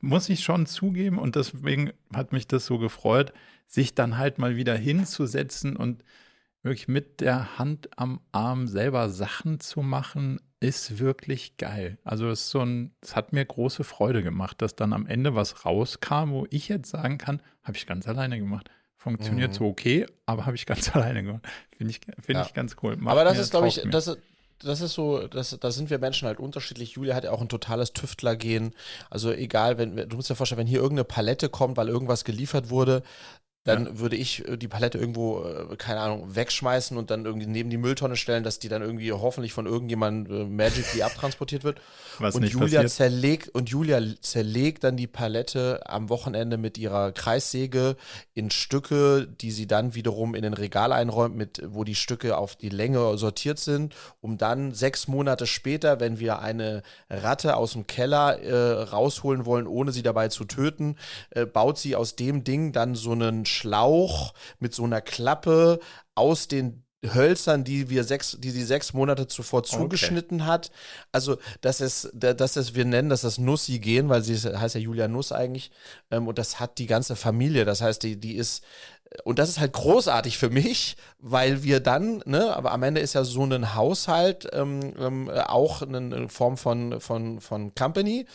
muss 0.00 0.28
ich 0.28 0.44
schon 0.44 0.66
zugeben 0.66 1.18
und 1.18 1.34
deswegen 1.34 1.92
hat 2.14 2.32
mich 2.32 2.46
das 2.46 2.66
so 2.66 2.78
gefreut, 2.78 3.32
sich 3.66 3.94
dann 3.94 4.18
halt 4.18 4.38
mal 4.38 4.56
wieder 4.56 4.76
hinzusetzen 4.76 5.76
und 5.76 6.04
wirklich 6.62 6.88
mit 6.88 7.22
der 7.22 7.58
Hand 7.58 7.88
am 7.96 8.20
Arm 8.32 8.66
selber 8.66 9.08
Sachen 9.08 9.58
zu 9.58 9.80
machen, 9.80 10.40
ist 10.60 10.98
wirklich 10.98 11.56
geil. 11.56 11.96
Also 12.04 12.28
es 12.28 12.40
ist 12.40 12.50
so 12.50 12.60
ein, 12.60 12.92
es 13.00 13.16
hat 13.16 13.32
mir 13.32 13.44
große 13.44 13.82
Freude 13.82 14.22
gemacht, 14.22 14.60
dass 14.60 14.76
dann 14.76 14.92
am 14.92 15.06
Ende 15.06 15.34
was 15.34 15.64
rauskam, 15.64 16.30
wo 16.30 16.46
ich 16.50 16.68
jetzt 16.68 16.90
sagen 16.90 17.16
kann, 17.16 17.40
habe 17.62 17.78
ich 17.78 17.86
ganz 17.86 18.06
alleine 18.06 18.38
gemacht 18.38 18.70
funktioniert 19.06 19.52
mhm. 19.52 19.54
so 19.54 19.66
okay, 19.66 20.06
aber 20.26 20.46
habe 20.46 20.56
ich 20.56 20.66
ganz 20.66 20.90
alleine 20.94 21.22
gemacht. 21.22 21.46
Finde 21.76 21.92
ich, 21.92 22.00
find 22.24 22.38
ja. 22.38 22.44
ich 22.44 22.54
ganz 22.54 22.74
cool. 22.82 22.96
Macht 22.96 23.12
aber 23.12 23.24
das 23.24 23.38
ist, 23.38 23.50
glaube 23.52 23.68
ich, 23.68 23.80
das 23.90 24.16
das 24.60 24.80
ist 24.80 24.94
so, 24.94 25.28
das, 25.28 25.56
da 25.60 25.70
sind 25.70 25.90
wir 25.90 25.98
Menschen 25.98 26.26
halt 26.26 26.40
unterschiedlich. 26.40 26.92
Julia 26.92 27.14
hat 27.14 27.24
ja 27.24 27.30
auch 27.30 27.42
ein 27.42 27.48
totales 27.48 27.92
Tüftlergehen. 27.92 28.74
Also 29.10 29.30
egal, 29.30 29.76
wenn, 29.76 29.96
du 29.96 30.16
musst 30.16 30.30
dir 30.30 30.34
vorstellen, 30.34 30.60
wenn 30.60 30.66
hier 30.66 30.80
irgendeine 30.80 31.04
Palette 31.04 31.50
kommt, 31.50 31.76
weil 31.76 31.90
irgendwas 31.90 32.24
geliefert 32.24 32.70
wurde, 32.70 33.02
dann 33.66 33.86
ja. 33.86 33.98
würde 33.98 34.16
ich 34.16 34.46
äh, 34.48 34.56
die 34.56 34.68
Palette 34.68 34.96
irgendwo, 34.96 35.44
äh, 35.44 35.76
keine 35.76 36.00
Ahnung, 36.00 36.34
wegschmeißen 36.34 36.96
und 36.96 37.10
dann 37.10 37.24
irgendwie 37.24 37.46
neben 37.46 37.68
die 37.68 37.76
Mülltonne 37.76 38.16
stellen, 38.16 38.44
dass 38.44 38.58
die 38.58 38.68
dann 38.68 38.80
irgendwie 38.80 39.12
hoffentlich 39.12 39.52
von 39.52 39.66
irgendjemandem 39.66 40.42
äh, 40.42 40.44
magically 40.44 41.02
abtransportiert 41.02 41.64
wird. 41.64 41.80
Was 42.18 42.34
und 42.34 42.42
nicht 42.42 42.52
Julia 42.52 42.82
passiert. 42.82 42.92
zerlegt 42.92 43.48
und 43.50 43.68
Julia 43.68 44.00
zerlegt 44.22 44.84
dann 44.84 44.96
die 44.96 45.08
Palette 45.08 45.80
am 45.84 46.08
Wochenende 46.08 46.56
mit 46.56 46.78
ihrer 46.78 47.12
Kreissäge 47.12 47.96
in 48.32 48.50
Stücke, 48.50 49.26
die 49.26 49.50
sie 49.50 49.66
dann 49.66 49.94
wiederum 49.94 50.34
in 50.34 50.42
den 50.42 50.54
Regal 50.54 50.92
einräumt, 50.92 51.36
mit 51.36 51.60
wo 51.66 51.84
die 51.84 51.94
Stücke 51.94 52.38
auf 52.38 52.56
die 52.56 52.68
Länge 52.68 53.18
sortiert 53.18 53.58
sind, 53.58 53.94
um 54.20 54.38
dann 54.38 54.72
sechs 54.72 55.08
Monate 55.08 55.46
später, 55.46 56.00
wenn 56.00 56.20
wir 56.20 56.38
eine 56.38 56.82
Ratte 57.10 57.56
aus 57.56 57.72
dem 57.72 57.86
Keller 57.86 58.38
äh, 58.40 58.82
rausholen 58.84 59.44
wollen, 59.44 59.66
ohne 59.66 59.92
sie 59.92 60.02
dabei 60.02 60.28
zu 60.28 60.44
töten, 60.44 60.96
äh, 61.30 61.44
baut 61.44 61.78
sie 61.78 61.96
aus 61.96 62.16
dem 62.16 62.44
Ding 62.44 62.72
dann 62.72 62.94
so 62.94 63.12
einen 63.12 63.44
Schlauch 63.56 64.34
mit 64.58 64.74
so 64.74 64.84
einer 64.84 65.00
Klappe 65.00 65.80
aus 66.14 66.48
den 66.48 66.86
Hölzern, 67.14 67.64
die 67.64 67.90
wir 67.90 68.04
sechs, 68.04 68.36
die 68.40 68.50
sie 68.50 68.64
sechs 68.64 68.92
Monate 68.92 69.26
zuvor 69.26 69.62
zugeschnitten 69.64 70.40
okay. 70.40 70.50
hat. 70.50 70.70
Also, 71.12 71.36
das 71.60 71.80
ist, 71.80 72.10
das 72.14 72.56
ist, 72.56 72.74
wir 72.74 72.84
nennen 72.84 73.10
das 73.10 73.20
das 73.20 73.38
Nussi 73.38 73.78
gehen, 73.78 74.08
weil 74.08 74.22
sie 74.22 74.36
heißt 74.36 74.74
ja 74.74 74.80
Julia 74.80 75.08
Nuss 75.08 75.32
eigentlich. 75.32 75.70
Ähm, 76.10 76.26
und 76.26 76.38
das 76.38 76.58
hat 76.58 76.78
die 76.78 76.86
ganze 76.86 77.16
Familie. 77.16 77.64
Das 77.64 77.80
heißt, 77.80 78.02
die, 78.02 78.18
die 78.18 78.36
ist, 78.36 78.64
und 79.24 79.38
das 79.38 79.48
ist 79.48 79.60
halt 79.60 79.72
großartig 79.72 80.38
für 80.38 80.50
mich, 80.50 80.96
weil 81.18 81.62
wir 81.62 81.80
dann, 81.80 82.22
ne, 82.26 82.54
aber 82.56 82.72
am 82.72 82.82
Ende 82.82 83.00
ist 83.00 83.14
ja 83.14 83.24
so 83.24 83.44
ein 83.44 83.74
Haushalt 83.74 84.48
ähm, 84.52 84.94
ähm, 84.98 85.30
auch 85.30 85.82
eine 85.82 86.28
Form 86.28 86.56
von, 86.56 87.00
von, 87.00 87.40
von 87.40 87.74
Company. 87.74 88.26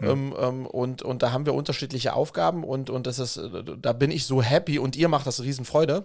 Ja. 0.00 0.10
Ähm, 0.10 0.66
und, 0.66 1.02
und 1.02 1.22
da 1.22 1.32
haben 1.32 1.46
wir 1.46 1.54
unterschiedliche 1.54 2.14
Aufgaben 2.14 2.64
und, 2.64 2.90
und 2.90 3.06
das 3.06 3.18
ist, 3.18 3.40
da 3.78 3.92
bin 3.92 4.10
ich 4.10 4.26
so 4.26 4.42
happy 4.42 4.78
und 4.78 4.96
ihr 4.96 5.08
macht 5.08 5.26
das 5.26 5.42
Riesenfreude. 5.42 6.04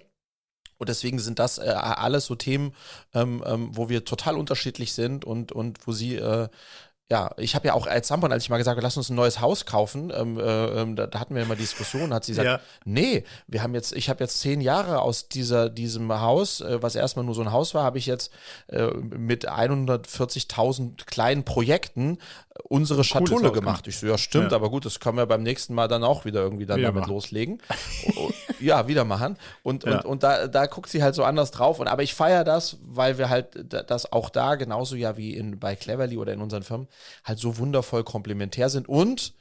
Und 0.79 0.89
deswegen 0.89 1.17
sind 1.17 1.39
das 1.39 1.57
äh, 1.57 1.71
alles 1.71 2.27
so 2.27 2.35
Themen, 2.35 2.75
ähm, 3.15 3.43
ähm, 3.47 3.71
wo 3.73 3.89
wir 3.89 4.05
total 4.05 4.37
unterschiedlich 4.37 4.93
sind 4.93 5.25
und, 5.25 5.51
und 5.51 5.87
wo 5.87 5.91
sie 5.91 6.17
äh, 6.17 6.49
ja, 7.09 7.31
ich 7.37 7.55
habe 7.55 7.67
ja 7.67 7.73
auch 7.73 7.87
als 7.87 8.09
Sampon, 8.09 8.33
als 8.33 8.43
ich 8.43 8.49
mal 8.49 8.57
gesagt 8.57 8.75
habe, 8.75 8.83
lass 8.83 8.97
uns 8.97 9.09
ein 9.09 9.15
neues 9.15 9.39
Haus 9.39 9.65
kaufen, 9.65 10.11
ähm, 10.13 10.37
äh, 10.37 10.81
ähm, 10.81 10.97
da, 10.97 11.07
da, 11.07 11.21
hatten 11.21 11.35
wir 11.35 11.41
immer 11.41 11.55
Diskussionen, 11.55 12.13
hat 12.13 12.25
sie 12.25 12.33
gesagt, 12.33 12.47
ja. 12.47 12.59
nee, 12.83 13.23
wir 13.47 13.63
haben 13.63 13.73
jetzt, 13.73 13.93
ich 13.95 14.09
habe 14.09 14.21
jetzt 14.21 14.41
zehn 14.41 14.59
Jahre 14.59 15.01
aus 15.01 15.29
dieser, 15.29 15.69
diesem 15.69 16.11
Haus, 16.19 16.59
äh, 16.59 16.81
was 16.81 16.95
erstmal 16.95 17.23
nur 17.23 17.33
so 17.33 17.41
ein 17.41 17.53
Haus 17.53 17.73
war, 17.73 17.83
habe 17.83 17.97
ich 17.97 18.07
jetzt 18.07 18.33
äh, 18.67 18.87
mit 18.87 19.49
140.000 19.49 21.05
kleinen 21.05 21.45
Projekten 21.45 22.17
äh, 22.46 22.46
unsere 22.63 23.03
Schatulle 23.03 23.51
gemacht. 23.51 23.87
Ich 23.87 23.97
so, 23.97 24.07
ja, 24.07 24.17
stimmt, 24.17 24.51
ja. 24.51 24.57
aber 24.57 24.69
gut, 24.69 24.85
das 24.85 24.99
können 24.99 25.17
wir 25.17 25.25
beim 25.25 25.43
nächsten 25.43 25.73
Mal 25.73 25.87
dann 25.87 26.03
auch 26.03 26.25
wieder 26.25 26.41
irgendwie 26.41 26.65
dann 26.65 26.77
wieder 26.77 26.89
damit 26.89 27.01
machen. 27.01 27.13
loslegen. 27.13 27.61
ja, 28.59 28.87
wieder 28.87 29.05
machen. 29.05 29.37
Und, 29.63 29.85
ja. 29.85 29.97
und, 29.97 30.05
und 30.05 30.23
da, 30.23 30.47
da 30.47 30.65
guckt 30.65 30.89
sie 30.89 31.03
halt 31.03 31.15
so 31.15 31.23
anders 31.23 31.51
drauf. 31.51 31.79
Und 31.79 31.87
aber 31.87 32.03
ich 32.03 32.13
feiere 32.13 32.43
das, 32.43 32.77
weil 32.83 33.17
wir 33.17 33.29
halt 33.29 33.73
das 33.89 34.11
auch 34.11 34.29
da 34.29 34.55
genauso 34.55 34.95
ja 34.95 35.17
wie 35.17 35.35
in, 35.35 35.59
bei 35.59 35.75
Cleverly 35.75 36.17
oder 36.17 36.33
in 36.33 36.41
unseren 36.41 36.63
Firmen 36.63 36.87
halt 37.23 37.39
so 37.39 37.57
wundervoll 37.57 38.03
komplementär 38.03 38.69
sind 38.69 38.89
und 38.89 39.33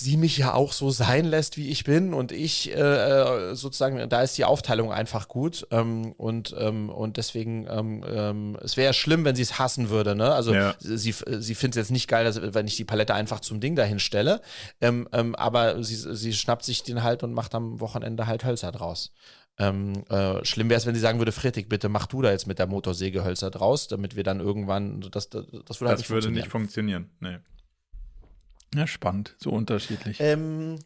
sie 0.00 0.16
mich 0.16 0.38
ja 0.38 0.54
auch 0.54 0.72
so 0.72 0.90
sein 0.90 1.24
lässt, 1.24 1.56
wie 1.56 1.68
ich 1.68 1.84
bin 1.84 2.14
und 2.14 2.32
ich 2.32 2.74
äh, 2.74 2.80
äh, 2.80 3.54
sozusagen, 3.54 4.08
da 4.08 4.22
ist 4.22 4.36
die 4.38 4.44
Aufteilung 4.44 4.92
einfach 4.92 5.28
gut 5.28 5.66
ähm, 5.70 6.12
und, 6.12 6.54
ähm, 6.58 6.88
und 6.88 7.16
deswegen, 7.16 7.66
ähm, 7.70 8.04
ähm 8.08 8.58
es 8.62 8.76
wäre 8.76 8.94
schlimm, 8.94 9.24
wenn 9.24 9.36
sie 9.36 9.42
es 9.42 9.58
hassen 9.58 9.90
würde, 9.90 10.16
ne? 10.16 10.32
Also 10.32 10.54
ja. 10.54 10.74
sie, 10.78 11.12
sie 11.12 11.54
findet 11.54 11.76
es 11.76 11.88
jetzt 11.88 11.90
nicht 11.90 12.08
geil, 12.08 12.24
dass, 12.24 12.40
wenn 12.54 12.66
ich 12.66 12.76
die 12.76 12.84
Palette 12.84 13.14
einfach 13.14 13.40
zum 13.40 13.60
Ding 13.60 13.76
dahin 13.76 14.00
stelle, 14.00 14.40
ähm, 14.80 15.08
ähm, 15.12 15.34
aber 15.34 15.82
sie, 15.84 15.94
sie 15.94 16.32
schnappt 16.32 16.64
sich 16.64 16.82
den 16.82 17.02
halt 17.02 17.22
und 17.22 17.32
macht 17.32 17.54
am 17.54 17.80
Wochenende 17.80 18.26
halt 18.26 18.44
Hölzer 18.44 18.72
draus. 18.72 19.12
Ähm, 19.58 20.04
äh, 20.08 20.42
schlimm 20.44 20.70
wäre 20.70 20.78
es, 20.78 20.86
wenn 20.86 20.94
sie 20.94 21.00
sagen 21.00 21.18
würde, 21.18 21.32
Friedrich, 21.32 21.68
bitte 21.68 21.90
mach 21.90 22.06
du 22.06 22.22
da 22.22 22.30
jetzt 22.30 22.46
mit 22.46 22.58
der 22.58 22.66
Motorsägehölzer 22.66 23.50
draus, 23.50 23.88
damit 23.88 24.16
wir 24.16 24.24
dann 24.24 24.40
irgendwann, 24.40 25.02
das, 25.10 25.28
das, 25.28 25.44
das 25.66 25.80
würde 25.80 25.90
halt 25.90 25.98
nicht 25.98 26.08
würde 26.08 26.22
funktionieren. 26.22 26.34
nicht 26.34 26.50
funktionieren, 26.50 27.10
nee. 27.20 27.38
Ja, 28.74 28.86
spannend, 28.86 29.34
so 29.38 29.50
unterschiedlich. 29.50 30.18
Ähm, 30.20 30.78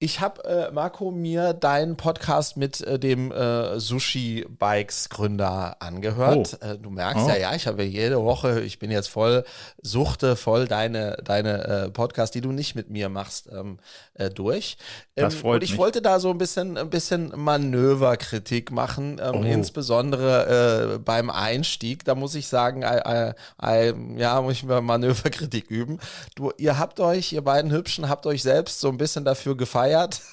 ich 0.00 0.20
habe, 0.20 0.44
äh, 0.44 0.70
Marco, 0.72 1.10
mir 1.12 1.54
deinen 1.54 1.96
Podcast 1.96 2.56
mit 2.56 2.80
äh, 2.80 2.98
dem 2.98 3.30
äh, 3.30 3.78
Sushi-Bikes-Gründer 3.78 5.76
angehört. 5.80 6.58
Oh. 6.60 6.66
Äh, 6.66 6.78
du 6.78 6.90
merkst 6.90 7.24
oh. 7.24 7.28
ja, 7.28 7.36
ja, 7.36 7.54
ich 7.54 7.66
habe 7.66 7.84
jede 7.84 8.22
Woche, 8.22 8.60
ich 8.60 8.80
bin 8.80 8.90
jetzt 8.90 9.08
voll, 9.08 9.44
suchte 9.80 10.34
voll 10.36 10.66
deine, 10.66 11.16
deine 11.24 11.64
äh, 11.64 11.90
Podcasts, 11.90 12.32
die 12.32 12.40
du 12.40 12.50
nicht 12.50 12.74
mit 12.74 12.90
mir 12.90 13.08
machst, 13.08 13.48
ähm, 13.52 13.78
äh, 14.14 14.30
durch. 14.30 14.76
Ähm, 15.16 15.24
das 15.24 15.36
freut 15.36 15.56
und 15.56 15.62
ich 15.62 15.70
mich. 15.70 15.78
wollte 15.78 16.02
da 16.02 16.18
so 16.18 16.30
ein 16.30 16.38
bisschen, 16.38 16.76
ein 16.76 16.90
bisschen 16.90 17.32
Manöverkritik 17.34 18.72
machen, 18.72 19.20
ähm, 19.22 19.34
oh. 19.36 19.42
insbesondere 19.44 21.00
beim 21.04 21.30
Einstieg. 21.30 22.04
Da 22.04 22.14
muss 22.14 22.34
ich 22.34 22.48
sagen, 22.48 22.82
ja, 22.82 24.42
muss 24.42 24.52
ich 24.52 24.64
mal 24.64 24.80
Manöverkritik 24.80 25.70
üben. 25.70 25.98
Du, 26.34 26.52
ihr 26.58 26.78
habt 26.78 27.00
euch, 27.00 27.32
ihr 27.32 27.42
beiden 27.42 27.70
Hübschen, 27.70 28.08
habt 28.08 28.26
euch 28.26 28.42
selbst 28.42 28.80
so 28.80 28.88
ein 28.88 28.98
bisschen 28.98 29.24
dafür 29.24 29.56
gefeiert, 29.56 29.83
gefeiert. 29.84 30.20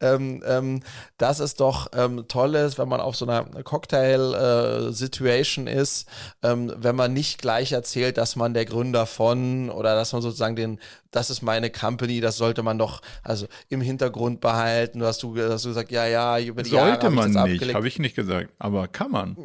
Ähm, 0.00 0.44
ähm, 0.46 0.80
dass 1.18 1.40
es 1.40 1.56
doch 1.56 1.88
ähm, 1.92 2.26
toll 2.28 2.54
ist, 2.54 2.78
wenn 2.78 2.88
man 2.88 3.00
auf 3.00 3.16
so 3.16 3.26
einer 3.26 3.42
Cocktail-Situation 3.64 5.66
äh, 5.66 5.74
ist, 5.74 6.08
ähm, 6.44 6.72
wenn 6.76 6.94
man 6.94 7.12
nicht 7.12 7.42
gleich 7.42 7.72
erzählt, 7.72 8.16
dass 8.16 8.36
man 8.36 8.54
der 8.54 8.64
Gründer 8.64 9.06
von 9.06 9.68
oder 9.68 9.96
dass 9.96 10.12
man 10.12 10.22
sozusagen 10.22 10.54
den, 10.54 10.78
das 11.10 11.30
ist 11.30 11.42
meine 11.42 11.70
Company, 11.70 12.20
das 12.20 12.36
sollte 12.36 12.62
man 12.62 12.78
doch 12.78 13.02
also 13.24 13.48
im 13.68 13.80
Hintergrund 13.80 14.40
behalten. 14.40 15.00
Du 15.00 15.06
hast 15.06 15.24
du, 15.24 15.36
hast 15.36 15.64
du 15.64 15.70
gesagt, 15.70 15.90
ja, 15.90 16.06
ja, 16.06 16.38
über 16.38 16.62
die 16.62 16.70
Sollte 16.70 17.06
Jahre 17.06 17.10
man 17.10 17.32
nicht, 17.32 17.74
habe 17.74 17.88
ich 17.88 17.98
nicht 17.98 18.14
gesagt, 18.14 18.50
aber 18.60 18.86
kann 18.86 19.10
man. 19.10 19.36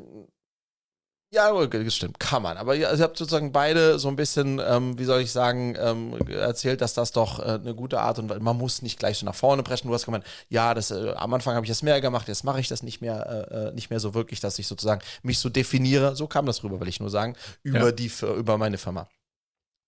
Ja, 1.33 1.65
das 1.65 1.95
stimmt, 1.95 2.19
kann 2.19 2.43
man. 2.43 2.57
Aber 2.57 2.75
ihr, 2.75 2.89
also 2.89 3.01
ihr 3.01 3.05
habt 3.05 3.17
sozusagen 3.17 3.53
beide 3.53 3.97
so 3.99 4.09
ein 4.09 4.17
bisschen, 4.17 4.59
ähm, 4.59 4.99
wie 4.99 5.05
soll 5.05 5.21
ich 5.21 5.31
sagen, 5.31 5.77
ähm, 5.79 6.13
erzählt, 6.27 6.81
dass 6.81 6.93
das 6.93 7.13
doch 7.13 7.39
äh, 7.39 7.53
eine 7.53 7.73
gute 7.73 8.01
Art 8.01 8.19
und 8.19 8.41
man 8.41 8.57
muss 8.57 8.81
nicht 8.81 8.99
gleich 8.99 9.17
so 9.19 9.25
nach 9.25 9.35
vorne 9.35 9.63
preschen. 9.63 9.87
Du 9.87 9.93
hast 9.93 10.03
gemeint, 10.03 10.25
ja, 10.49 10.73
das, 10.73 10.91
äh, 10.91 11.13
am 11.15 11.33
Anfang 11.33 11.55
habe 11.55 11.65
ich 11.65 11.69
das 11.69 11.83
mehr 11.83 12.01
gemacht, 12.01 12.27
jetzt 12.27 12.43
mache 12.43 12.59
ich 12.59 12.67
das 12.67 12.83
nicht 12.83 12.99
mehr, 12.99 13.47
äh, 13.49 13.69
äh, 13.69 13.73
nicht 13.73 13.89
mehr 13.89 14.01
so 14.01 14.13
wirklich, 14.13 14.41
dass 14.41 14.59
ich 14.59 14.67
sozusagen 14.67 15.01
mich 15.23 15.39
so 15.39 15.47
definiere. 15.47 16.17
So 16.17 16.27
kam 16.27 16.45
das 16.45 16.65
rüber, 16.65 16.81
will 16.81 16.89
ich 16.89 16.99
nur 16.99 17.09
sagen, 17.09 17.37
über 17.63 17.85
ja. 17.85 17.91
die, 17.93 18.11
über 18.37 18.57
meine 18.57 18.77
Firma. 18.77 19.07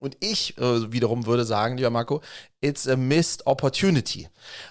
Und 0.03 0.17
ich 0.19 0.57
äh, 0.57 0.91
wiederum 0.91 1.25
würde 1.27 1.45
sagen, 1.45 1.77
lieber 1.77 1.89
Marco, 1.89 2.21
it's 2.59 2.89
a 2.89 2.97
missed 2.97 3.47
opportunity. 3.47 4.27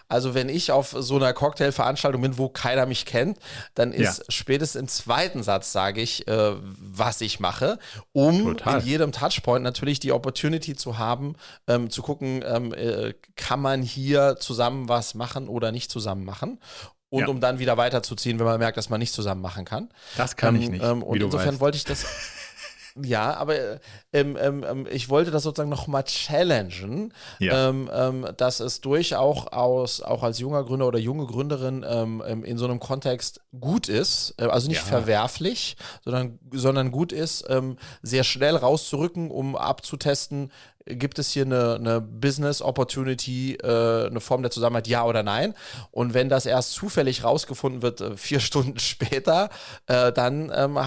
Also 0.06 0.34
wenn 0.34 0.50
ich 0.50 0.72
auf 0.72 0.94
so 0.98 1.16
einer 1.16 1.32
Cocktailveranstaltung 1.32 2.20
bin, 2.20 2.36
wo 2.36 2.50
keiner 2.50 2.84
mich 2.84 3.06
kennt, 3.06 3.38
dann 3.74 3.92
ist 3.92 4.18
ja. 4.18 4.24
spätestens 4.28 4.78
im 4.82 4.88
zweiten 4.88 5.42
Satz 5.42 5.72
sage 5.72 6.02
ich, 6.02 6.28
äh, 6.28 6.52
was 6.60 7.22
ich 7.22 7.40
mache, 7.40 7.78
um 8.12 8.44
Total. 8.44 8.80
in 8.80 8.86
jedem 8.86 9.12
Touchpoint 9.12 9.64
natürlich 9.64 10.00
die 10.00 10.12
Opportunity 10.12 10.76
zu 10.76 10.98
haben, 10.98 11.36
ähm, 11.66 11.88
zu 11.88 12.02
gucken, 12.02 12.44
ähm, 12.46 12.74
äh, 12.74 13.14
kann 13.34 13.62
man 13.62 13.80
hier 13.80 14.36
zusammen 14.38 14.90
was 14.90 15.14
machen 15.14 15.48
oder 15.48 15.72
nicht 15.72 15.90
zusammen 15.90 16.26
machen 16.26 16.58
und 17.08 17.20
ja. 17.20 17.28
um 17.28 17.40
dann 17.40 17.58
wieder 17.58 17.78
weiterzuziehen, 17.78 18.38
wenn 18.38 18.44
man 18.44 18.58
merkt, 18.58 18.76
dass 18.76 18.90
man 18.90 18.98
nicht 18.98 19.14
zusammen 19.14 19.40
machen 19.40 19.64
kann. 19.64 19.88
Das 20.18 20.36
kann 20.36 20.56
ähm, 20.56 20.60
ich 20.62 20.68
nicht. 20.68 20.84
Ähm, 20.84 21.02
und 21.02 21.22
insofern 21.22 21.58
wollte 21.58 21.78
ich 21.78 21.84
das 21.84 22.04
Ja, 23.00 23.34
aber 23.34 23.56
äh, 23.56 23.78
ähm, 24.12 24.36
ähm, 24.38 24.64
ähm, 24.68 24.86
ich 24.90 25.08
wollte 25.08 25.30
das 25.30 25.44
sozusagen 25.44 25.70
nochmal 25.70 26.04
challengen, 26.04 27.14
ja. 27.38 27.68
ähm, 27.68 27.90
ähm, 27.92 28.26
dass 28.36 28.60
es 28.60 28.80
durchaus 28.80 29.46
aus, 29.46 30.02
auch 30.02 30.22
als 30.22 30.38
junger 30.38 30.64
Gründer 30.64 30.86
oder 30.86 30.98
junge 30.98 31.26
Gründerin 31.26 31.86
ähm, 31.88 32.22
in 32.44 32.58
so 32.58 32.66
einem 32.66 32.80
Kontext 32.80 33.40
gut 33.58 33.88
ist, 33.88 34.34
äh, 34.38 34.44
also 34.44 34.68
nicht 34.68 34.82
ja. 34.82 34.86
verwerflich, 34.86 35.76
sondern, 36.04 36.38
sondern 36.52 36.90
gut 36.90 37.12
ist, 37.12 37.46
sehr 38.02 38.24
schnell 38.24 38.56
rauszurücken, 38.56 39.30
um 39.30 39.56
abzutesten, 39.56 40.50
gibt 40.86 41.18
es 41.18 41.30
hier 41.30 41.44
eine, 41.44 41.76
eine 41.76 42.00
Business 42.00 42.62
Opportunity, 42.62 43.54
äh, 43.54 44.06
eine 44.06 44.20
Form 44.20 44.42
der 44.42 44.50
Zusammenarbeit, 44.50 44.88
ja 44.88 45.04
oder 45.04 45.22
nein? 45.22 45.54
Und 45.90 46.14
wenn 46.14 46.28
das 46.28 46.46
erst 46.46 46.72
zufällig 46.72 47.24
rausgefunden 47.24 47.82
wird, 47.82 48.00
äh, 48.00 48.16
vier 48.16 48.40
Stunden 48.52 48.78
später, 48.78 49.50
äh, 49.86 50.12
dann 50.12 50.50
ähm, 50.54 50.78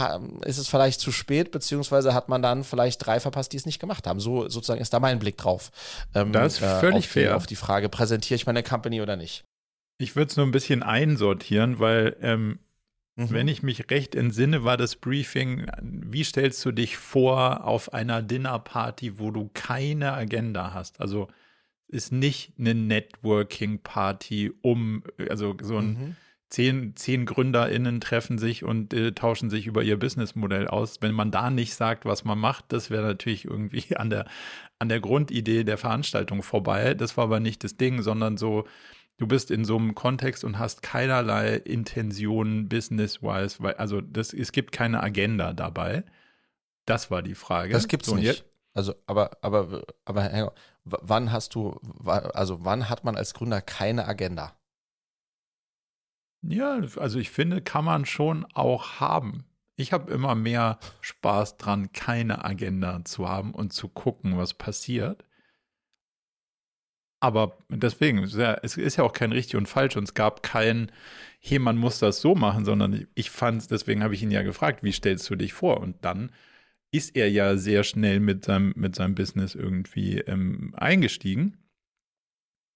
ist 0.46 0.58
es 0.58 0.68
vielleicht 0.68 1.00
zu 1.00 1.12
spät, 1.12 1.52
beziehungsweise 1.52 2.14
hat 2.14 2.30
man 2.30 2.42
dann 2.42 2.64
vielleicht 2.64 3.06
drei 3.06 3.20
verpasst, 3.20 3.54
die 3.54 3.58
es 3.58 3.66
nicht 3.66 3.80
gemacht 3.80 4.08
haben. 4.08 4.20
So 4.20 4.50
sozusagen 4.50 4.82
ist 4.82 4.94
da 4.94 5.00
mein 5.00 5.20
Blick 5.20 5.38
drauf. 5.38 5.72
Ähm, 6.14 6.32
das 6.32 6.54
ist 6.54 6.60
völlig 6.60 7.06
auf 7.06 7.12
fair. 7.12 7.30
Die, 7.30 7.36
auf 7.36 7.46
die 7.46 7.56
Frage, 7.56 7.90
präsentiere 7.90 8.36
ich 8.36 8.46
meine 8.46 8.64
Company 8.64 9.02
oder 9.02 9.16
nicht? 9.16 9.46
Ich 9.98 10.16
würde 10.16 10.30
es 10.30 10.38
nur 10.38 10.46
ein 10.46 10.52
bisschen 10.52 10.84
einsortieren, 10.84 11.80
weil 11.80 12.18
ähm, 12.22 12.60
Mhm. 13.16 13.32
Wenn 13.32 13.48
ich 13.48 13.64
mich 13.64 13.90
recht 13.90 14.14
entsinne, 14.14 14.64
war 14.64 14.78
das 14.78 14.98
Briefing, 14.98 15.68
wie 15.82 16.24
stellst 16.24 16.64
du 16.66 16.72
dich 16.72 16.98
vor 16.98 17.66
auf 17.66 17.94
einer 17.94 18.22
Dinnerparty, 18.22 19.20
wo 19.20 19.32
du 19.32 19.50
keine 19.54 20.14
Agenda 20.14 20.74
hast? 20.74 21.00
Also 21.00 21.30
ist 21.88 22.12
nicht 22.12 22.54
eine 22.60 22.76
Networking-Party, 22.76 24.52
um, 24.62 25.04
also 25.30 25.56
so 25.62 25.78
ein 25.78 25.88
mhm. 25.88 26.16
zehn, 26.50 26.96
zehn 26.96 27.26
GründerInnen 27.26 28.02
treffen 28.02 28.38
sich 28.38 28.66
und 28.66 28.94
äh, 28.94 29.14
tauschen 29.14 29.50
sich 29.50 29.66
über 29.66 29.82
ihr 29.82 29.98
Businessmodell 29.98 30.68
aus. 30.68 30.98
Wenn 31.02 31.14
man 31.14 31.32
da 31.32 31.50
nicht 31.50 31.74
sagt, 31.74 32.04
was 32.04 32.26
man 32.26 32.38
macht, 32.38 32.66
das 32.70 32.90
wäre 32.90 33.04
natürlich 33.04 33.46
irgendwie 33.46 33.84
an 33.96 34.10
der, 34.10 34.26
an 34.78 34.90
der 34.90 35.00
Grundidee 35.00 35.64
der 35.64 35.78
Veranstaltung 35.78 36.44
vorbei. 36.44 36.96
Das 36.96 37.16
war 37.16 37.26
aber 37.26 37.40
nicht 37.40 37.64
das 37.64 37.78
Ding, 37.78 38.02
sondern 38.02 38.36
so, 38.36 38.66
du 39.18 39.28
bist 39.28 39.52
in 39.52 39.66
so 39.66 39.78
einem 39.78 39.96
Kontext 39.96 40.44
und 40.44 40.60
hast 40.60 40.82
keinerlei 40.82 41.56
Intentionen 41.56 42.68
business-wise, 42.70 43.58
weil, 43.60 43.76
also 43.76 44.02
das, 44.02 44.34
es 44.34 44.52
gibt 44.52 44.72
keine 44.72 45.02
Agenda 45.02 45.54
dabei. 45.54 46.04
Das 46.86 47.10
war 47.12 47.22
die 47.22 47.36
Frage. 47.36 47.74
Das 47.74 47.88
gibt's 47.88 48.08
so, 48.08 48.16
nicht. 48.16 48.46
Also, 48.74 48.94
aber, 49.08 49.32
aber, 49.42 49.84
aber, 50.04 50.54
wann 50.84 51.32
hast 51.32 51.56
du, 51.56 51.80
also 52.04 52.66
wann 52.66 52.90
hat 52.90 53.06
man 53.06 53.16
als 53.16 53.34
Gründer 53.34 53.62
keine 53.62 54.06
Agenda? 54.06 54.54
Ja, 56.42 56.80
also 56.98 57.18
ich 57.18 57.32
finde, 57.32 57.62
kann 57.62 57.86
man 57.86 58.06
schon 58.06 58.46
auch 58.54 59.00
haben. 59.00 59.46
Ich 59.78 59.94
habe 59.94 60.12
immer 60.12 60.36
mehr 60.36 60.78
Spaß 61.02 61.58
dran, 61.58 61.92
keine 61.92 62.46
Agenda 62.46 63.04
zu 63.04 63.28
haben 63.28 63.54
und 63.54 63.74
zu 63.74 63.88
gucken, 63.90 64.38
was 64.38 64.54
passiert. 64.54 65.26
Aber 67.26 67.58
deswegen, 67.70 68.20
es 68.20 68.78
ist 68.78 68.98
ja 68.98 69.04
auch 69.04 69.12
kein 69.12 69.32
richtig 69.32 69.56
und 69.56 69.66
falsch 69.66 69.98
und 69.98 70.04
es 70.04 70.14
gab 70.14 70.44
kein, 70.44 70.92
hey, 71.40 71.58
man 71.58 71.76
muss 71.76 71.98
das 71.98 72.22
so 72.22 72.36
machen, 72.36 72.66
sondern 72.66 73.08
ich 73.16 73.32
fand 73.32 73.64
es, 73.64 73.68
deswegen 73.68 74.04
habe 74.04 74.14
ich 74.14 74.22
ihn 74.22 74.30
ja 74.30 74.44
gefragt, 74.44 74.84
wie 74.84 74.92
stellst 74.92 75.28
du 75.32 75.36
dich 75.36 75.52
vor? 75.52 75.80
Und 75.80 76.06
dann 76.06 76.32
ist 76.92 77.16
er 77.16 77.28
ja 77.32 77.58
sehr 77.58 77.84
schnell 77.84 78.20
mit 78.20 78.46
seinem, 78.46 78.74
mit 78.76 78.96
seinem 78.96 79.16
Business 79.16 79.56
irgendwie 79.56 80.20
ähm, 80.20 80.76
eingestiegen. 80.78 81.58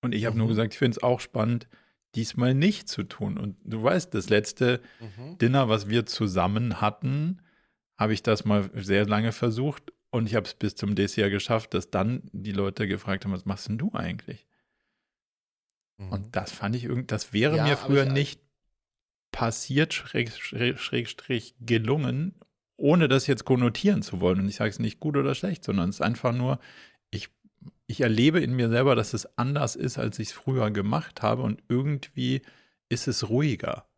Und 0.02 0.16
ich 0.16 0.26
habe 0.26 0.34
mhm. 0.34 0.40
nur 0.40 0.48
gesagt, 0.48 0.74
ich 0.74 0.80
finde 0.80 0.98
es 0.98 1.04
auch 1.04 1.20
spannend, 1.20 1.68
diesmal 2.16 2.56
nicht 2.56 2.90
zu 2.90 3.04
tun. 3.04 3.38
Und 3.38 3.56
du 3.64 3.84
weißt, 3.84 4.16
das 4.16 4.32
letzte 4.32 4.82
mhm. 5.00 5.38
Dinner, 5.38 5.70
was 5.70 5.90
wir 5.90 6.08
zusammen 6.08 6.82
hatten, 6.82 7.44
habe 8.00 8.14
ich 8.14 8.24
das 8.24 8.46
mal 8.46 8.72
sehr 8.74 9.06
lange 9.06 9.32
versucht 9.32 9.94
und 10.12 10.28
ich 10.28 10.36
habe 10.36 10.46
es 10.46 10.54
bis 10.54 10.76
zum 10.76 10.96
Dessert 10.96 11.32
geschafft, 11.32 11.74
dass 11.74 11.92
dann 11.92 12.30
die 12.32 12.52
Leute 12.52 12.88
gefragt 12.88 13.26
haben, 13.26 13.32
was 13.32 13.46
machst 13.46 13.70
denn 13.70 13.78
du 13.78 13.92
eigentlich? 13.94 14.48
Mhm. 15.98 16.12
Und 16.12 16.36
das 16.36 16.52
fand 16.52 16.76
ich 16.76 16.86
irgendwie, 16.86 17.08
das 17.08 17.34
wäre 17.34 17.58
ja, 17.58 17.64
mir 17.64 17.78
früher 17.78 18.08
ich, 18.08 18.12
nicht 18.12 18.42
passiert, 19.32 19.94
schräg, 19.94 20.32
schräg, 20.32 20.80
schräg, 20.80 21.54
gelungen, 21.60 22.36
ohne 22.78 23.08
das 23.08 23.28
jetzt 23.28 23.46
konnotieren 23.46 24.02
zu 24.02 24.20
wollen. 24.22 24.40
Und 24.40 24.50
ich 24.50 24.56
sage 24.56 24.70
es 24.70 24.80
nicht 24.80 25.00
gut 25.00 25.18
oder 25.18 25.36
schlecht, 25.36 25.64
sondern 25.64 25.90
es 25.90 25.98
ist 25.98 26.02
einfach 26.02 26.34
nur, 26.34 26.60
ich, 27.12 27.30
ich 27.86 28.02
erlebe 28.02 28.40
in 28.40 28.56
mir 28.56 28.70
selber, 28.70 28.96
dass 28.96 29.14
es 29.14 29.38
anders 29.38 29.76
ist, 29.76 29.98
als 29.98 30.18
ich 30.20 30.30
es 30.30 30.34
früher 30.34 30.72
gemacht 30.72 31.22
habe. 31.22 31.44
Und 31.44 31.62
irgendwie 31.68 32.42
ist 32.88 33.08
es 33.08 33.30
ruhiger. 33.30 33.89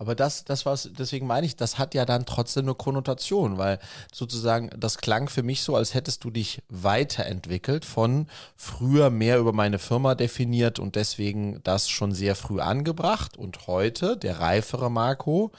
Aber 0.00 0.14
das, 0.14 0.44
das 0.44 0.64
was, 0.64 0.90
deswegen 0.96 1.26
meine 1.26 1.44
ich, 1.44 1.56
das 1.56 1.76
hat 1.76 1.92
ja 1.92 2.04
dann 2.04 2.24
trotzdem 2.24 2.66
eine 2.66 2.76
Konnotation, 2.76 3.58
weil 3.58 3.80
sozusagen 4.12 4.70
das 4.78 4.98
klang 4.98 5.28
für 5.28 5.42
mich 5.42 5.62
so, 5.62 5.74
als 5.74 5.92
hättest 5.92 6.22
du 6.22 6.30
dich 6.30 6.62
weiterentwickelt 6.68 7.84
von 7.84 8.28
früher 8.54 9.10
mehr 9.10 9.40
über 9.40 9.52
meine 9.52 9.80
Firma 9.80 10.14
definiert 10.14 10.78
und 10.78 10.94
deswegen 10.94 11.60
das 11.64 11.88
schon 11.88 12.12
sehr 12.12 12.36
früh 12.36 12.60
angebracht 12.60 13.36
und 13.36 13.66
heute 13.66 14.16
der 14.16 14.38
reifere 14.38 14.88
Marco 14.88 15.50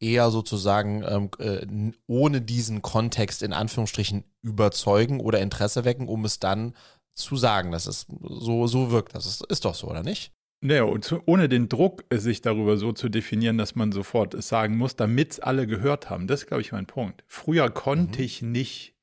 eher 0.00 0.30
sozusagen 0.30 1.04
ähm, 1.06 1.30
äh, 1.38 1.92
ohne 2.06 2.40
diesen 2.40 2.80
Kontext 2.80 3.42
in 3.42 3.52
Anführungsstrichen 3.52 4.24
überzeugen 4.40 5.20
oder 5.20 5.40
Interesse 5.40 5.84
wecken, 5.84 6.08
um 6.08 6.24
es 6.24 6.38
dann 6.38 6.74
zu 7.12 7.36
sagen, 7.36 7.72
dass 7.72 7.86
es 7.86 8.06
so, 8.22 8.66
so 8.66 8.90
wirkt. 8.90 9.14
Das 9.14 9.26
ist, 9.26 9.44
ist 9.44 9.66
doch 9.66 9.74
so, 9.74 9.88
oder 9.88 10.02
nicht? 10.02 10.32
Naja, 10.64 10.84
und 10.84 11.12
ohne 11.26 11.48
den 11.48 11.68
Druck, 11.68 12.04
sich 12.14 12.40
darüber 12.40 12.76
so 12.76 12.92
zu 12.92 13.08
definieren, 13.08 13.58
dass 13.58 13.74
man 13.74 13.90
sofort 13.90 14.32
es 14.32 14.46
sagen 14.46 14.76
muss, 14.76 14.94
damit 14.94 15.32
es 15.32 15.40
alle 15.40 15.66
gehört 15.66 16.08
haben. 16.08 16.28
Das 16.28 16.42
ist, 16.42 16.46
glaube 16.46 16.60
ich, 16.60 16.70
mein 16.70 16.86
Punkt. 16.86 17.24
Früher 17.26 17.68
konnte 17.68 18.20
mhm. 18.20 18.24
ich 18.24 18.42
nicht 18.42 18.94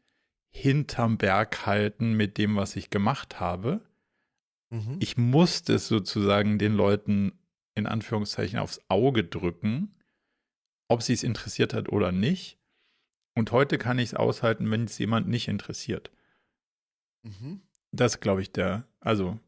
hinterm 0.51 1.17
Berg 1.17 1.65
halten 1.65 2.13
mit 2.13 2.37
dem, 2.37 2.55
was 2.55 2.77
ich 2.77 2.89
gemacht 2.89 3.41
habe. 3.41 3.81
Mhm. 4.69 4.95
Ich 5.01 5.17
musste 5.17 5.73
es 5.73 5.89
sozusagen 5.89 6.59
den 6.59 6.75
Leuten 6.75 7.33
in 7.75 7.87
Anführungszeichen 7.87 8.57
aufs 8.57 8.79
Auge 8.87 9.25
drücken, 9.25 9.93
ob 10.87 11.03
sie 11.03 11.13
es 11.13 11.23
interessiert 11.23 11.73
hat 11.73 11.89
oder 11.89 12.13
nicht. 12.13 12.57
Und 13.35 13.51
heute 13.51 13.77
kann 13.77 13.99
ich 13.99 14.05
es 14.05 14.13
aushalten, 14.13 14.71
wenn 14.71 14.85
es 14.85 14.97
jemand 14.97 15.27
nicht 15.27 15.49
interessiert. 15.49 16.09
Mhm. 17.23 17.59
Das 17.91 18.21
glaube 18.21 18.41
ich 18.41 18.53
der, 18.53 18.87
also 19.01 19.39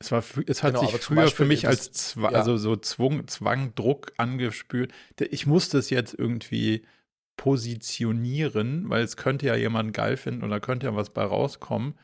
es, 0.00 0.12
war, 0.12 0.22
es 0.46 0.62
hat 0.62 0.74
genau, 0.74 0.86
sich 0.86 1.00
früher 1.00 1.16
Beispiel, 1.16 1.36
für 1.36 1.48
mich 1.48 1.66
als 1.66 1.90
Zwa 1.92 2.30
ja. 2.30 2.38
also 2.38 2.56
so 2.56 2.76
Zwang, 2.76 3.26
Zwang, 3.26 3.74
Druck 3.74 4.12
angespürt. 4.16 4.92
Ich 5.18 5.46
musste 5.46 5.78
es 5.78 5.90
jetzt 5.90 6.14
irgendwie 6.14 6.84
positionieren, 7.36 8.88
weil 8.88 9.02
es 9.02 9.16
könnte 9.16 9.46
ja 9.46 9.56
jemand 9.56 9.92
geil 9.94 10.16
finden 10.16 10.44
oder 10.44 10.60
könnte 10.60 10.86
ja 10.86 10.94
was 10.94 11.10
bei 11.10 11.24
rauskommen. 11.24 11.94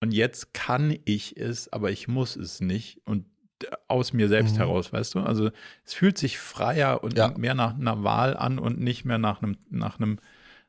Und 0.00 0.12
jetzt 0.12 0.54
kann 0.54 0.96
ich 1.04 1.36
es, 1.36 1.72
aber 1.72 1.90
ich 1.90 2.08
muss 2.08 2.36
es 2.36 2.60
nicht. 2.60 3.00
Und 3.04 3.26
aus 3.88 4.12
mir 4.12 4.28
selbst 4.28 4.54
mhm. 4.54 4.58
heraus, 4.58 4.92
weißt 4.92 5.14
du? 5.14 5.20
Also 5.20 5.50
es 5.84 5.94
fühlt 5.94 6.18
sich 6.18 6.38
freier 6.38 7.02
und 7.02 7.16
ja. 7.16 7.32
mehr 7.36 7.54
nach 7.54 7.74
einer 7.74 8.02
Wahl 8.04 8.36
an 8.36 8.58
und 8.58 8.80
nicht 8.80 9.04
mehr 9.04 9.18
nach 9.18 9.42
einem, 9.42 9.56
nach 9.70 9.98
einem, 9.98 10.18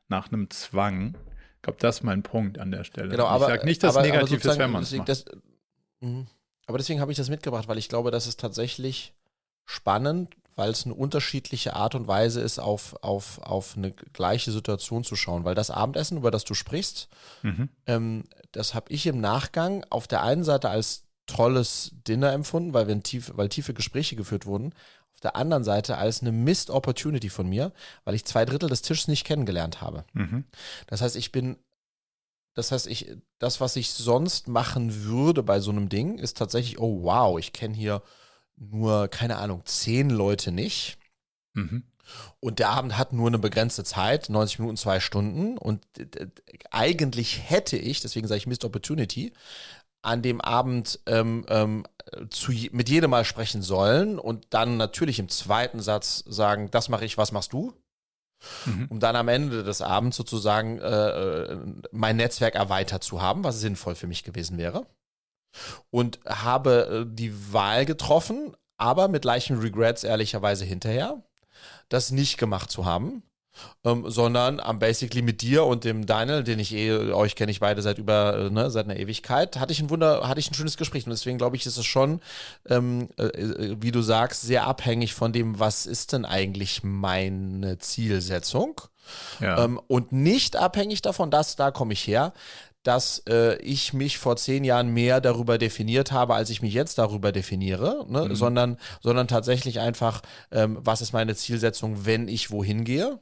nach 0.08 0.32
einem 0.32 0.48
Zwang. 0.50 1.16
Ich 1.56 1.62
glaube, 1.62 1.78
das 1.80 1.98
ist 1.98 2.02
mein 2.02 2.22
Punkt 2.22 2.58
an 2.58 2.70
der 2.70 2.84
Stelle. 2.84 3.10
Genau, 3.10 3.26
aber, 3.26 3.46
ich 3.46 3.50
sage 3.50 3.66
nicht, 3.66 3.82
dass 3.82 3.96
aber, 3.96 4.06
negativ 4.06 4.44
ist, 4.44 4.58
wenn 4.58 4.70
man 4.70 4.82
es 4.82 4.94
macht. 4.94 5.08
Das, 5.08 5.24
mh. 6.00 6.26
Aber 6.68 6.76
deswegen 6.76 7.00
habe 7.00 7.10
ich 7.10 7.16
das 7.16 7.30
mitgebracht, 7.30 7.66
weil 7.66 7.78
ich 7.78 7.88
glaube, 7.88 8.10
das 8.10 8.26
ist 8.26 8.38
tatsächlich 8.38 9.14
spannend, 9.64 10.36
weil 10.54 10.70
es 10.70 10.84
eine 10.84 10.94
unterschiedliche 10.94 11.74
Art 11.74 11.94
und 11.94 12.06
Weise 12.06 12.42
ist, 12.42 12.58
auf, 12.58 13.02
auf, 13.02 13.40
auf 13.40 13.74
eine 13.76 13.90
gleiche 13.92 14.52
Situation 14.52 15.02
zu 15.02 15.16
schauen. 15.16 15.44
Weil 15.44 15.54
das 15.54 15.70
Abendessen, 15.70 16.18
über 16.18 16.30
das 16.30 16.44
du 16.44 16.52
sprichst, 16.52 17.08
mhm. 17.42 17.70
ähm, 17.86 18.24
das 18.52 18.74
habe 18.74 18.92
ich 18.92 19.06
im 19.06 19.18
Nachgang 19.18 19.82
auf 19.88 20.08
der 20.08 20.22
einen 20.22 20.44
Seite 20.44 20.68
als 20.68 21.04
tolles 21.26 21.92
Dinner 22.06 22.32
empfunden, 22.32 22.74
weil, 22.74 22.86
wir 22.86 23.02
tief, 23.02 23.32
weil 23.34 23.48
tiefe 23.48 23.72
Gespräche 23.72 24.14
geführt 24.14 24.44
wurden. 24.44 24.74
Auf 25.14 25.20
der 25.20 25.36
anderen 25.36 25.64
Seite 25.64 25.96
als 25.96 26.20
eine 26.20 26.32
Missed 26.32 26.68
Opportunity 26.68 27.30
von 27.30 27.48
mir, 27.48 27.72
weil 28.04 28.14
ich 28.14 28.26
zwei 28.26 28.44
Drittel 28.44 28.68
des 28.68 28.82
Tisches 28.82 29.08
nicht 29.08 29.24
kennengelernt 29.24 29.80
habe. 29.80 30.04
Mhm. 30.12 30.44
Das 30.86 31.00
heißt, 31.00 31.16
ich 31.16 31.32
bin 31.32 31.56
das 32.58 32.72
heißt, 32.72 32.88
ich, 32.88 33.14
das, 33.38 33.60
was 33.60 33.76
ich 33.76 33.92
sonst 33.92 34.48
machen 34.48 35.04
würde 35.04 35.44
bei 35.44 35.60
so 35.60 35.70
einem 35.70 35.88
Ding, 35.88 36.18
ist 36.18 36.36
tatsächlich, 36.36 36.80
oh 36.80 37.04
wow, 37.04 37.38
ich 37.38 37.52
kenne 37.52 37.76
hier 37.76 38.02
nur, 38.56 39.06
keine 39.06 39.36
Ahnung, 39.36 39.62
zehn 39.64 40.10
Leute 40.10 40.50
nicht. 40.50 40.98
Mhm. 41.54 41.84
Und 42.40 42.58
der 42.58 42.70
Abend 42.70 42.98
hat 42.98 43.12
nur 43.12 43.28
eine 43.28 43.38
begrenzte 43.38 43.84
Zeit, 43.84 44.28
90 44.28 44.58
Minuten, 44.58 44.76
zwei 44.76 44.98
Stunden. 44.98 45.56
Und 45.56 45.86
eigentlich 46.72 47.48
hätte 47.48 47.76
ich, 47.76 48.00
deswegen 48.00 48.26
sage 48.26 48.38
ich 48.38 48.48
Missed 48.48 48.64
Opportunity, 48.64 49.32
an 50.02 50.22
dem 50.22 50.40
Abend 50.40 50.98
ähm, 51.06 51.46
ähm, 51.48 51.86
zu, 52.30 52.50
mit 52.72 52.88
jedem 52.88 53.10
mal 53.10 53.24
sprechen 53.24 53.62
sollen 53.62 54.18
und 54.18 54.48
dann 54.50 54.76
natürlich 54.76 55.20
im 55.20 55.28
zweiten 55.28 55.80
Satz 55.80 56.24
sagen, 56.26 56.72
das 56.72 56.88
mache 56.88 57.04
ich, 57.04 57.18
was 57.18 57.30
machst 57.30 57.52
du? 57.52 57.72
Mhm. 58.66 58.86
um 58.88 59.00
dann 59.00 59.16
am 59.16 59.28
Ende 59.28 59.64
des 59.64 59.82
Abends 59.82 60.16
sozusagen 60.16 60.78
äh, 60.78 61.08
äh, 61.08 61.58
mein 61.90 62.16
Netzwerk 62.16 62.54
erweitert 62.54 63.02
zu 63.02 63.20
haben, 63.20 63.44
was 63.44 63.60
sinnvoll 63.60 63.94
für 63.94 64.06
mich 64.06 64.24
gewesen 64.24 64.58
wäre. 64.58 64.86
Und 65.90 66.20
habe 66.26 67.06
äh, 67.08 67.14
die 67.14 67.52
Wahl 67.52 67.84
getroffen, 67.84 68.56
aber 68.76 69.08
mit 69.08 69.24
leichten 69.24 69.58
Regrets 69.58 70.04
ehrlicherweise 70.04 70.64
hinterher, 70.64 71.22
das 71.88 72.10
nicht 72.10 72.38
gemacht 72.38 72.70
zu 72.70 72.84
haben, 72.84 73.22
ähm, 73.84 74.04
sondern 74.08 74.60
am 74.60 74.78
basically 74.78 75.22
mit 75.22 75.42
dir 75.42 75.64
und 75.64 75.84
dem 75.84 76.06
Daniel, 76.06 76.44
den 76.44 76.58
ich 76.58 76.74
eh, 76.74 77.12
euch 77.12 77.36
kenne 77.36 77.50
ich 77.50 77.60
beide 77.60 77.82
seit 77.82 77.98
über, 77.98 78.36
äh, 78.36 78.50
ne, 78.50 78.70
seit 78.70 78.86
einer 78.86 78.98
Ewigkeit, 78.98 79.58
hatte 79.58 79.72
ich 79.72 79.80
ein 79.80 79.90
Wunder, 79.90 80.28
hatte 80.28 80.40
ich 80.40 80.50
ein 80.50 80.54
schönes 80.54 80.76
Gespräch 80.76 81.06
und 81.06 81.10
deswegen 81.10 81.38
glaube 81.38 81.56
ich, 81.56 81.66
ist 81.66 81.76
es 81.76 81.86
schon, 81.86 82.20
ähm, 82.68 83.08
äh, 83.18 83.24
äh, 83.24 83.76
wie 83.80 83.92
du 83.92 84.02
sagst, 84.02 84.42
sehr 84.42 84.66
abhängig 84.66 85.14
von 85.14 85.32
dem, 85.32 85.58
was 85.58 85.86
ist 85.86 86.12
denn 86.12 86.24
eigentlich 86.24 86.82
meine 86.82 87.78
Zielsetzung 87.78 88.80
ja. 89.40 89.64
ähm, 89.64 89.80
und 89.86 90.12
nicht 90.12 90.56
abhängig 90.56 91.02
davon, 91.02 91.30
dass 91.30 91.56
da 91.56 91.70
komme 91.70 91.92
ich 91.92 92.06
her, 92.06 92.32
dass 92.82 93.22
äh, 93.28 93.56
ich 93.56 93.92
mich 93.92 94.18
vor 94.18 94.36
zehn 94.36 94.64
Jahren 94.64 94.88
mehr 94.88 95.20
darüber 95.20 95.58
definiert 95.58 96.12
habe, 96.12 96.34
als 96.34 96.48
ich 96.50 96.62
mich 96.62 96.72
jetzt 96.72 96.98
darüber 96.98 97.32
definiere, 97.32 98.06
ne? 98.08 98.26
mhm. 98.26 98.34
sondern, 98.34 98.78
sondern 99.02 99.28
tatsächlich 99.28 99.80
einfach, 99.80 100.22
ähm, 100.50 100.78
was 100.80 101.00
ist 101.00 101.12
meine 101.12 101.34
Zielsetzung, 101.34 102.06
wenn 102.06 102.28
ich 102.28 102.50
wohin 102.50 102.84
gehe? 102.84 103.18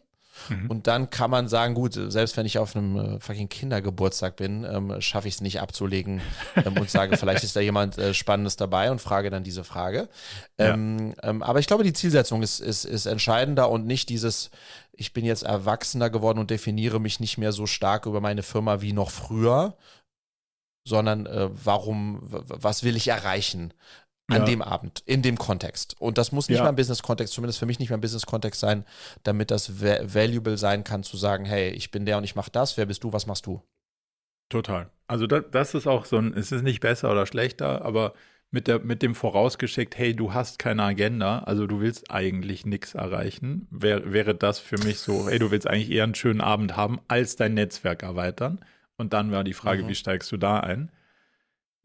Mhm. 0.48 0.70
Und 0.70 0.86
dann 0.86 1.10
kann 1.10 1.30
man 1.30 1.48
sagen, 1.48 1.74
gut, 1.74 1.94
selbst 1.94 2.36
wenn 2.36 2.46
ich 2.46 2.58
auf 2.58 2.76
einem 2.76 2.96
äh, 2.96 3.20
fucking 3.20 3.48
Kindergeburtstag 3.48 4.36
bin, 4.36 4.64
ähm, 4.64 5.00
schaffe 5.00 5.28
ich 5.28 5.34
es 5.34 5.40
nicht 5.40 5.60
abzulegen 5.60 6.20
ähm, 6.56 6.76
und 6.78 6.90
sage, 6.90 7.16
vielleicht 7.18 7.44
ist 7.44 7.56
da 7.56 7.60
jemand 7.60 7.98
äh, 7.98 8.14
Spannendes 8.14 8.56
dabei 8.56 8.90
und 8.90 9.00
frage 9.00 9.30
dann 9.30 9.44
diese 9.44 9.64
Frage. 9.64 10.08
Ähm, 10.58 11.14
ja. 11.22 11.30
Ähm, 11.30 11.42
aber 11.42 11.58
ich 11.58 11.66
glaube, 11.66 11.84
die 11.84 11.92
Zielsetzung 11.92 12.42
ist, 12.42 12.60
ist, 12.60 12.84
ist 12.84 13.06
entscheidender 13.06 13.70
und 13.70 13.86
nicht 13.86 14.08
dieses, 14.08 14.50
ich 14.92 15.12
bin 15.12 15.24
jetzt 15.24 15.42
erwachsener 15.42 16.10
geworden 16.10 16.38
und 16.38 16.50
definiere 16.50 17.00
mich 17.00 17.20
nicht 17.20 17.38
mehr 17.38 17.52
so 17.52 17.66
stark 17.66 18.06
über 18.06 18.20
meine 18.20 18.42
Firma 18.42 18.80
wie 18.80 18.92
noch 18.92 19.10
früher, 19.10 19.76
sondern 20.86 21.26
äh, 21.26 21.50
warum, 21.52 22.20
was 22.22 22.84
will 22.84 22.96
ich 22.96 23.08
erreichen? 23.08 23.74
An 24.28 24.38
ja. 24.38 24.44
dem 24.44 24.62
Abend, 24.62 25.02
in 25.06 25.22
dem 25.22 25.38
Kontext. 25.38 25.94
Und 26.00 26.18
das 26.18 26.32
muss 26.32 26.48
nicht 26.48 26.58
ja. 26.58 26.64
mal 26.64 26.70
ein 26.70 26.76
Business-Kontext, 26.76 27.32
zumindest 27.32 27.58
für 27.58 27.66
mich 27.66 27.78
nicht 27.78 27.90
mal 27.90 27.96
ein 27.96 28.00
Business-Kontext 28.00 28.60
sein, 28.60 28.84
damit 29.22 29.50
das 29.50 29.80
va 29.80 29.98
valuable 30.02 30.58
sein 30.58 30.82
kann, 30.82 31.04
zu 31.04 31.16
sagen, 31.16 31.44
hey, 31.44 31.70
ich 31.70 31.90
bin 31.90 32.06
der 32.06 32.18
und 32.18 32.24
ich 32.24 32.34
mache 32.34 32.50
das, 32.50 32.76
wer 32.76 32.86
bist 32.86 33.04
du, 33.04 33.12
was 33.12 33.26
machst 33.26 33.46
du? 33.46 33.62
Total. 34.48 34.90
Also 35.06 35.26
das, 35.26 35.44
das 35.52 35.74
ist 35.74 35.86
auch 35.86 36.04
so 36.04 36.18
ein, 36.18 36.34
es 36.34 36.50
ist 36.50 36.62
nicht 36.62 36.80
besser 36.80 37.10
oder 37.10 37.26
schlechter, 37.26 37.84
aber 37.84 38.14
mit, 38.50 38.66
der, 38.66 38.80
mit 38.80 39.02
dem 39.02 39.14
vorausgeschickt, 39.14 39.96
hey, 39.96 40.14
du 40.14 40.34
hast 40.34 40.58
keine 40.58 40.82
Agenda, 40.82 41.40
also 41.40 41.66
du 41.66 41.80
willst 41.80 42.10
eigentlich 42.10 42.64
nichts 42.66 42.94
erreichen, 42.94 43.66
wär, 43.70 44.12
wäre 44.12 44.34
das 44.34 44.58
für 44.58 44.78
mich 44.78 44.98
so, 44.98 45.28
hey, 45.28 45.38
du 45.38 45.50
willst 45.50 45.66
eigentlich 45.66 45.90
eher 45.90 46.04
einen 46.04 46.14
schönen 46.14 46.40
Abend 46.40 46.76
haben, 46.76 47.00
als 47.08 47.36
dein 47.36 47.54
Netzwerk 47.54 48.02
erweitern. 48.02 48.60
Und 48.96 49.12
dann 49.12 49.30
war 49.30 49.44
die 49.44 49.52
Frage, 49.52 49.82
mhm. 49.82 49.88
wie 49.88 49.94
steigst 49.94 50.32
du 50.32 50.36
da 50.36 50.60
ein? 50.60 50.90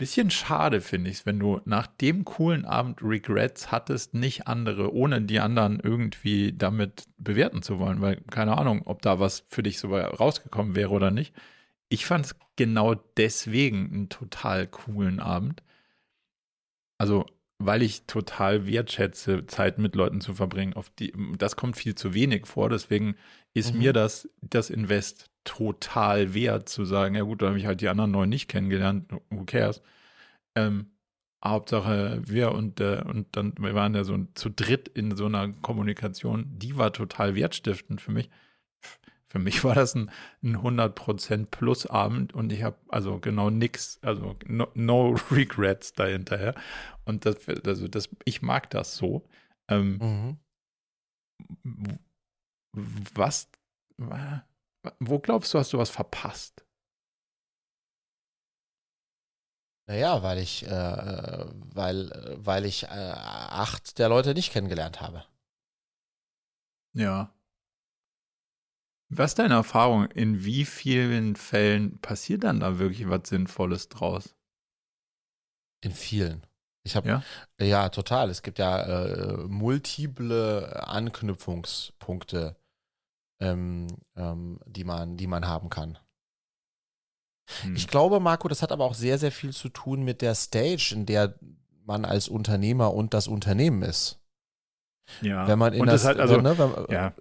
Bisschen 0.02 0.32
schade 0.32 0.82
finde 0.82 1.12
ich 1.12 1.18
es, 1.18 1.26
wenn 1.28 1.38
du 1.38 1.62
nach 1.66 1.86
dem 1.86 2.26
coolen 2.26 2.66
Abend 2.66 3.04
Regrets 3.04 3.72
hattest, 3.72 4.16
nicht 4.16 4.48
andere, 4.48 4.96
ohne 4.96 5.22
die 5.22 5.40
anderen 5.40 5.80
irgendwie 5.80 6.54
damit 6.54 7.04
bewerten 7.20 7.62
zu 7.62 7.78
wollen, 7.78 8.02
weil 8.02 8.20
keine 8.32 8.58
Ahnung, 8.58 8.82
ob 8.86 9.04
da 9.04 9.20
was 9.20 9.46
für 9.50 9.62
dich 9.62 9.78
so 9.78 9.96
rausgekommen 9.96 10.76
wäre 10.76 10.90
oder 10.90 11.12
nicht. 11.12 11.36
Ich 11.88 12.08
fand 12.08 12.26
es 12.26 12.36
genau 12.56 12.96
deswegen 13.16 13.92
einen 13.94 14.10
total 14.10 14.66
coolen 14.66 15.20
Abend. 15.20 15.62
Also, 16.98 17.28
weil 17.60 17.84
ich 17.84 18.08
total 18.08 18.66
wertschätze, 18.66 19.46
Zeit 19.46 19.78
mit 19.78 19.96
Leuten 19.96 20.20
zu 20.20 20.34
verbringen. 20.34 20.74
Auf 20.74 20.90
die, 20.90 21.14
das 21.38 21.56
kommt 21.56 21.78
viel 21.78 21.94
zu 21.94 22.16
wenig 22.16 22.48
vor, 22.48 22.70
deswegen 22.72 23.18
ist 23.54 23.74
mhm. 23.74 23.80
mir 23.80 23.94
das, 23.94 24.30
das 24.42 24.70
Invest 24.70 25.30
total 25.44 26.34
wert 26.34 26.70
zu 26.70 26.86
sagen, 26.86 27.16
ja 27.16 27.24
gut, 27.24 27.42
da 27.42 27.48
habe 27.48 27.58
ich 27.58 27.66
halt 27.66 27.82
die 27.82 27.90
anderen 27.90 28.12
neun 28.12 28.30
nicht 28.30 28.48
kennengelernt, 28.48 29.12
who 29.30 29.44
cares. 29.46 29.82
Ähm, 30.56 30.92
Hauptsache 31.44 32.22
wir 32.26 32.52
und, 32.52 32.80
äh, 32.80 33.02
und 33.04 33.36
dann, 33.36 33.54
wir 33.58 33.74
waren 33.74 33.96
ja 33.96 34.04
so 34.04 34.28
zu 34.36 34.50
dritt 34.50 34.88
in 34.90 35.16
so 35.16 35.26
einer 35.26 35.50
Kommunikation, 35.50 36.46
die 36.50 36.78
war 36.78 36.94
total 36.94 37.36
wertstiftend 37.36 38.00
für 38.00 38.12
mich. 38.12 38.30
Für 39.28 39.40
mich 39.40 39.64
war 39.64 39.74
das 39.76 39.96
ein, 39.96 40.12
ein 40.44 40.58
100% 40.58 41.46
plus 41.46 41.88
Abend 41.88 42.34
und 42.34 42.52
ich 42.52 42.64
habe 42.64 42.76
also 42.90 43.18
genau 43.18 43.50
nix, 43.50 43.98
also 44.04 44.36
no, 44.46 44.68
no 44.76 45.16
regrets 45.32 45.94
dahinterher. 45.94 46.54
Und 47.06 47.26
das, 47.26 47.48
also 47.66 47.88
das, 47.88 48.10
ich 48.26 48.42
mag 48.42 48.70
das 48.70 48.96
so. 48.96 49.26
Ähm, 49.68 50.38
mhm. 51.64 52.00
Was, 52.74 53.50
wo 55.00 55.20
glaubst 55.20 55.54
du, 55.54 55.60
hast 55.60 55.74
du 55.74 55.78
was 55.78 55.90
verpasst? 55.90 56.66
Naja, 59.88 60.24
weil 60.24 60.38
ich, 60.38 60.66
äh, 60.66 61.46
weil, 61.74 62.38
weil 62.38 62.66
ich 62.66 62.84
äh, 62.84 62.88
acht 62.88 64.00
der 64.00 64.10
Leute 64.10 64.34
nicht 64.34 64.54
kennengelernt 64.54 65.02
habe. 65.02 65.26
Ja. 66.94 67.34
Was 69.10 69.32
ist 69.32 69.40
deine 69.40 69.56
Erfahrung? 69.56 70.06
In 70.12 70.46
wie 70.46 70.64
vielen 70.64 71.36
Fällen 71.36 72.00
passiert 72.00 72.46
dann 72.46 72.62
da 72.62 72.80
wirklich 72.80 73.10
was 73.10 73.28
Sinnvolles 73.28 73.90
draus? 73.90 74.36
In 75.84 75.92
vielen. 75.92 76.48
Ich 76.84 76.96
habe 76.96 77.10
ja? 77.10 77.24
ja? 77.60 77.90
total. 77.90 78.30
Es 78.30 78.42
gibt 78.42 78.60
ja 78.60 78.82
äh, 78.84 79.38
multiple 79.48 80.88
Anknüpfungspunkte, 80.88 82.56
ähm, 83.42 83.88
ähm, 84.16 84.60
die 84.66 84.84
man, 84.84 85.18
die 85.18 85.28
man 85.28 85.48
haben 85.48 85.70
kann. 85.70 85.98
Hm. 87.64 87.76
Ich 87.76 87.88
glaube, 87.88 88.20
Marco, 88.20 88.48
das 88.48 88.62
hat 88.62 88.72
aber 88.72 88.86
auch 88.86 88.94
sehr, 88.94 89.18
sehr 89.18 89.32
viel 89.32 89.52
zu 89.52 89.70
tun 89.70 90.04
mit 90.04 90.22
der 90.22 90.36
Stage, 90.36 90.94
in 90.94 91.06
der 91.06 91.36
man 91.84 92.06
als 92.06 92.30
Unternehmer 92.30 92.94
und 92.94 93.14
das 93.14 93.28
Unternehmen 93.28 93.82
ist. 93.82 94.20
Ja. 95.22 95.48
Wenn 95.48 95.60
man 95.60 95.74
in 95.74 95.82
und 95.82 95.88
das, 95.88 96.04
das 96.04 96.08
halt 96.10 96.20
also, 96.20 96.40
ne, 96.40 96.58
wenn, 96.58 96.96
ja. 96.96 97.14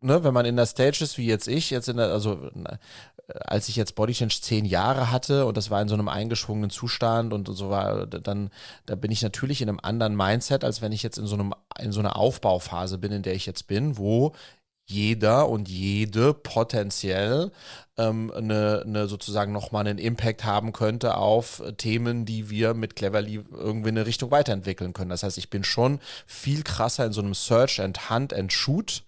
ne, 0.00 0.24
wenn 0.24 0.34
man 0.34 0.44
in 0.44 0.56
der 0.56 0.66
Stage 0.66 1.02
ist, 1.02 1.16
wie 1.16 1.26
jetzt 1.26 1.48
ich, 1.48 1.70
jetzt 1.70 1.88
in 1.88 1.96
der, 1.96 2.10
also 2.10 2.50
als 3.46 3.68
ich 3.68 3.76
jetzt 3.76 3.94
Body 3.94 4.12
Change 4.12 4.40
zehn 4.42 4.66
Jahre 4.66 5.10
hatte 5.10 5.46
und 5.46 5.56
das 5.56 5.70
war 5.70 5.80
in 5.80 5.88
so 5.88 5.94
einem 5.94 6.08
eingeschwungenen 6.08 6.70
Zustand 6.70 7.32
und 7.32 7.46
so 7.46 7.70
war, 7.70 8.06
dann, 8.06 8.50
da 8.84 8.96
bin 8.96 9.10
ich 9.10 9.22
natürlich 9.22 9.62
in 9.62 9.68
einem 9.68 9.80
anderen 9.80 10.16
Mindset, 10.16 10.64
als 10.64 10.82
wenn 10.82 10.92
ich 10.92 11.02
jetzt 11.02 11.16
in 11.16 11.26
so 11.26 11.34
einem, 11.36 11.54
in 11.78 11.92
so 11.92 12.00
einer 12.00 12.16
Aufbauphase 12.16 12.98
bin, 12.98 13.12
in 13.12 13.22
der 13.22 13.34
ich 13.34 13.46
jetzt 13.46 13.66
bin, 13.66 13.96
wo 13.96 14.34
jeder 14.86 15.48
und 15.48 15.68
jede 15.68 16.34
potenziell 16.34 17.50
ähm, 17.96 18.32
eine, 18.34 18.82
eine 18.86 19.06
sozusagen 19.06 19.52
nochmal 19.52 19.86
einen 19.86 19.98
Impact 19.98 20.44
haben 20.44 20.72
könnte 20.72 21.16
auf 21.16 21.62
Themen, 21.76 22.24
die 22.26 22.50
wir 22.50 22.74
mit 22.74 22.96
Cleverly 22.96 23.44
irgendwie 23.52 23.88
in 23.88 23.98
eine 23.98 24.06
Richtung 24.06 24.30
weiterentwickeln 24.30 24.92
können. 24.92 25.10
Das 25.10 25.22
heißt, 25.22 25.38
ich 25.38 25.50
bin 25.50 25.64
schon 25.64 26.00
viel 26.26 26.62
krasser 26.62 27.06
in 27.06 27.12
so 27.12 27.20
einem 27.20 27.34
Search 27.34 27.80
and 27.80 28.10
Hunt 28.10 28.34
and 28.34 28.52
Shoot 28.52 29.04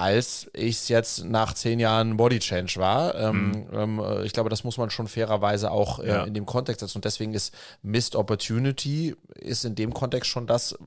als 0.00 0.50
ich 0.54 0.76
es 0.76 0.88
jetzt 0.88 1.24
nach 1.26 1.52
zehn 1.52 1.78
Jahren 1.78 2.16
Body 2.16 2.38
Change 2.38 2.76
war. 2.76 3.14
Ähm, 3.16 3.66
mhm. 3.70 4.00
Ähm, 4.00 4.02
ich 4.24 4.32
glaube, 4.32 4.48
das 4.48 4.64
muss 4.64 4.78
man 4.78 4.88
schon 4.88 5.08
fairerweise 5.08 5.70
auch 5.70 5.98
äh, 5.98 6.08
ja. 6.08 6.24
in 6.24 6.32
dem 6.32 6.46
Kontext 6.46 6.80
setzen. 6.80 6.98
Und 6.98 7.04
deswegen 7.04 7.34
ist 7.34 7.54
Missed 7.82 8.16
Opportunity 8.16 9.14
ist 9.34 9.66
in 9.66 9.74
dem 9.74 9.92
Kontext 9.92 10.30
schon 10.30 10.46
das, 10.46 10.78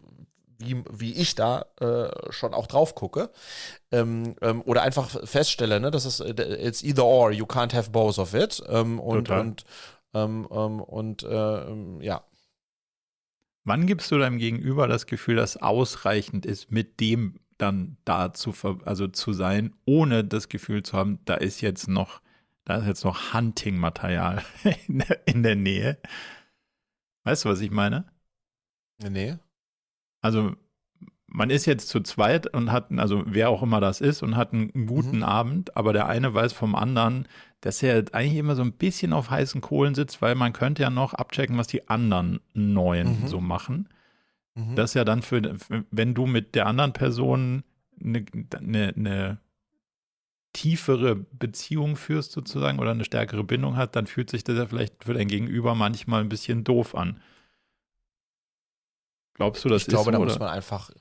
wie, 0.63 0.83
wie 0.89 1.13
ich 1.13 1.35
da 1.35 1.65
äh, 1.79 2.09
schon 2.31 2.53
auch 2.53 2.67
drauf 2.67 2.95
gucke. 2.95 3.29
Ähm, 3.91 4.35
ähm, 4.41 4.61
oder 4.65 4.81
einfach 4.81 5.09
feststelle, 5.09 5.79
ne, 5.79 5.91
das 5.91 6.05
ist 6.05 6.19
äh, 6.19 6.67
it's 6.67 6.83
either 6.83 7.05
or, 7.05 7.31
you 7.31 7.45
can't 7.45 7.73
have 7.73 7.91
both 7.91 8.19
of 8.19 8.33
it. 8.33 8.63
Ähm, 8.67 8.99
und, 8.99 9.27
Total. 9.27 9.41
und, 9.41 9.65
ähm, 10.13 10.47
ähm, 10.51 10.81
und 10.81 11.23
äh, 11.23 12.03
ja. 12.03 12.23
Wann 13.65 13.87
gibst 13.87 14.11
du 14.11 14.17
deinem 14.17 14.39
Gegenüber 14.39 14.87
das 14.87 15.05
Gefühl, 15.05 15.37
dass 15.37 15.57
ausreichend 15.57 16.45
ist, 16.45 16.71
mit 16.71 16.99
dem 16.99 17.39
dann 17.57 17.97
da 18.03 18.33
zu, 18.33 18.53
also 18.85 19.07
zu 19.07 19.33
sein, 19.33 19.73
ohne 19.85 20.23
das 20.23 20.49
Gefühl 20.49 20.83
zu 20.83 20.97
haben, 20.97 21.19
da 21.25 21.35
ist 21.35 21.61
jetzt 21.61 21.87
noch, 21.87 22.21
da 22.65 22.77
ist 22.77 22.87
jetzt 22.87 23.05
noch 23.05 23.33
Hunting-Material 23.33 24.43
in, 24.87 25.03
in 25.25 25.43
der 25.43 25.55
Nähe? 25.55 25.97
Weißt 27.23 27.45
du, 27.45 27.49
was 27.49 27.61
ich 27.61 27.71
meine? 27.71 28.05
Nee. 29.01 29.37
Also 30.23 30.53
man 31.27 31.49
ist 31.49 31.65
jetzt 31.65 31.89
zu 31.89 31.99
zweit 32.01 32.47
und 32.47 32.71
hat, 32.71 32.87
also 32.97 33.23
wer 33.25 33.49
auch 33.49 33.61
immer 33.61 33.81
das 33.81 34.01
ist, 34.01 34.23
und 34.23 34.35
hat 34.35 34.53
einen 34.53 34.87
guten 34.87 35.17
mhm. 35.17 35.23
Abend, 35.23 35.77
aber 35.77 35.93
der 35.93 36.07
eine 36.07 36.33
weiß 36.33 36.53
vom 36.53 36.75
anderen, 36.75 37.27
dass 37.61 37.81
er 37.83 38.03
eigentlich 38.13 38.37
immer 38.37 38.55
so 38.55 38.61
ein 38.61 38.73
bisschen 38.73 39.13
auf 39.13 39.29
heißen 39.29 39.61
Kohlen 39.61 39.95
sitzt, 39.95 40.21
weil 40.21 40.35
man 40.35 40.53
könnte 40.53 40.83
ja 40.83 40.89
noch 40.89 41.13
abchecken, 41.13 41.57
was 41.57 41.67
die 41.67 41.87
anderen 41.89 42.39
Neuen 42.53 43.21
mhm. 43.21 43.27
so 43.27 43.41
machen. 43.41 43.89
Mhm. 44.55 44.75
Das 44.75 44.91
ist 44.91 44.95
ja 44.95 45.05
dann 45.05 45.21
für, 45.21 45.55
wenn 45.91 46.13
du 46.13 46.25
mit 46.25 46.55
der 46.55 46.67
anderen 46.67 46.93
Person 46.93 47.63
eine, 48.03 48.25
eine, 48.57 48.93
eine 48.95 49.37
tiefere 50.53 51.15
Beziehung 51.15 51.95
führst 51.95 52.31
sozusagen 52.31 52.79
oder 52.79 52.91
eine 52.91 53.05
stärkere 53.05 53.43
Bindung 53.43 53.75
hat, 53.75 53.95
dann 53.95 54.05
fühlt 54.07 54.29
sich 54.29 54.43
das 54.43 54.57
ja 54.57 54.67
vielleicht 54.67 55.03
für 55.03 55.15
dein 55.15 55.27
Gegenüber 55.27 55.73
manchmal 55.73 56.21
ein 56.21 56.29
bisschen 56.29 56.63
doof 56.63 56.95
an. 56.95 57.19
Glaubst 59.33 59.63
du, 59.65 59.69
das 59.69 59.83
ich 59.83 59.87
glaube, 59.87 60.05
so, 60.05 60.11
da 60.11 60.17
oder? 60.17 60.25
muss 60.27 60.39
man 60.39 60.49
einfach, 60.49 60.91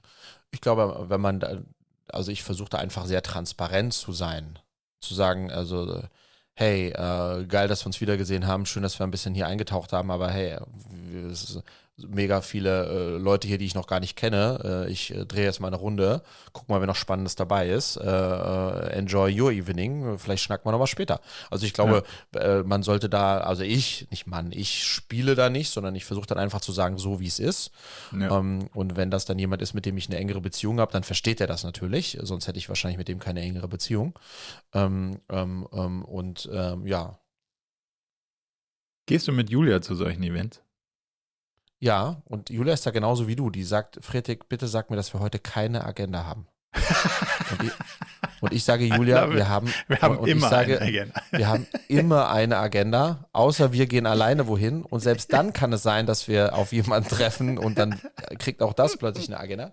ich 0.51 0.61
glaube, 0.61 1.07
wenn 1.09 1.20
man 1.20 1.41
da, 1.41 1.59
also 2.09 2.30
ich 2.30 2.43
versuche 2.43 2.70
da 2.70 2.78
einfach 2.78 3.07
sehr 3.07 3.22
transparent 3.22 3.93
zu 3.93 4.12
sein. 4.12 4.59
Zu 5.01 5.14
sagen, 5.14 5.51
also, 5.51 6.03
hey, 6.55 6.91
äh, 6.91 7.45
geil, 7.47 7.68
dass 7.68 7.83
wir 7.83 7.87
uns 7.87 8.01
wiedergesehen 8.01 8.47
haben, 8.47 8.66
schön, 8.66 8.83
dass 8.83 8.99
wir 8.99 9.07
ein 9.07 9.11
bisschen 9.11 9.35
hier 9.35 9.47
eingetaucht 9.47 9.93
haben, 9.93 10.11
aber 10.11 10.30
hey, 10.30 10.59
es 11.30 11.45
ist, 11.45 11.62
mega 11.99 12.40
viele 12.40 12.86
äh, 12.86 13.18
Leute 13.18 13.47
hier, 13.47 13.59
die 13.59 13.66
ich 13.66 13.74
noch 13.74 13.86
gar 13.86 14.01
nicht 14.01 14.16
kenne. 14.16 14.86
Äh, 14.88 14.90
ich 14.90 15.14
äh, 15.14 15.26
drehe 15.26 15.45
jetzt 15.45 15.61
mal 15.61 15.68
eine 15.68 15.76
Runde, 15.76 16.22
guck 16.53 16.68
mal, 16.68 16.80
wer 16.80 16.86
noch 16.86 16.97
Spannendes 16.97 17.36
dabei 17.36 17.68
ist. 17.68 17.97
Äh, 17.97 18.03
äh, 18.03 18.93
enjoy 18.93 19.40
your 19.40 19.53
evening. 19.53 20.18
Vielleicht 20.18 20.43
schnacken 20.43 20.64
wir 20.66 20.72
noch 20.72 20.78
mal 20.78 20.86
später. 20.86 21.20
Also 21.51 21.66
ich 21.66 21.72
glaube, 21.72 22.03
ja. 22.34 22.40
Äh, 22.40 22.62
man 22.62 22.82
sollte 22.82 23.09
da, 23.09 23.38
also 23.38 23.62
ich, 23.62 24.09
nicht 24.11 24.26
Mann, 24.26 24.53
ich 24.53 24.84
spiele 24.84 25.34
da 25.34 25.51
nicht, 25.51 25.70
sondern 25.70 25.95
ich 25.95 26.05
versuche 26.05 26.26
dann 26.26 26.38
einfach 26.38 26.61
zu 26.61 26.72
sagen, 26.72 26.99
so 26.99 27.20
wie 27.20 27.26
es 27.26 27.38
ist. 27.38 27.70
Ja. 28.18 28.38
Ähm, 28.38 28.68
und 28.74 28.97
wenn 28.97 29.11
das 29.11 29.24
dann 29.24 29.38
jemand 29.38 29.62
ist, 29.62 29.74
mit 29.74 29.86
dem 29.86 29.97
ich 29.97 30.09
eine 30.09 30.18
engere 30.18 30.40
Beziehung 30.40 30.80
habe, 30.80 30.93
dann 30.93 31.05
versteht 31.05 31.40
er 31.40 31.47
das 31.47 31.62
natürlich. 31.62 32.18
Sonst 32.22 32.47
hätte 32.47 32.59
ich 32.59 32.68
wahrscheinlich 32.68 32.99
mit 32.99 33.09
dem 33.09 33.18
keine 33.18 33.43
engere 33.43 33.68
Beziehung. 33.68 34.18
Ähm, 34.72 35.20
ähm, 35.28 35.68
ähm 35.72 36.05
und 36.05 36.49
ähm, 36.53 36.86
ja. 36.86 37.18
Gehst 39.07 39.28
du 39.28 39.32
mit 39.32 39.51
Julia 39.51 39.82
zu 39.82 39.95
solchen 39.95 40.22
Events? 40.22 40.62
Ja, 41.83 42.22
und 42.26 42.49
Julia 42.49 42.74
ist 42.74 42.87
da 42.87 42.93
genauso 42.93 43.26
wie 43.26 43.35
du. 43.35 43.51
Die 43.51 43.64
sagt, 43.64 43.99
Friedrich, 44.03 44.39
bitte 44.49 44.68
sag 44.68 44.89
mir, 44.89 44.95
dass 44.95 45.12
wir 45.12 45.18
heute 45.18 45.41
keine 45.41 45.85
Agenda 45.85 46.24
haben. 46.24 46.47
und, 47.51 47.64
ich, 47.64 47.72
und, 48.41 48.53
ich, 48.53 48.62
sage, 48.62 48.85
Julia, 48.97 49.35
wir 49.35 49.49
haben, 49.49 49.66
wir 49.89 50.01
haben 50.01 50.24
immer 50.24 50.49
sage, 50.49 50.80
eine 50.80 50.89
Agenda. 50.89 51.22
wir 51.33 51.49
haben 51.49 51.66
immer 51.89 52.30
eine 52.30 52.59
Agenda, 52.59 53.28
außer 53.33 53.72
wir 53.72 53.89
gehen 53.89 54.07
alleine 54.07 54.47
wohin. 54.47 54.83
Und 54.85 55.01
selbst 55.01 55.33
dann 55.33 55.53
kann 55.53 55.72
es 55.72 55.83
sein, 55.83 56.07
dass 56.07 56.28
wir 56.28 56.55
auf 56.55 56.72
jemanden 56.72 57.09
treffen 57.09 57.59
und 57.59 57.78
dann 57.78 58.01
kriegt 58.39 58.62
auch 58.62 58.74
das 58.74 58.97
plötzlich 58.97 59.26
eine 59.26 59.41
Agenda. 59.41 59.72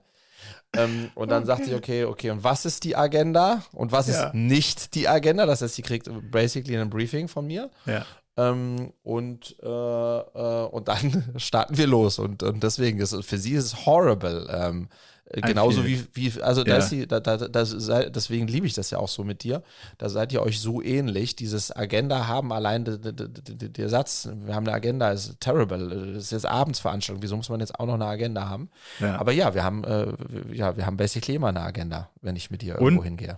Ähm, 0.73 1.11
und 1.13 1.29
dann 1.29 1.43
okay. 1.43 1.47
sagt 1.47 1.65
sie, 1.65 1.75
okay, 1.75 2.05
okay, 2.05 2.31
und 2.31 2.43
was 2.43 2.65
ist 2.65 2.83
die 2.85 2.95
Agenda 2.95 3.63
und 3.71 3.91
was 3.91 4.07
ja. 4.07 4.27
ist 4.27 4.33
nicht 4.33 4.95
die 4.95 5.07
Agenda? 5.07 5.45
Das 5.45 5.61
heißt, 5.61 5.75
sie 5.75 5.83
kriegt 5.83 6.09
basically 6.31 6.75
ein 6.75 6.89
Briefing 6.89 7.27
von 7.27 7.45
mir. 7.45 7.69
Ja. 7.85 8.03
Ähm, 8.39 8.93
und, 9.03 9.57
äh, 9.61 9.67
äh, 9.67 10.65
und 10.67 10.87
dann 10.87 11.33
starten 11.37 11.77
wir 11.77 11.87
los. 11.87 12.19
Und, 12.19 12.43
und 12.43 12.63
deswegen 12.63 12.99
ist 12.99 13.15
für 13.25 13.37
sie 13.37 13.53
ist 13.53 13.65
es 13.65 13.85
horrible. 13.85 14.47
Ähm, 14.49 14.87
genauso 15.31 15.85
wie, 15.85 16.03
wie, 16.13 16.41
also 16.41 16.63
ja. 16.63 16.77
das, 16.77 16.95
da, 17.07 17.19
da, 17.19 17.37
das, 17.37 17.75
deswegen 18.09 18.47
liebe 18.47 18.65
ich 18.65 18.73
das 18.73 18.91
ja 18.91 18.97
auch 18.97 19.09
so 19.09 19.23
mit 19.23 19.43
dir. 19.43 19.61
Da 19.97 20.09
seid 20.09 20.31
ihr 20.31 20.41
euch 20.41 20.59
so 20.59 20.81
ähnlich. 20.81 21.35
Dieses 21.35 21.75
Agenda 21.75 22.27
haben 22.27 22.51
allein 22.53 22.85
der, 22.85 23.89
Satz, 23.89 24.29
wir 24.45 24.55
haben 24.55 24.65
eine 24.65 24.75
Agenda, 24.75 25.11
ist 25.11 25.39
terrible. 25.39 26.13
Das 26.13 26.23
ist 26.23 26.31
jetzt 26.31 26.45
Abendsveranstaltung. 26.45 27.21
Wieso 27.21 27.35
muss 27.35 27.49
man 27.49 27.59
jetzt 27.59 27.79
auch 27.79 27.85
noch 27.85 27.95
eine 27.95 28.05
Agenda 28.05 28.47
haben? 28.47 28.69
Ja. 28.99 29.19
Aber 29.19 29.33
ja, 29.33 29.53
wir 29.53 29.63
haben, 29.63 29.83
äh, 29.83 30.13
ja, 30.51 30.77
wir 30.77 30.85
haben 30.85 30.97
basically 30.97 31.35
immer 31.35 31.49
eine 31.49 31.61
Agenda, 31.61 32.09
wenn 32.21 32.35
ich 32.35 32.49
mit 32.49 32.61
dir 32.61 32.79
irgendwo 32.79 33.03
hingehe. 33.03 33.37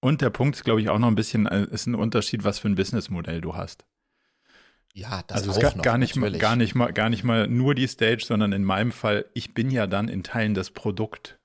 Und 0.00 0.20
der 0.20 0.30
Punkt 0.30 0.56
ist, 0.56 0.64
glaube 0.64 0.80
ich, 0.80 0.90
auch 0.90 0.98
noch 0.98 1.08
ein 1.08 1.14
bisschen, 1.14 1.46
äh, 1.46 1.64
ist 1.70 1.86
ein 1.86 1.94
Unterschied, 1.94 2.42
was 2.42 2.58
für 2.58 2.68
ein 2.68 2.74
Businessmodell 2.74 3.40
du 3.40 3.54
hast. 3.54 3.84
Ja, 4.94 5.22
das 5.26 5.38
also 5.38 5.52
auch 5.52 5.62
es 5.62 5.76
noch, 5.76 5.82
gar 5.82 5.96
nicht 5.96 6.16
mal, 6.16 6.30
gar 6.32 6.56
nicht 6.56 6.74
mal, 6.74 6.92
gar 6.92 7.08
nicht 7.08 7.24
mal 7.24 7.48
nur 7.48 7.74
die 7.74 7.86
Stage, 7.86 8.24
sondern 8.26 8.52
in 8.52 8.62
meinem 8.62 8.92
Fall, 8.92 9.24
ich 9.32 9.54
bin 9.54 9.70
ja 9.70 9.86
dann 9.86 10.08
in 10.08 10.22
Teilen 10.22 10.54
das 10.54 10.70
Produkt. 10.70 11.38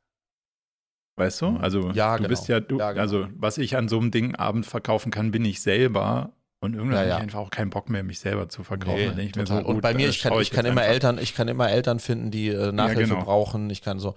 Weißt 1.16 1.42
du? 1.42 1.52
Mhm. 1.52 1.58
Also 1.58 1.92
ja, 1.92 2.14
du 2.14 2.24
genau. 2.24 2.30
bist 2.30 2.48
ja, 2.48 2.60
du, 2.60 2.78
ja, 2.78 2.92
genau. 2.92 3.02
also 3.02 3.28
was 3.36 3.58
ich 3.58 3.76
an 3.78 3.88
so 3.88 4.00
einem 4.00 4.12
Ding 4.12 4.36
Abend 4.36 4.66
verkaufen 4.66 5.12
kann, 5.12 5.32
bin 5.32 5.46
ich 5.46 5.62
selber. 5.62 6.34
Und 6.60 6.74
irgendwann 6.74 7.08
ja, 7.08 7.14
habe 7.14 7.20
ich 7.20 7.24
einfach 7.24 7.40
auch 7.40 7.50
keinen 7.52 7.70
Bock 7.70 7.88
mehr, 7.90 8.02
mich 8.04 8.20
selber 8.20 8.50
zu 8.50 8.64
verkaufen. 8.64 9.16
Nee, 9.16 9.32
so, 9.46 9.58
gut, 9.58 9.66
und 9.66 9.82
bei 9.82 9.94
mir, 9.94 10.10
ich 10.10 10.22
kann, 10.22 10.34
ich, 10.34 10.40
ich 10.40 10.52
kann 10.52 10.66
immer 10.66 10.82
einfach. 10.82 10.94
Eltern, 10.94 11.20
ich 11.20 11.36
kann 11.36 11.48
immer 11.48 11.70
Eltern 11.70 12.00
finden, 12.00 12.32
die 12.32 12.50
äh, 12.50 12.72
Nachhilfe 12.72 13.14
genau. 13.14 13.24
brauchen. 13.24 13.70
Ich 13.70 13.84
kann 13.84 14.00
so. 14.00 14.16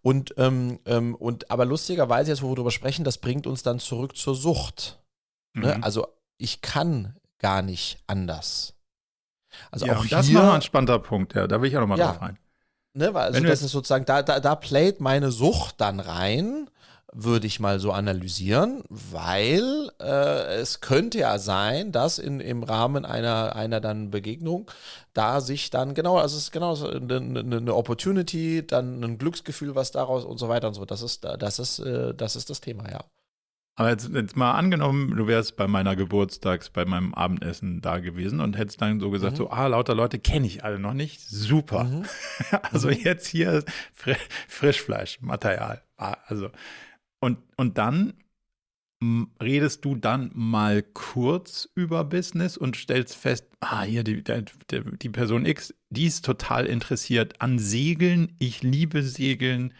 Und, 0.00 0.34
ähm, 0.38 0.78
ähm, 0.86 1.14
und 1.14 1.50
aber 1.50 1.66
lustigerweise, 1.66 2.30
jetzt 2.30 2.42
wo 2.42 2.50
wir 2.50 2.56
darüber 2.56 2.70
sprechen, 2.70 3.04
das 3.04 3.18
bringt 3.18 3.46
uns 3.46 3.62
dann 3.62 3.78
zurück 3.78 4.16
zur 4.16 4.34
Sucht. 4.34 5.02
Ne? 5.52 5.74
Mhm. 5.76 5.84
Also 5.84 6.06
ich 6.38 6.62
kann 6.62 7.14
gar 7.42 7.62
nicht 7.62 7.98
anders. 8.06 8.74
Also 9.70 9.86
ja, 9.86 9.98
auch 9.98 10.06
das 10.06 10.26
hier, 10.26 10.38
war 10.38 10.54
ein 10.54 10.62
spannender 10.62 10.98
Punkt, 10.98 11.34
ja, 11.34 11.46
da 11.46 11.60
will 11.60 11.68
ich 11.68 11.76
auch 11.76 11.80
nochmal 11.80 11.98
ja, 11.98 12.12
drauf 12.12 12.22
rein. 12.22 12.38
Ne, 12.94 13.12
weil 13.12 13.24
also 13.24 13.40
das 13.42 13.62
ist 13.62 13.72
sozusagen, 13.72 14.04
da, 14.04 14.22
da, 14.22 14.40
da 14.40 14.54
playt 14.54 15.00
meine 15.00 15.30
Sucht 15.30 15.80
dann 15.80 16.00
rein 16.00 16.68
würde 17.12 17.46
ich 17.46 17.60
mal 17.60 17.78
so 17.78 17.92
analysieren, 17.92 18.84
weil 18.88 19.90
äh, 20.00 20.54
es 20.56 20.80
könnte 20.80 21.18
ja 21.18 21.38
sein, 21.38 21.92
dass 21.92 22.18
in, 22.18 22.40
im 22.40 22.62
Rahmen 22.62 23.04
einer, 23.04 23.54
einer 23.54 23.80
dann 23.80 24.10
Begegnung 24.10 24.70
da 25.12 25.42
sich 25.42 25.68
dann 25.68 25.92
genau, 25.92 26.16
also 26.16 26.38
es 26.38 26.44
ist 26.44 26.52
genau 26.52 26.74
eine, 26.74 27.16
eine 27.16 27.74
Opportunity, 27.74 28.66
dann 28.66 29.04
ein 29.04 29.18
Glücksgefühl, 29.18 29.74
was 29.74 29.90
daraus 29.90 30.24
und 30.24 30.38
so 30.38 30.48
weiter 30.48 30.68
und 30.68 30.74
so. 30.74 30.86
Das 30.86 31.02
ist, 31.02 31.24
das 31.24 31.58
ist, 31.58 31.80
äh, 31.80 32.14
das 32.14 32.34
ist 32.34 32.48
das 32.48 32.62
Thema, 32.62 32.90
ja. 32.90 33.04
Aber 33.74 33.88
jetzt, 33.88 34.10
jetzt, 34.12 34.36
mal 34.36 34.52
angenommen, 34.52 35.16
du 35.16 35.26
wärst 35.26 35.56
bei 35.56 35.66
meiner 35.66 35.96
Geburtstags, 35.96 36.68
bei 36.68 36.84
meinem 36.84 37.14
Abendessen 37.14 37.80
da 37.80 38.00
gewesen 38.00 38.40
und 38.40 38.58
hättest 38.58 38.82
dann 38.82 39.00
so 39.00 39.10
gesagt, 39.10 39.34
mhm. 39.34 39.36
so, 39.38 39.50
ah, 39.50 39.66
lauter 39.66 39.94
Leute 39.94 40.18
kenne 40.18 40.46
ich 40.46 40.62
alle 40.62 40.78
noch 40.78 40.92
nicht. 40.92 41.20
Super. 41.20 41.84
Mhm. 41.84 42.04
also 42.70 42.88
mhm. 42.88 42.98
jetzt 43.02 43.26
hier 43.26 43.64
Fr 43.94 44.14
Frischfleischmaterial. 44.48 45.82
Ah, 45.96 46.16
also, 46.26 46.50
und, 47.20 47.38
und 47.56 47.78
dann 47.78 48.14
redest 49.42 49.84
du 49.84 49.96
dann 49.96 50.30
mal 50.34 50.82
kurz 50.82 51.68
über 51.74 52.04
Business 52.04 52.56
und 52.56 52.76
stellst 52.76 53.16
fest, 53.16 53.48
ah, 53.60 53.82
hier, 53.82 54.04
die, 54.04 54.22
die, 54.22 54.44
die 54.70 55.08
Person 55.08 55.46
X, 55.46 55.74
die 55.90 56.06
ist 56.06 56.24
total 56.24 56.66
interessiert 56.66 57.40
an 57.40 57.58
Segeln. 57.58 58.36
Ich 58.38 58.62
liebe 58.62 59.02
Segeln. 59.02 59.74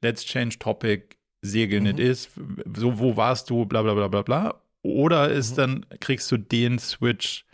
Let's 0.00 0.24
change 0.24 0.58
topic 0.58 1.17
Segeln 1.42 1.84
mhm. 1.84 1.98
ist, 1.98 2.30
so 2.76 2.98
wo 2.98 3.16
warst 3.16 3.50
du, 3.50 3.64
bla 3.64 3.82
bla 3.82 3.94
bla 3.94 4.08
bla 4.08 4.22
bla. 4.22 4.62
Oder 4.82 5.30
ist 5.30 5.52
mhm. 5.52 5.56
dann, 5.56 5.86
kriegst 6.00 6.30
du 6.30 6.36
den 6.36 6.78
Switch, 6.78 7.44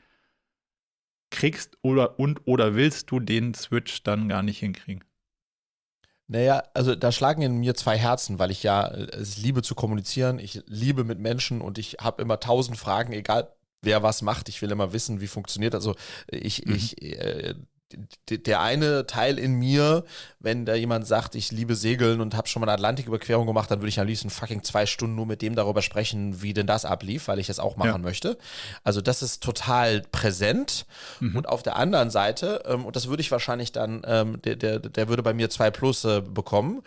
kriegst 1.31 1.77
oder 1.83 2.19
und 2.19 2.47
oder 2.47 2.75
willst 2.75 3.11
du 3.11 3.21
den 3.21 3.55
Switch 3.55 4.03
dann 4.03 4.29
gar 4.29 4.43
nicht 4.43 4.61
hinkriegen? 4.61 5.05
Naja, 6.27 6.63
also 6.73 6.95
da 6.95 7.13
schlagen 7.13 7.43
in 7.43 7.59
mir 7.59 7.75
zwei 7.75 7.99
Herzen, 7.99 8.39
weil 8.39 8.51
ich 8.51 8.63
ja 8.63 8.87
äh, 8.87 9.11
es 9.17 9.37
liebe 9.37 9.63
zu 9.63 9.75
kommunizieren, 9.75 10.39
ich 10.39 10.63
liebe 10.67 11.05
mit 11.05 11.19
Menschen 11.19 11.61
und 11.61 11.79
ich 11.79 11.99
habe 12.01 12.23
immer 12.23 12.41
tausend 12.41 12.79
Fragen, 12.79 13.13
egal 13.13 13.53
wer 13.83 14.03
was 14.03 14.23
macht. 14.23 14.49
Ich 14.49 14.63
will 14.63 14.71
immer 14.71 14.93
wissen, 14.95 15.21
wie 15.21 15.27
funktioniert. 15.27 15.75
Also 15.75 15.95
ich, 16.29 16.65
mhm. 16.65 16.75
ich 16.75 17.03
äh, 17.03 17.55
der 18.29 18.61
eine 18.61 19.07
Teil 19.07 19.39
in 19.39 19.55
mir, 19.55 20.05
wenn 20.41 20.67
da 20.67 20.75
jemand 20.75 21.07
sagt, 21.07 21.35
ich 21.35 21.53
liebe 21.53 21.75
Segeln 21.75 22.21
und 22.21 22.35
habe 22.35 22.49
schon 22.49 22.61
mal 22.61 22.67
eine 22.67 22.75
Atlantiküberquerung 22.75 23.47
gemacht, 23.47 23.71
dann 23.71 23.81
würde 23.81 23.89
ich 23.89 24.01
am 24.01 24.07
liebsten 24.07 24.31
fucking 24.31 24.63
zwei 24.63 24.87
Stunden 24.87 25.17
nur 25.17 25.27
mit 25.27 25.43
dem 25.43 25.55
darüber 25.55 25.81
sprechen, 25.81 26.43
wie 26.43 26.53
denn 26.53 26.67
das 26.67 26.85
ablief, 26.85 27.29
weil 27.29 27.39
ich 27.39 27.49
es 27.49 27.59
auch 27.59 27.77
machen 27.77 27.89
ja. 27.89 27.99
möchte. 27.99 28.37
Also 28.83 29.01
das 29.01 29.23
ist 29.23 29.43
total 29.43 30.03
präsent. 30.13 30.87
Mhm. 31.21 31.37
Und 31.37 31.49
auf 31.49 31.63
der 31.63 31.77
anderen 31.77 32.11
Seite, 32.11 32.63
ähm, 32.67 32.85
und 32.85 32.97
das 32.97 33.09
würde 33.09 33.21
ich 33.21 33.31
wahrscheinlich 33.31 33.73
dann, 33.73 34.03
ähm, 34.07 34.41
der, 34.43 34.57
der, 34.57 34.79
der 34.81 35.09
würde 35.09 35.23
bei 35.23 35.33
mir 35.33 35.51
zwei 35.51 35.71
Plus 35.71 36.05
äh, 36.05 36.21
bekommen. 36.21 36.83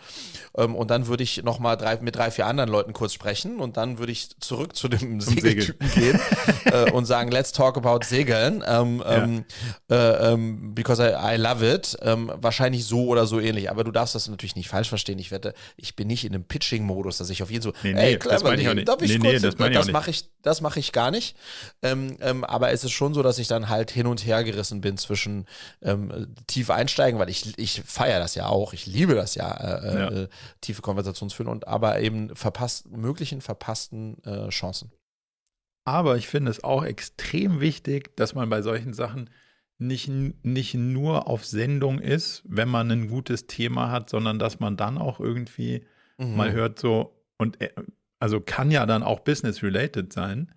Ähm, 0.56 0.74
und 0.74 0.90
dann 0.90 1.06
würde 1.06 1.22
ich 1.22 1.42
nochmal 1.42 1.76
drei, 1.76 1.96
mit 2.00 2.16
drei, 2.16 2.30
vier 2.30 2.46
anderen 2.46 2.70
Leuten 2.70 2.92
kurz 2.92 3.12
sprechen 3.12 3.58
und 3.58 3.76
dann 3.76 3.98
würde 3.98 4.12
ich 4.12 4.38
zurück 4.40 4.76
zu 4.76 4.88
dem 4.88 5.20
Segeltypen 5.20 5.90
gehen 5.92 6.20
äh, 6.66 6.90
und 6.92 7.06
sagen, 7.06 7.30
let's 7.30 7.52
talk 7.52 7.76
about 7.76 8.04
Segeln. 8.04 8.62
Ähm, 8.66 9.00
ja. 9.00 9.24
Ähm, 9.24 9.44
äh, 9.90 10.32
ähm, 10.32 10.74
because 10.88 11.02
I, 11.02 11.34
I 11.34 11.36
love 11.36 11.62
it. 11.62 11.96
Ähm, 12.02 12.32
wahrscheinlich 12.36 12.86
so 12.86 13.06
oder 13.06 13.26
so 13.26 13.40
ähnlich. 13.40 13.70
Aber 13.70 13.84
du 13.84 13.90
darfst 13.90 14.14
das 14.14 14.28
natürlich 14.28 14.56
nicht 14.56 14.68
falsch 14.68 14.88
verstehen. 14.88 15.18
Ich 15.18 15.30
wette, 15.30 15.52
ich 15.76 15.96
bin 15.96 16.08
nicht 16.08 16.24
in 16.24 16.34
einem 16.34 16.44
Pitching-Modus, 16.44 17.18
dass 17.18 17.30
ich 17.30 17.42
auf 17.42 17.50
jeden 17.50 17.62
so, 17.62 17.72
nee, 17.82 17.92
nee, 17.92 18.12
ey, 18.12 18.18
clever, 18.18 18.34
das 18.34 18.42
meine 18.42 18.62
ich 18.62 18.68
auch 18.68 18.74
nicht. 18.74 18.88
Darf 18.88 19.02
ich 19.02 19.10
nee, 19.10 19.18
kurz, 19.18 19.32
nee, 19.32 19.38
das 19.40 19.54
ich 19.54 19.76
das 19.76 19.92
mache 19.92 20.10
ich, 20.10 20.24
das 20.42 20.60
mache 20.60 20.80
ich 20.80 20.92
gar 20.92 21.10
nicht. 21.10 21.36
Ähm, 21.82 22.16
ähm, 22.20 22.44
aber 22.44 22.70
es 22.70 22.84
ist 22.84 22.92
schon 22.92 23.12
so, 23.12 23.22
dass 23.22 23.38
ich 23.38 23.48
dann 23.48 23.68
halt 23.68 23.90
hin 23.90 24.06
und 24.06 24.24
her 24.24 24.42
gerissen 24.44 24.80
bin 24.80 24.96
zwischen 24.96 25.46
ähm, 25.82 26.34
tief 26.46 26.70
einsteigen, 26.70 27.20
weil 27.20 27.28
ich, 27.28 27.58
ich 27.58 27.82
feiere 27.84 28.18
das 28.18 28.34
ja 28.34 28.46
auch. 28.46 28.72
Ich 28.72 28.86
liebe 28.86 29.14
das 29.14 29.34
ja, 29.34 29.50
äh, 29.52 29.98
ja. 29.98 30.08
Äh, 30.08 30.28
tiefe 30.60 30.82
Konversationen 30.82 31.30
führen 31.30 31.48
und 31.48 31.68
aber 31.68 32.00
eben 32.00 32.34
verpasst, 32.34 32.88
möglichen 32.90 33.40
verpassten 33.40 34.22
äh, 34.24 34.48
Chancen. 34.48 34.90
Aber 35.84 36.16
ich 36.16 36.28
finde 36.28 36.50
es 36.50 36.62
auch 36.64 36.84
extrem 36.84 37.60
wichtig, 37.60 38.14
dass 38.16 38.34
man 38.34 38.50
bei 38.50 38.60
solchen 38.60 38.92
Sachen 38.92 39.30
nicht, 39.78 40.10
nicht 40.44 40.74
nur 40.74 41.28
auf 41.28 41.44
Sendung 41.44 42.00
ist, 42.00 42.42
wenn 42.46 42.68
man 42.68 42.90
ein 42.90 43.08
gutes 43.08 43.46
Thema 43.46 43.90
hat, 43.90 44.10
sondern 44.10 44.38
dass 44.38 44.60
man 44.60 44.76
dann 44.76 44.98
auch 44.98 45.20
irgendwie 45.20 45.84
mhm. 46.18 46.36
mal 46.36 46.52
hört, 46.52 46.78
so, 46.78 47.14
und 47.38 47.60
äh, 47.60 47.70
also 48.18 48.40
kann 48.40 48.70
ja 48.70 48.86
dann 48.86 49.04
auch 49.04 49.20
business-related 49.20 50.12
sein, 50.12 50.52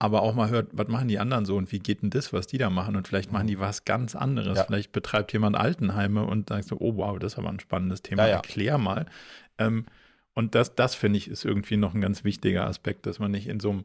aber 0.00 0.22
auch 0.22 0.34
mal 0.34 0.50
hört, 0.50 0.70
was 0.72 0.88
machen 0.88 1.06
die 1.06 1.20
anderen 1.20 1.44
so 1.44 1.56
und 1.56 1.70
wie 1.70 1.78
geht 1.78 2.02
denn 2.02 2.10
das, 2.10 2.32
was 2.32 2.48
die 2.48 2.58
da 2.58 2.68
machen? 2.68 2.96
Und 2.96 3.06
vielleicht 3.06 3.32
machen 3.32 3.46
die 3.46 3.56
mhm. 3.56 3.60
was 3.60 3.84
ganz 3.84 4.16
anderes. 4.16 4.58
Ja. 4.58 4.64
Vielleicht 4.64 4.90
betreibt 4.90 5.32
jemand 5.32 5.56
Altenheime 5.56 6.24
und 6.24 6.48
sagt 6.48 6.64
so, 6.64 6.76
oh 6.80 6.96
wow, 6.96 7.18
das 7.18 7.34
ist 7.34 7.38
aber 7.38 7.48
ein 7.48 7.60
spannendes 7.60 8.02
Thema, 8.02 8.24
ja, 8.24 8.30
ja. 8.30 8.36
erklär 8.36 8.78
mal. 8.78 9.06
Ähm, 9.58 9.86
und 10.34 10.56
das, 10.56 10.74
das 10.74 10.96
finde 10.96 11.18
ich, 11.18 11.28
ist 11.28 11.44
irgendwie 11.44 11.76
noch 11.76 11.94
ein 11.94 12.00
ganz 12.00 12.24
wichtiger 12.24 12.66
Aspekt, 12.66 13.06
dass 13.06 13.20
man 13.20 13.30
nicht 13.30 13.46
in 13.46 13.60
so 13.60 13.70
einem 13.70 13.84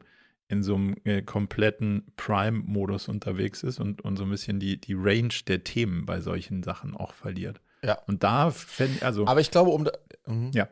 in 0.50 0.62
so 0.62 0.74
einem 0.74 0.96
äh, 1.04 1.22
kompletten 1.22 2.02
Prime-Modus 2.16 3.08
unterwegs 3.08 3.62
ist 3.62 3.78
und, 3.78 4.02
und 4.02 4.16
so 4.16 4.24
ein 4.24 4.30
bisschen 4.30 4.58
die, 4.58 4.80
die 4.80 4.94
Range 4.94 5.32
der 5.46 5.62
Themen 5.62 6.06
bei 6.06 6.20
solchen 6.20 6.62
Sachen 6.62 6.96
auch 6.96 7.14
verliert. 7.14 7.60
Ja. 7.82 7.98
Und 8.06 8.24
da 8.24 8.50
fände 8.50 9.04
also. 9.06 9.26
Aber 9.26 9.40
ich 9.40 9.50
glaube, 9.50 9.70
um. 9.70 9.84
Da, 9.84 9.92
mhm. 10.26 10.50
Ja. 10.52 10.68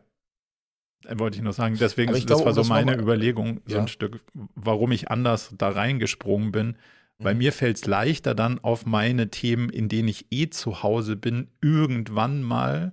Wollte 1.08 1.38
ich 1.38 1.44
noch 1.44 1.52
sagen. 1.52 1.76
Deswegen, 1.78 2.12
das 2.12 2.26
glaube, 2.26 2.46
war 2.46 2.52
so 2.52 2.64
meine 2.64 2.96
mal, 2.96 3.00
Überlegung, 3.00 3.60
so 3.66 3.76
ja. 3.76 3.82
ein 3.82 3.88
Stück, 3.88 4.20
warum 4.34 4.90
ich 4.90 5.10
anders 5.10 5.54
da 5.56 5.68
reingesprungen 5.68 6.50
bin. 6.50 6.76
Bei 7.18 7.32
mhm. 7.32 7.38
mir 7.38 7.52
fällt 7.52 7.76
es 7.76 7.86
leichter, 7.86 8.34
dann 8.34 8.58
auf 8.58 8.84
meine 8.84 9.30
Themen, 9.30 9.70
in 9.70 9.88
denen 9.88 10.08
ich 10.08 10.26
eh 10.30 10.50
zu 10.50 10.82
Hause 10.82 11.16
bin, 11.16 11.48
irgendwann 11.60 12.42
mal 12.42 12.92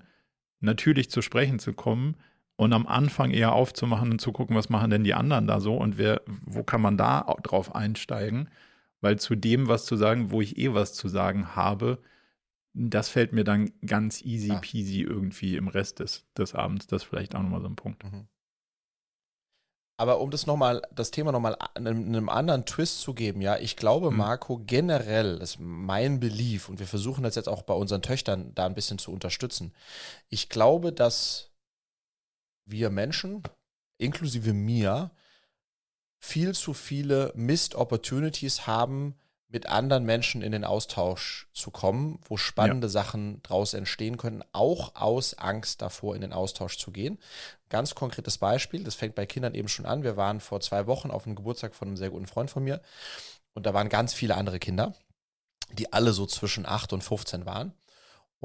natürlich 0.59 1.09
zu 1.09 1.23
sprechen 1.23 1.57
zu 1.57 1.73
kommen, 1.73 2.15
und 2.57 2.73
am 2.73 2.87
Anfang 2.87 3.31
eher 3.31 3.53
aufzumachen 3.53 4.11
und 4.11 4.19
zu 4.19 4.31
gucken, 4.31 4.55
was 4.55 4.69
machen 4.69 4.89
denn 4.89 5.03
die 5.03 5.13
anderen 5.13 5.47
da 5.47 5.59
so 5.59 5.75
und 5.75 5.97
wer, 5.97 6.21
wo 6.25 6.63
kann 6.63 6.81
man 6.81 6.97
da 6.97 7.21
drauf 7.43 7.75
einsteigen? 7.75 8.49
Weil 9.01 9.19
zu 9.19 9.35
dem 9.35 9.67
was 9.67 9.85
zu 9.85 9.97
sagen, 9.97 10.31
wo 10.31 10.41
ich 10.41 10.57
eh 10.57 10.73
was 10.73 10.93
zu 10.93 11.09
sagen 11.09 11.55
habe, 11.55 11.99
das 12.73 13.09
fällt 13.09 13.33
mir 13.33 13.43
dann 13.43 13.71
ganz 13.85 14.21
easy 14.21 14.51
ah. 14.51 14.59
peasy 14.59 15.01
irgendwie 15.01 15.55
im 15.55 15.67
Rest 15.67 15.99
des, 15.99 16.25
des 16.37 16.55
Abends. 16.55 16.87
Das 16.87 17.03
ist 17.03 17.07
vielleicht 17.07 17.35
auch 17.35 17.41
nochmal 17.41 17.61
so 17.61 17.67
ein 17.67 17.75
Punkt. 17.75 18.03
Mhm. 18.03 18.27
Aber 19.97 20.19
um 20.19 20.29
das 20.29 20.45
nochmal, 20.45 20.81
das 20.93 21.11
Thema 21.11 21.31
nochmal 21.31 21.55
einem, 21.73 22.05
einem 22.05 22.27
anderen 22.27 22.65
Twist 22.65 22.99
zu 22.99 23.13
geben, 23.13 23.41
ja, 23.41 23.57
ich 23.57 23.77
glaube, 23.77 24.11
mhm. 24.11 24.17
Marco, 24.17 24.61
generell 24.65 25.37
ist 25.37 25.57
mein 25.59 26.19
Belief, 26.19 26.67
und 26.67 26.79
wir 26.79 26.87
versuchen 26.87 27.23
das 27.23 27.35
jetzt 27.35 27.47
auch 27.47 27.61
bei 27.61 27.73
unseren 27.73 28.01
Töchtern 28.01 28.51
da 28.55 28.65
ein 28.65 28.75
bisschen 28.75 28.97
zu 28.97 29.13
unterstützen. 29.13 29.73
Ich 30.27 30.49
glaube, 30.49 30.91
dass 30.91 31.54
wir 32.65 32.89
Menschen, 32.89 33.43
inklusive 33.97 34.53
mir, 34.53 35.11
viel 36.19 36.53
zu 36.53 36.73
viele 36.73 37.31
Missed 37.35 37.75
Opportunities 37.75 38.67
haben, 38.67 39.15
mit 39.47 39.67
anderen 39.67 40.03
Menschen 40.03 40.41
in 40.41 40.51
den 40.51 40.65
Austausch 40.65 41.47
zu 41.53 41.71
kommen, 41.71 42.19
wo 42.27 42.35
spannende 42.35 42.87
ja. 42.87 42.91
Sachen 42.91 43.41
draus 43.43 43.73
entstehen 43.73 44.17
können, 44.17 44.43
auch 44.51 44.95
aus 44.95 45.35
Angst 45.35 45.81
davor, 45.81 46.15
in 46.15 46.21
den 46.21 46.33
Austausch 46.33 46.77
zu 46.77 46.91
gehen. 46.91 47.19
Ganz 47.69 47.95
konkretes 47.95 48.37
Beispiel, 48.37 48.83
das 48.83 48.95
fängt 48.95 49.15
bei 49.15 49.25
Kindern 49.25 49.53
eben 49.53 49.69
schon 49.69 49.85
an. 49.85 50.03
Wir 50.03 50.17
waren 50.17 50.39
vor 50.39 50.59
zwei 50.61 50.87
Wochen 50.87 51.11
auf 51.11 51.25
einem 51.25 51.35
Geburtstag 51.35 51.75
von 51.75 51.89
einem 51.89 51.97
sehr 51.97 52.09
guten 52.09 52.27
Freund 52.27 52.49
von 52.49 52.63
mir 52.63 52.81
und 53.53 53.65
da 53.65 53.73
waren 53.73 53.87
ganz 53.87 54.13
viele 54.13 54.35
andere 54.35 54.59
Kinder, 54.59 54.93
die 55.71 55.93
alle 55.93 56.11
so 56.11 56.25
zwischen 56.25 56.65
8 56.65 56.91
und 56.93 57.03
15 57.03 57.45
waren 57.45 57.73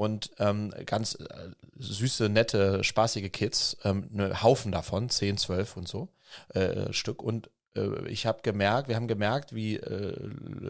und 0.01 0.31
ähm, 0.39 0.73
ganz 0.87 1.13
äh, 1.13 1.51
süße, 1.75 2.27
nette, 2.27 2.83
spaßige 2.83 3.31
Kids, 3.31 3.77
ähm, 3.83 4.07
ne 4.09 4.41
Haufen 4.41 4.71
davon, 4.71 5.11
10, 5.11 5.37
12 5.37 5.77
und 5.77 5.87
so 5.87 6.09
äh, 6.55 6.91
Stück. 6.91 7.21
Und 7.21 7.51
äh, 7.75 8.07
ich 8.07 8.25
habe 8.25 8.41
gemerkt, 8.41 8.87
wir 8.87 8.95
haben 8.95 9.07
gemerkt, 9.07 9.53
wie 9.53 9.75
äh, 9.75 10.15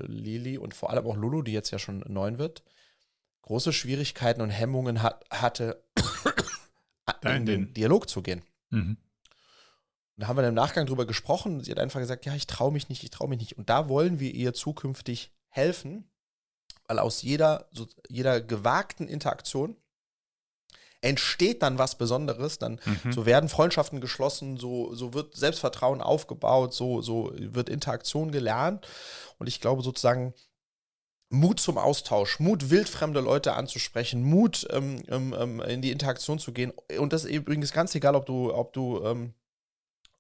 Lili 0.06 0.58
und 0.58 0.74
vor 0.74 0.90
allem 0.90 1.08
auch 1.08 1.16
Lulu, 1.16 1.44
die 1.44 1.54
jetzt 1.54 1.72
ja 1.72 1.80
schon 1.80 2.04
neun 2.10 2.40
wird, 2.40 2.62
große 3.44 3.72
Schwierigkeiten 3.72 4.42
und 4.42 4.50
Hemmungen 4.50 5.02
hat, 5.02 5.24
hatte, 5.32 5.82
in 7.24 7.46
den 7.46 7.74
Dialog 7.74 8.10
zu 8.10 8.22
gehen. 8.22 8.42
Mhm. 8.70 8.98
Und 8.98 10.18
da 10.18 10.28
haben 10.28 10.36
wir 10.36 10.46
im 10.46 10.54
Nachgang 10.54 10.88
drüber 10.88 11.06
gesprochen. 11.06 11.64
Sie 11.64 11.72
hat 11.72 11.80
einfach 11.80 12.02
gesagt, 12.02 12.26
ja, 12.26 12.36
ich 12.36 12.48
traue 12.48 12.74
mich 12.74 12.90
nicht, 12.90 13.02
ich 13.02 13.12
traue 13.12 13.30
mich 13.30 13.40
nicht. 13.40 13.58
Und 13.58 13.70
da 13.70 13.88
wollen 13.88 14.20
wir 14.20 14.36
ihr 14.36 14.54
zukünftig 14.54 15.32
helfen, 15.48 16.11
weil 16.92 17.00
aus 17.00 17.22
jeder, 17.22 17.70
so, 17.72 17.88
jeder 18.10 18.42
gewagten 18.42 19.08
Interaktion 19.08 19.78
entsteht 21.00 21.64
dann 21.64 21.78
was 21.78 21.98
Besonderes, 21.98 22.60
dann 22.60 22.82
mhm. 22.84 23.14
so 23.14 23.26
werden 23.26 23.48
Freundschaften 23.48 24.02
geschlossen, 24.02 24.58
so, 24.58 24.94
so 24.94 25.14
wird 25.14 25.34
Selbstvertrauen 25.34 26.02
aufgebaut, 26.02 26.74
so, 26.74 27.02
so 27.02 27.32
wird 27.34 27.70
Interaktion 27.70 28.34
gelernt. 28.34 28.86
Und 29.40 29.48
ich 29.48 29.62
glaube 29.62 29.84
sozusagen, 29.84 30.34
Mut 31.30 31.62
zum 31.62 31.78
Austausch, 31.78 32.42
Mut, 32.42 32.70
wildfremde 32.70 33.22
Leute 33.22 33.54
anzusprechen, 33.54 34.22
Mut, 34.22 34.68
ähm, 34.70 35.02
ähm, 35.08 35.34
ähm 35.40 35.62
in 35.62 35.82
die 35.82 35.92
Interaktion 35.92 36.40
zu 36.40 36.52
gehen. 36.52 36.74
Und 37.00 37.14
das 37.14 37.24
ist 37.24 37.32
übrigens 37.32 37.72
ganz 37.72 37.96
egal, 37.96 38.16
ob 38.16 38.26
du, 38.26 38.54
ob 38.54 38.74
du 38.74 39.02
ähm, 39.06 39.34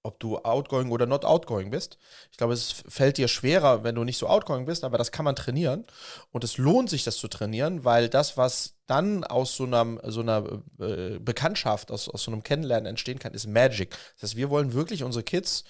ob 0.03 0.19
du 0.19 0.37
outgoing 0.37 0.89
oder 0.91 1.05
not 1.05 1.25
outgoing 1.25 1.69
bist. 1.69 1.97
Ich 2.31 2.37
glaube, 2.37 2.53
es 2.53 2.83
fällt 2.87 3.17
dir 3.17 3.27
schwerer, 3.27 3.83
wenn 3.83 3.95
du 3.95 4.03
nicht 4.03 4.17
so 4.17 4.27
outgoing 4.27 4.65
bist, 4.65 4.83
aber 4.83 4.97
das 4.97 5.11
kann 5.11 5.25
man 5.25 5.35
trainieren. 5.35 5.85
Und 6.31 6.43
es 6.43 6.57
lohnt 6.57 6.89
sich, 6.89 7.03
das 7.03 7.17
zu 7.17 7.27
trainieren, 7.27 7.85
weil 7.85 8.09
das, 8.09 8.35
was 8.37 8.75
dann 8.87 9.23
aus 9.23 9.55
so 9.55 9.63
einer, 9.63 9.99
so 10.11 10.21
einer 10.21 10.63
äh, 10.79 11.19
Bekanntschaft, 11.19 11.91
aus, 11.91 12.09
aus 12.09 12.23
so 12.23 12.31
einem 12.31 12.43
Kennenlernen 12.43 12.87
entstehen 12.87 13.19
kann, 13.19 13.33
ist 13.33 13.47
Magic. 13.47 13.91
Das 14.15 14.23
heißt, 14.23 14.37
wir 14.37 14.49
wollen 14.49 14.73
wirklich 14.73 15.03
unsere 15.03 15.23
Kids 15.23 15.63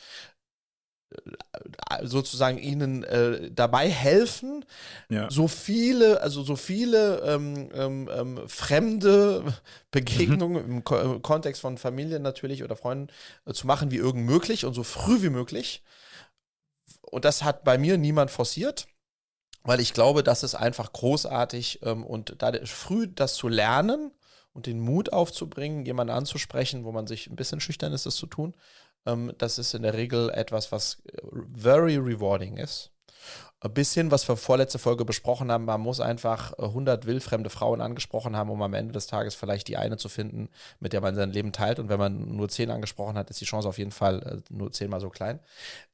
sozusagen 2.04 2.58
ihnen 2.58 3.04
äh, 3.04 3.52
dabei 3.52 3.90
helfen, 3.90 4.66
ja. 5.10 5.30
so 5.30 5.48
viele, 5.48 6.22
also 6.22 6.44
so 6.44 6.56
viele 6.56 7.20
ähm, 7.22 7.70
ähm, 7.74 8.10
ähm 8.14 8.40
fremde 8.48 9.54
Begegnungen 9.92 10.66
mhm. 10.66 10.72
im, 10.72 10.84
Ko 10.84 10.98
im, 11.00 11.22
Kontext 11.22 11.62
von 11.62 11.78
Familie 11.78 12.20
natürlich 12.20 12.64
oder 12.64 12.76
Freunden 12.76 13.08
äh, 13.46 13.54
zu 13.54 13.68
machen 13.68 13.92
wie 13.92 13.98
irgend 13.98 14.26
möglich 14.26 14.66
und 14.66 14.74
so 14.74 14.84
früh 14.84 15.22
wie 15.22 15.30
möglich. 15.30 15.84
Und 17.02 17.26
das 17.26 17.44
hat 17.44 17.64
bei 17.64 17.78
mir 17.78 17.98
niemand 17.98 18.32
forciert, 18.32 18.88
weil 19.64 19.80
ich 19.80 19.94
glaube, 19.94 20.24
das 20.24 20.44
ist 20.44 20.56
einfach 20.56 20.94
großartig 20.94 21.82
ähm, 21.84 22.06
und 22.06 22.36
da 22.40 22.52
früh 22.66 23.08
das 23.08 23.36
zu 23.36 23.48
lernen 23.48 24.12
und 24.54 24.66
den 24.66 24.80
Mut 24.80 25.14
aufzubringen, 25.14 25.86
jemanden 25.86 26.14
anzusprechen, 26.14 26.84
wo 26.84 26.92
man 26.92 27.08
sich 27.08 27.28
ein 27.28 27.36
bisschen 27.36 27.60
schüchtern 27.60 27.94
ist, 27.94 28.06
das 28.06 28.16
zu 28.16 28.28
tun, 28.28 28.54
ähm, 29.06 29.34
das 29.38 29.58
ist 29.58 29.74
in 29.74 29.84
der 29.84 29.94
Regel 29.94 30.30
etwas, 30.30 30.72
was 30.72 31.02
äh, 31.06 31.22
very 31.56 31.98
rewarding 31.98 32.58
ist. 32.58 32.92
Ein 33.64 33.76
bisschen, 33.76 34.10
was 34.10 34.28
wir 34.28 34.38
vorletzte 34.38 34.80
Folge 34.80 35.06
besprochen 35.06 35.52
haben, 35.52 35.66
man 35.66 35.82
muss 35.82 36.00
einfach 36.00 36.54
100 36.54 37.04
äh, 37.04 37.08
wildfremde 37.08 37.52
Frauen 37.52 37.80
angesprochen 37.80 38.36
haben, 38.36 38.50
um 38.50 38.60
am 38.64 38.74
Ende 38.74 38.92
des 38.92 39.06
Tages 39.06 39.36
vielleicht 39.36 39.68
die 39.68 39.78
eine 39.78 39.98
zu 39.98 40.10
finden, 40.10 40.50
mit 40.80 40.94
der 40.94 41.02
man 41.02 41.14
sein 41.14 41.32
Leben 41.32 41.52
teilt. 41.52 41.78
Und 41.78 41.88
wenn 41.88 42.00
man 42.00 42.36
nur 42.36 42.50
10 42.50 42.72
angesprochen 42.72 43.16
hat, 43.20 43.30
ist 43.30 43.40
die 43.40 43.46
Chance 43.46 43.70
auf 43.70 43.78
jeden 43.78 43.92
Fall 43.92 44.24
äh, 44.24 44.54
nur 44.54 44.72
zehnmal 44.72 45.00
so 45.00 45.12
klein. 45.12 45.40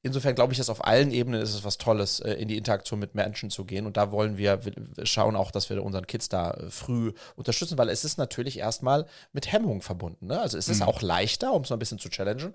Insofern 0.01 0.33
glaube 0.33 0.53
ich, 0.53 0.59
dass 0.59 0.69
auf 0.69 0.85
allen 0.85 1.11
Ebenen 1.11 1.41
ist 1.41 1.53
es 1.53 1.65
was 1.65 1.77
Tolles, 1.77 2.21
in 2.21 2.47
die 2.47 2.57
Interaktion 2.57 2.99
mit 2.99 3.15
Menschen 3.15 3.49
zu 3.49 3.65
gehen. 3.65 3.85
Und 3.85 3.97
da 3.97 4.13
wollen 4.13 4.37
wir 4.37 4.61
schauen 5.03 5.35
auch, 5.35 5.51
dass 5.51 5.69
wir 5.69 5.83
unseren 5.83 6.07
Kids 6.07 6.29
da 6.29 6.57
früh 6.69 7.11
unterstützen, 7.35 7.77
weil 7.77 7.89
es 7.89 8.05
ist 8.05 8.17
natürlich 8.17 8.59
erstmal 8.59 9.07
mit 9.33 9.51
Hemmungen 9.51 9.81
verbunden. 9.81 10.27
Ne? 10.27 10.39
Also 10.39 10.57
es 10.57 10.69
ist 10.69 10.79
mhm. 10.79 10.87
auch 10.87 11.01
leichter, 11.01 11.51
um 11.51 11.63
es 11.63 11.69
mal 11.69 11.75
ein 11.75 11.79
bisschen 11.79 11.99
zu 11.99 12.07
challengen 12.07 12.53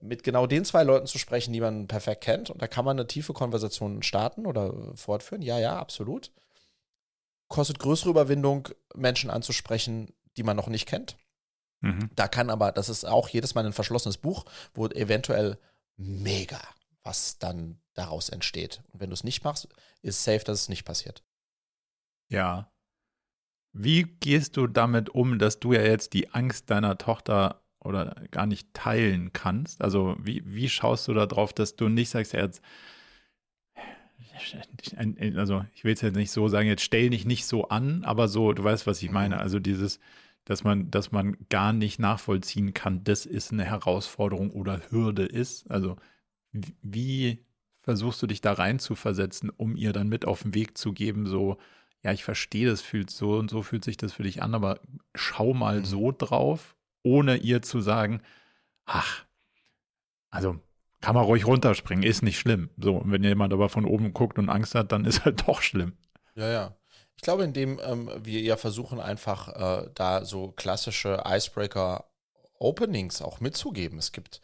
mit 0.00 0.22
genau 0.22 0.46
den 0.46 0.64
zwei 0.64 0.82
Leuten 0.82 1.06
zu 1.06 1.18
sprechen, 1.18 1.52
die 1.52 1.60
man 1.60 1.88
perfekt 1.88 2.22
kennt. 2.22 2.50
Und 2.50 2.62
da 2.62 2.68
kann 2.68 2.84
man 2.84 2.98
eine 2.98 3.06
tiefe 3.06 3.32
Konversation 3.32 4.02
starten 4.02 4.46
oder 4.46 4.94
fortführen. 4.94 5.42
Ja, 5.42 5.58
ja, 5.58 5.78
absolut. 5.78 6.32
Kostet 7.48 7.78
größere 7.78 8.10
Überwindung, 8.10 8.68
Menschen 8.94 9.30
anzusprechen, 9.30 10.14
die 10.36 10.42
man 10.42 10.56
noch 10.56 10.68
nicht 10.68 10.86
kennt. 10.86 11.16
Mhm. 11.80 12.10
Da 12.14 12.28
kann 12.28 12.50
aber, 12.50 12.72
das 12.72 12.88
ist 12.88 13.04
auch 13.04 13.28
jedes 13.28 13.54
Mal 13.54 13.66
ein 13.66 13.72
verschlossenes 13.72 14.18
Buch, 14.18 14.44
wo 14.74 14.86
eventuell 14.86 15.58
mega 15.96 16.60
was 17.02 17.38
dann 17.38 17.80
daraus 17.94 18.28
entsteht. 18.28 18.82
Und 18.92 19.00
wenn 19.00 19.10
du 19.10 19.14
es 19.14 19.24
nicht 19.24 19.44
machst, 19.44 19.68
ist 20.02 20.22
safe, 20.22 20.44
dass 20.44 20.62
es 20.62 20.68
nicht 20.68 20.84
passiert. 20.84 21.22
Ja. 22.28 22.72
Wie 23.72 24.02
gehst 24.04 24.56
du 24.56 24.66
damit 24.66 25.10
um, 25.10 25.38
dass 25.38 25.60
du 25.60 25.72
ja 25.72 25.82
jetzt 25.82 26.12
die 26.12 26.30
Angst 26.30 26.70
deiner 26.70 26.98
Tochter 26.98 27.59
oder 27.82 28.14
gar 28.30 28.46
nicht 28.46 28.72
teilen 28.74 29.32
kannst? 29.32 29.82
Also 29.82 30.16
wie, 30.22 30.42
wie 30.44 30.68
schaust 30.68 31.08
du 31.08 31.14
darauf, 31.14 31.52
dass 31.52 31.76
du 31.76 31.88
nicht 31.88 32.10
sagst, 32.10 32.32
ja, 32.32 32.40
jetzt, 32.40 32.62
also 35.36 35.64
ich 35.74 35.84
will 35.84 35.94
es 35.94 36.00
jetzt 36.00 36.16
nicht 36.16 36.30
so 36.30 36.48
sagen, 36.48 36.68
jetzt 36.68 36.82
stell 36.82 37.10
dich 37.10 37.24
nicht 37.24 37.46
so 37.46 37.68
an, 37.68 38.04
aber 38.04 38.28
so, 38.28 38.52
du 38.52 38.62
weißt, 38.62 38.86
was 38.86 39.02
ich 39.02 39.10
meine. 39.10 39.36
Mhm. 39.36 39.40
Also 39.40 39.58
dieses, 39.58 39.98
dass 40.44 40.64
man, 40.64 40.90
dass 40.90 41.12
man 41.12 41.36
gar 41.48 41.72
nicht 41.72 41.98
nachvollziehen 41.98 42.74
kann, 42.74 43.04
das 43.04 43.26
ist 43.26 43.52
eine 43.52 43.64
Herausforderung 43.64 44.50
oder 44.50 44.80
Hürde 44.90 45.24
ist. 45.24 45.70
Also 45.70 45.96
wie 46.52 47.44
versuchst 47.82 48.22
du 48.22 48.26
dich 48.26 48.40
da 48.40 48.52
rein 48.52 48.78
zu 48.78 48.94
versetzen, 48.94 49.50
um 49.50 49.76
ihr 49.76 49.92
dann 49.92 50.08
mit 50.08 50.24
auf 50.24 50.42
den 50.42 50.54
Weg 50.54 50.76
zu 50.76 50.92
geben, 50.92 51.26
so, 51.26 51.58
ja, 52.02 52.12
ich 52.12 52.24
verstehe, 52.24 52.68
das 52.68 52.82
fühlt 52.82 53.10
so 53.10 53.36
und 53.36 53.50
so 53.50 53.62
fühlt 53.62 53.84
sich 53.84 53.96
das 53.96 54.12
für 54.12 54.22
dich 54.22 54.42
an, 54.42 54.54
aber 54.54 54.80
schau 55.14 55.54
mal 55.54 55.80
mhm. 55.80 55.84
so 55.84 56.12
drauf 56.12 56.76
ohne 57.02 57.36
ihr 57.36 57.62
zu 57.62 57.80
sagen, 57.80 58.22
ach, 58.84 59.24
also 60.30 60.60
kann 61.00 61.14
man 61.14 61.24
ruhig 61.24 61.46
runterspringen, 61.46 62.04
ist 62.04 62.22
nicht 62.22 62.38
schlimm. 62.38 62.70
So, 62.76 63.02
wenn 63.04 63.24
jemand 63.24 63.52
aber 63.52 63.68
von 63.68 63.84
oben 63.84 64.12
guckt 64.12 64.38
und 64.38 64.48
Angst 64.48 64.74
hat, 64.74 64.92
dann 64.92 65.04
ist 65.06 65.24
halt 65.24 65.48
doch 65.48 65.62
schlimm. 65.62 65.96
Ja, 66.34 66.50
ja. 66.50 66.76
Ich 67.16 67.22
glaube, 67.22 67.44
indem 67.44 67.78
ähm, 67.84 68.10
wir 68.22 68.40
ja 68.40 68.56
versuchen, 68.56 68.98
einfach 68.98 69.48
äh, 69.48 69.90
da 69.94 70.24
so 70.24 70.52
klassische 70.52 71.22
Icebreaker-Openings 71.26 73.20
auch 73.20 73.40
mitzugeben. 73.40 73.98
Es 73.98 74.12
gibt 74.12 74.40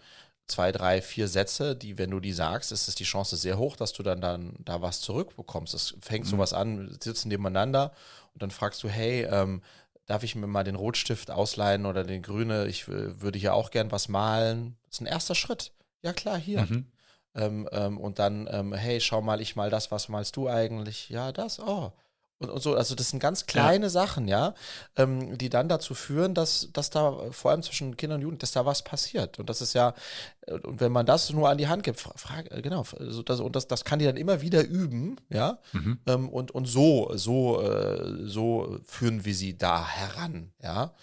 zwei, 0.47 0.73
drei, 0.73 1.01
vier 1.01 1.27
Sätze, 1.29 1.75
die, 1.75 1.97
wenn 1.99 2.11
du 2.11 2.21
die 2.21 2.33
sagst, 2.33 2.73
ist 2.73 2.87
es 2.89 2.95
die 2.95 3.05
Chance 3.05 3.37
sehr 3.37 3.59
hoch, 3.59 3.77
dass 3.77 3.93
du 3.93 4.03
dann, 4.03 4.21
dann 4.21 4.55
da 4.59 4.83
was 4.83 5.01
zurückbekommst. 5.01 5.75
Es 5.75 5.97
fängt 6.01 6.27
mhm. 6.27 6.31
sowas 6.31 6.53
an, 6.53 6.97
sitzen 7.03 7.29
nebeneinander 7.29 7.93
und 8.35 8.43
dann 8.43 8.51
fragst 8.51 8.83
du, 8.83 8.89
hey, 8.89 9.25
ähm, 9.25 9.63
darf 10.07 10.23
ich 10.23 10.35
mir 10.35 10.47
mal 10.47 10.65
den 10.65 10.77
Rotstift 10.77 11.31
ausleihen 11.31 11.87
oder 11.87 12.05
den 12.05 12.23
grüne? 12.23 12.67
Ich 12.67 12.89
würde 12.89 13.39
hier 13.39 13.55
auch 13.55 13.71
gern 13.71 13.93
was 13.93 14.09
malen. 14.09 14.77
Das 14.85 14.97
ist 14.97 15.01
ein 15.03 15.07
erster 15.07 15.35
Schritt. 15.35 15.73
Ja, 16.03 16.13
klar, 16.13 16.39
hier. 16.39 16.63
Mhm. 16.63 16.87
Ähm, 17.35 17.69
ähm, 17.73 17.99
und 17.99 18.19
dann, 18.19 18.49
ähm, 18.51 18.73
hey, 18.73 19.01
schau 19.01 19.21
mal, 19.21 19.41
ich 19.41 19.57
mal 19.57 19.69
das, 19.69 19.91
was 19.91 20.09
malst 20.09 20.37
du 20.37 20.49
eigentlich? 20.49 21.11
Ja, 21.11 21.33
das, 21.33 21.61
oh. 21.61 21.93
Und, 22.39 22.51
und, 22.51 22.63
so, 22.63 22.75
also 22.75 22.95
das 22.95 23.11
sind 23.11 23.21
ganz 23.21 23.47
kleine 23.47 23.87
ja. 23.87 23.91
Sachen, 23.91 24.29
ja, 24.29 24.55
ähm, 24.97 25.39
die 25.39 25.49
dann 25.49 25.71
dazu 25.71 25.95
führen, 25.95 26.35
dass, 26.35 26.69
dass 26.73 26.91
da 26.91 27.31
vor 27.31 27.51
allem 27.51 27.63
zwischen 27.63 27.97
Kindern 27.97 28.17
und 28.17 28.23
Jugendlichen, 28.23 28.41
dass 28.41 28.53
da 28.53 28.67
was 28.67 28.83
passiert. 28.83 29.39
Und 29.39 29.49
das 29.49 29.63
ist 29.63 29.73
ja, 29.73 29.95
äh, 30.43 30.53
und 30.53 30.81
wenn 30.81 30.93
man 30.93 31.07
das 31.07 31.31
nur 31.31 31.49
an 31.49 31.57
die 31.57 31.69
Hand 31.69 31.83
gibt, 31.83 31.99
frage, 31.99 32.51
äh, 32.51 32.61
genau, 32.61 32.85
also 32.99 33.23
das, 33.23 33.41
und 33.41 33.57
das, 33.57 33.69
das 33.69 33.85
kann 33.85 34.01
die 34.01 34.05
dann 34.05 34.19
immer 34.19 34.43
wieder 34.43 34.65
üben, 34.67 35.17
ja, 35.31 35.59
mhm. 35.73 35.99
ähm, 36.07 36.29
und, 36.29 36.51
und 36.51 36.67
so, 36.67 37.11
so, 37.15 37.63
äh, 37.63 38.27
so 38.27 38.81
führen 38.85 39.25
wir 39.25 39.35
sie 39.35 39.57
da 39.57 39.87
heran, 39.87 40.53
ja, 40.63 40.95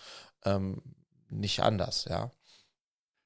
ähm, 0.45 0.83
nicht 1.29 1.61
anders, 1.63 2.05
ja. 2.07 2.29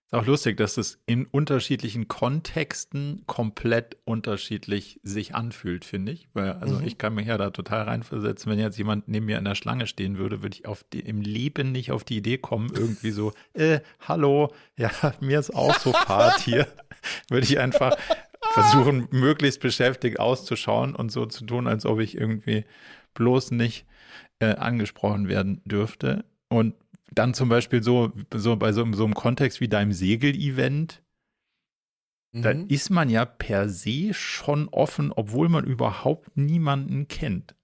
Ist 0.07 0.13
auch 0.13 0.25
lustig, 0.25 0.55
dass 0.55 0.77
es 0.77 1.01
in 1.05 1.25
unterschiedlichen 1.25 2.07
Kontexten 2.07 3.23
komplett 3.27 3.97
unterschiedlich 4.05 5.01
sich 5.03 5.35
anfühlt, 5.35 5.83
finde 5.83 6.13
ich. 6.13 6.29
Weil, 6.33 6.53
also 6.53 6.75
mhm. 6.79 6.87
ich 6.87 6.97
kann 6.97 7.13
mich 7.13 7.27
ja 7.27 7.37
da 7.37 7.49
total 7.49 7.83
reinversetzen. 7.83 8.49
Wenn 8.49 8.57
jetzt 8.57 8.77
jemand 8.77 9.09
neben 9.09 9.25
mir 9.25 9.37
in 9.37 9.43
der 9.43 9.55
Schlange 9.55 9.85
stehen 9.85 10.17
würde, 10.17 10.41
würde 10.41 10.55
ich 10.55 10.65
auf 10.65 10.85
die, 10.85 11.01
im 11.01 11.19
Leben 11.19 11.73
nicht 11.73 11.91
auf 11.91 12.05
die 12.05 12.15
Idee 12.15 12.37
kommen, 12.37 12.71
irgendwie 12.73 13.11
so, 13.11 13.33
äh, 13.53 13.81
hallo, 13.99 14.53
ja, 14.77 14.91
mir 15.19 15.41
ist 15.41 15.53
auch 15.53 15.77
so 15.77 15.91
Fahrt 15.91 16.39
hier. 16.39 16.67
würde 17.29 17.45
ich 17.45 17.59
einfach 17.59 17.97
versuchen, 18.53 19.09
möglichst 19.11 19.59
beschäftigt 19.59 20.21
auszuschauen 20.21 20.95
und 20.95 21.11
so 21.11 21.25
zu 21.25 21.45
tun, 21.45 21.67
als 21.67 21.85
ob 21.85 21.99
ich 21.99 22.15
irgendwie 22.15 22.63
bloß 23.13 23.51
nicht 23.51 23.85
äh, 24.39 24.55
angesprochen 24.55 25.27
werden 25.27 25.61
dürfte. 25.65 26.23
Und 26.47 26.75
dann 27.13 27.33
zum 27.33 27.49
Beispiel 27.49 27.83
so, 27.83 28.11
so 28.33 28.55
bei 28.55 28.71
so, 28.71 28.91
so 28.93 29.05
einem 29.05 29.13
Kontext 29.13 29.61
wie 29.61 29.67
deinem 29.67 29.91
Segel-Event, 29.91 31.01
mhm. 32.31 32.41
da 32.41 32.51
ist 32.51 32.89
man 32.89 33.09
ja 33.09 33.25
per 33.25 33.69
se 33.69 34.13
schon 34.13 34.67
offen, 34.69 35.11
obwohl 35.11 35.49
man 35.49 35.65
überhaupt 35.65 36.35
niemanden 36.35 37.07
kennt. 37.07 37.55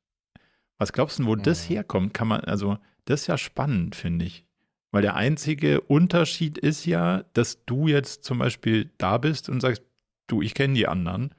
Was 0.77 0.93
glaubst 0.93 1.19
du, 1.19 1.25
wo 1.25 1.35
mhm. 1.35 1.43
das 1.43 1.69
herkommt? 1.69 2.13
Kann 2.13 2.27
man, 2.27 2.41
also, 2.41 2.77
das 3.05 3.21
ist 3.21 3.27
ja 3.27 3.37
spannend, 3.37 3.95
finde 3.95 4.25
ich. 4.25 4.45
Weil 4.91 5.01
der 5.01 5.15
einzige 5.15 5.81
Unterschied 5.81 6.57
ist 6.57 6.85
ja, 6.85 7.23
dass 7.33 7.65
du 7.65 7.87
jetzt 7.87 8.23
zum 8.23 8.37
Beispiel 8.37 8.91
da 8.97 9.17
bist 9.17 9.49
und 9.49 9.59
sagst, 9.59 9.83
du, 10.27 10.41
ich 10.41 10.53
kenne 10.53 10.75
die 10.75 10.87
anderen. 10.87 11.33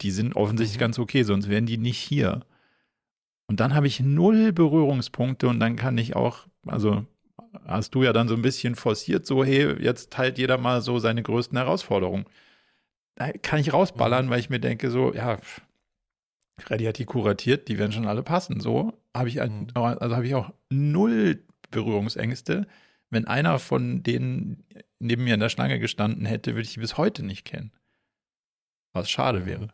Die 0.00 0.10
sind 0.10 0.34
offensichtlich 0.34 0.78
mhm. 0.78 0.80
ganz 0.80 0.98
okay, 0.98 1.22
sonst 1.22 1.48
wären 1.48 1.66
die 1.66 1.78
nicht 1.78 1.98
hier. 1.98 2.40
Und 3.46 3.60
dann 3.60 3.74
habe 3.74 3.86
ich 3.86 4.00
null 4.00 4.52
Berührungspunkte 4.52 5.48
und 5.48 5.60
dann 5.60 5.76
kann 5.76 5.98
ich 5.98 6.16
auch, 6.16 6.46
also 6.66 7.06
hast 7.64 7.94
du 7.94 8.02
ja 8.02 8.12
dann 8.12 8.28
so 8.28 8.34
ein 8.34 8.42
bisschen 8.42 8.74
forciert, 8.74 9.26
so, 9.26 9.44
hey, 9.44 9.80
jetzt 9.82 10.10
teilt 10.10 10.38
jeder 10.38 10.58
mal 10.58 10.82
so 10.82 10.98
seine 10.98 11.22
größten 11.22 11.56
Herausforderungen. 11.56 12.26
Da 13.16 13.32
kann 13.32 13.60
ich 13.60 13.72
rausballern, 13.72 14.26
mhm. 14.26 14.30
weil 14.30 14.40
ich 14.40 14.50
mir 14.50 14.60
denke, 14.60 14.90
so, 14.90 15.14
ja, 15.14 15.38
Freddy 16.58 16.84
hat 16.84 16.98
die 16.98 17.04
kuratiert, 17.04 17.68
die 17.68 17.78
werden 17.78 17.92
schon 17.92 18.06
alle 18.06 18.22
passen. 18.22 18.60
So 18.60 18.92
habe 19.16 19.28
ich, 19.28 19.36
mhm. 19.36 19.68
also 19.74 20.16
habe 20.16 20.26
ich 20.26 20.34
auch 20.34 20.52
null 20.70 21.44
Berührungsängste. 21.70 22.66
Wenn 23.10 23.26
einer 23.26 23.58
von 23.58 24.02
denen 24.02 24.64
neben 24.98 25.24
mir 25.24 25.34
in 25.34 25.40
der 25.40 25.48
Schlange 25.48 25.78
gestanden 25.78 26.26
hätte, 26.26 26.54
würde 26.54 26.62
ich 26.62 26.74
die 26.74 26.80
bis 26.80 26.96
heute 26.96 27.24
nicht 27.24 27.44
kennen. 27.44 27.72
Was 28.92 29.10
schade 29.10 29.40
mhm. 29.40 29.46
wäre. 29.46 29.68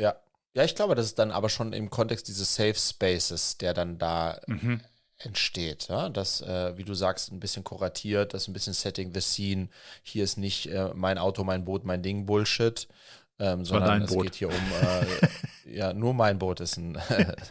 Ja, 0.00 0.16
ja, 0.54 0.64
ich 0.64 0.74
glaube, 0.74 0.94
das 0.94 1.06
ist 1.06 1.18
dann 1.18 1.30
aber 1.30 1.48
schon 1.48 1.72
im 1.72 1.90
Kontext 1.90 2.28
dieses 2.28 2.54
Safe 2.54 2.74
Spaces, 2.74 3.58
der 3.58 3.74
dann 3.74 3.98
da 3.98 4.40
mhm. 4.46 4.80
Entsteht. 5.18 5.88
Ja? 5.88 6.08
Das, 6.08 6.40
äh, 6.40 6.76
wie 6.76 6.84
du 6.84 6.94
sagst, 6.94 7.32
ein 7.32 7.40
bisschen 7.40 7.64
kuratiert, 7.64 8.34
das 8.34 8.48
ein 8.48 8.52
bisschen 8.52 8.74
Setting 8.74 9.12
the 9.14 9.20
Scene. 9.20 9.68
Hier 10.02 10.24
ist 10.24 10.36
nicht 10.36 10.66
äh, 10.66 10.90
mein 10.94 11.18
Auto, 11.18 11.44
mein 11.44 11.64
Boot, 11.64 11.84
mein 11.84 12.02
Ding 12.02 12.26
Bullshit. 12.26 12.88
Ähm, 13.38 13.66
sondern 13.66 14.00
es 14.00 14.14
Boot. 14.14 14.24
geht 14.24 14.34
hier 14.36 14.48
um, 14.48 14.54
äh, 14.54 15.06
ja, 15.76 15.92
nur 15.92 16.14
mein 16.14 16.38
Boot 16.38 16.60
ist 16.60 16.78
ein, 16.78 16.96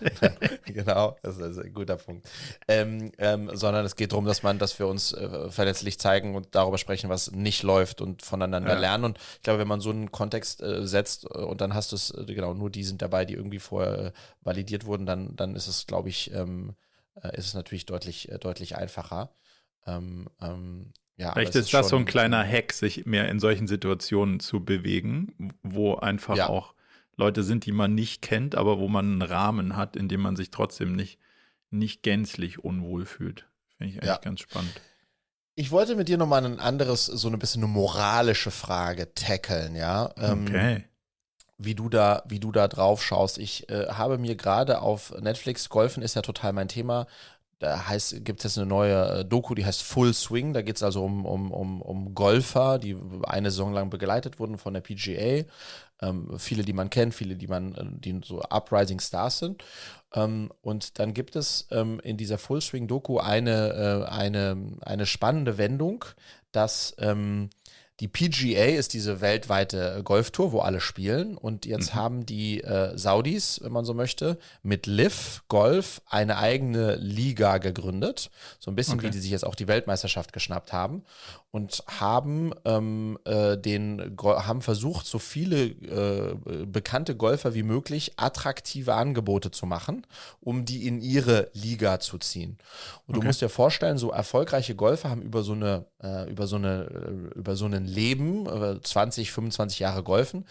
genau, 0.65 1.15
das 1.21 1.37
ist 1.37 1.59
ein 1.59 1.73
guter 1.75 1.97
Punkt. 1.97 2.27
Ähm, 2.67 3.11
ähm, 3.19 3.51
sondern 3.53 3.85
es 3.85 3.95
geht 3.95 4.11
darum, 4.11 4.25
dass 4.25 4.41
man, 4.41 4.57
dass 4.57 4.79
wir 4.79 4.87
uns 4.87 5.13
äh, 5.13 5.51
verletzlich 5.51 5.99
zeigen 5.99 6.33
und 6.33 6.55
darüber 6.55 6.79
sprechen, 6.79 7.11
was 7.11 7.29
nicht 7.33 7.61
läuft 7.61 8.01
und 8.01 8.23
voneinander 8.23 8.73
ja. 8.73 8.79
lernen. 8.79 9.03
Und 9.03 9.19
ich 9.35 9.43
glaube, 9.43 9.59
wenn 9.59 9.67
man 9.67 9.79
so 9.79 9.91
einen 9.91 10.11
Kontext 10.11 10.63
äh, 10.63 10.87
setzt 10.87 11.25
äh, 11.25 11.37
und 11.37 11.61
dann 11.61 11.75
hast 11.75 11.91
du 11.91 11.97
es, 11.97 12.11
genau, 12.25 12.55
nur 12.55 12.71
die 12.71 12.83
sind 12.83 13.03
dabei, 13.03 13.23
die 13.25 13.35
irgendwie 13.35 13.59
vorher 13.59 14.11
validiert 14.41 14.87
wurden, 14.87 15.05
dann, 15.05 15.35
dann 15.35 15.55
ist 15.55 15.67
es, 15.67 15.85
glaube 15.85 16.09
ich, 16.09 16.33
ähm, 16.33 16.73
äh, 17.21 17.37
ist 17.37 17.47
es 17.47 17.53
natürlich 17.53 17.85
deutlich, 17.85 18.29
deutlich 18.39 18.75
einfacher. 18.75 19.35
Ähm, 19.85 20.29
ähm, 20.41 20.93
ja, 21.17 21.31
Vielleicht 21.31 21.55
ist, 21.55 21.65
ist 21.65 21.73
das 21.73 21.89
so 21.89 21.95
ein 21.95 22.05
kleiner 22.05 22.45
Hack, 22.45 22.73
sich 22.73 23.05
mehr 23.05 23.29
in 23.29 23.39
solchen 23.39 23.67
Situationen 23.67 24.39
zu 24.39 24.65
bewegen, 24.65 25.53
wo 25.63 25.95
einfach 25.95 26.35
ja. 26.35 26.49
auch 26.49 26.73
Leute 27.15 27.43
sind, 27.43 27.65
die 27.65 27.71
man 27.71 27.95
nicht 27.95 28.21
kennt, 28.21 28.55
aber 28.55 28.79
wo 28.79 28.89
man 28.89 29.05
einen 29.05 29.21
Rahmen 29.21 29.77
hat, 29.77 29.95
in 29.95 30.09
dem 30.09 30.21
man 30.21 30.35
sich 30.35 30.51
trotzdem 30.51 30.93
nicht, 30.93 31.19
nicht 31.69 32.03
gänzlich 32.03 32.63
unwohl 32.63 33.05
fühlt. 33.05 33.47
Finde 33.77 33.93
ich 33.93 34.01
eigentlich 34.01 34.09
ja. 34.09 34.17
ganz 34.17 34.41
spannend. 34.41 34.73
Ich 35.55 35.71
wollte 35.71 35.95
mit 35.95 36.09
dir 36.09 36.17
nochmal 36.17 36.45
ein 36.45 36.59
anderes, 36.59 37.05
so 37.05 37.29
ein 37.29 37.39
bisschen 37.39 37.63
eine 37.63 37.71
moralische 37.71 38.51
Frage 38.51 39.13
tackeln, 39.13 39.75
ja. 39.75 40.13
Ähm, 40.17 40.45
okay. 40.45 40.83
Wie 41.57 41.75
du 41.75 41.87
da, 41.87 42.23
wie 42.27 42.39
du 42.39 42.51
da 42.51 42.67
drauf 42.67 43.01
schaust. 43.01 43.37
Ich 43.37 43.69
äh, 43.69 43.87
habe 43.87 44.17
mir 44.17 44.35
gerade 44.35 44.81
auf 44.81 45.13
Netflix, 45.21 45.69
Golfen 45.69 46.03
ist 46.03 46.15
ja 46.15 46.21
total 46.21 46.51
mein 46.51 46.67
Thema, 46.67 47.07
da 47.59 47.87
heißt, 47.87 48.25
gibt 48.25 48.43
es 48.43 48.57
eine 48.57 48.67
neue 48.67 49.19
äh, 49.19 49.25
Doku, 49.25 49.55
die 49.55 49.65
heißt 49.65 49.81
Full 49.81 50.13
Swing. 50.13 50.53
Da 50.53 50.61
geht 50.61 50.75
es 50.75 50.83
also 50.83 51.03
um, 51.03 51.25
um, 51.25 51.51
um, 51.51 51.81
um 51.81 52.13
Golfer, 52.13 52.79
die 52.79 52.97
eine 53.23 53.49
Saison 53.49 53.73
lang 53.73 53.89
begleitet 53.89 54.39
wurden 54.39 54.57
von 54.57 54.73
der 54.73 54.81
PGA. 54.81 55.45
Ähm, 56.01 56.37
viele, 56.37 56.63
die 56.63 56.73
man 56.73 56.89
kennt, 56.89 57.15
viele, 57.15 57.37
die 57.37 57.47
man, 57.47 57.73
äh, 57.75 57.85
die 57.85 58.19
so 58.25 58.41
Uprising 58.41 58.99
Stars 58.99 59.39
sind. 59.39 59.63
Ähm, 60.13 60.51
und 60.61 60.99
dann 60.99 61.13
gibt 61.13 61.37
es 61.37 61.67
ähm, 61.71 62.01
in 62.01 62.17
dieser 62.17 62.37
Full 62.37 62.59
Swing 62.59 62.87
Doku 62.87 63.19
eine, 63.19 64.05
äh, 64.05 64.11
eine, 64.11 64.57
eine 64.81 65.05
spannende 65.05 65.57
Wendung, 65.57 66.03
dass 66.51 66.93
ähm, 66.99 67.49
die 68.01 68.09
PGA 68.09 68.65
ist 68.77 68.93
diese 68.93 69.21
weltweite 69.21 70.01
Golftour, 70.03 70.51
wo 70.51 70.59
alle 70.59 70.81
spielen. 70.81 71.37
Und 71.37 71.65
jetzt 71.65 71.93
mhm. 71.93 71.97
haben 71.97 72.25
die 72.25 72.61
äh, 72.61 72.97
Saudis, 72.97 73.61
wenn 73.63 73.71
man 73.71 73.85
so 73.85 73.93
möchte, 73.93 74.37
mit 74.63 74.85
Liv 74.85 75.43
Golf 75.47 76.01
eine 76.09 76.37
eigene 76.37 76.95
Liga 76.95 77.57
gegründet. 77.57 78.31
So 78.59 78.69
ein 78.69 78.75
bisschen 78.75 78.95
okay. 78.95 79.07
wie 79.07 79.11
die 79.11 79.19
sich 79.19 79.31
jetzt 79.31 79.45
auch 79.45 79.55
die 79.55 79.69
Weltmeisterschaft 79.69 80.33
geschnappt 80.33 80.73
haben. 80.73 81.03
Und 81.55 81.85
haben 81.87 82.51
ähm, 82.65 83.17
äh, 83.23 83.57
den 83.57 84.17
haben 84.19 84.61
versucht, 84.61 85.05
so 85.05 85.19
viele 85.19 85.67
äh, 85.67 86.35
bekannte 86.65 87.15
Golfer 87.15 87.53
wie 87.53 87.63
möglich 87.63 88.11
attraktive 88.17 88.93
Angebote 88.93 89.51
zu 89.51 89.65
machen, 89.65 90.05
um 90.41 90.65
die 90.65 90.85
in 90.85 90.99
ihre 90.99 91.49
Liga 91.53 92.01
zu 92.01 92.17
ziehen. 92.17 92.57
Und 93.07 93.15
okay. 93.15 93.21
du 93.21 93.27
musst 93.27 93.41
dir 93.41 93.47
vorstellen, 93.47 93.97
so 93.97 94.11
erfolgreiche 94.11 94.75
Golfer 94.75 95.09
haben 95.09 95.21
über 95.21 95.43
so 95.43 95.53
eine, 95.53 95.85
äh, 96.03 96.29
über 96.29 96.45
so 96.45 96.57
eine, 96.57 96.89
äh, 97.33 97.39
über 97.39 97.55
so 97.55 97.63
einen 97.63 97.85
Leben, 97.85 98.49
20, 98.83 99.31
25 99.31 99.79
Jahre 99.79 100.03
Golfen, 100.03 100.45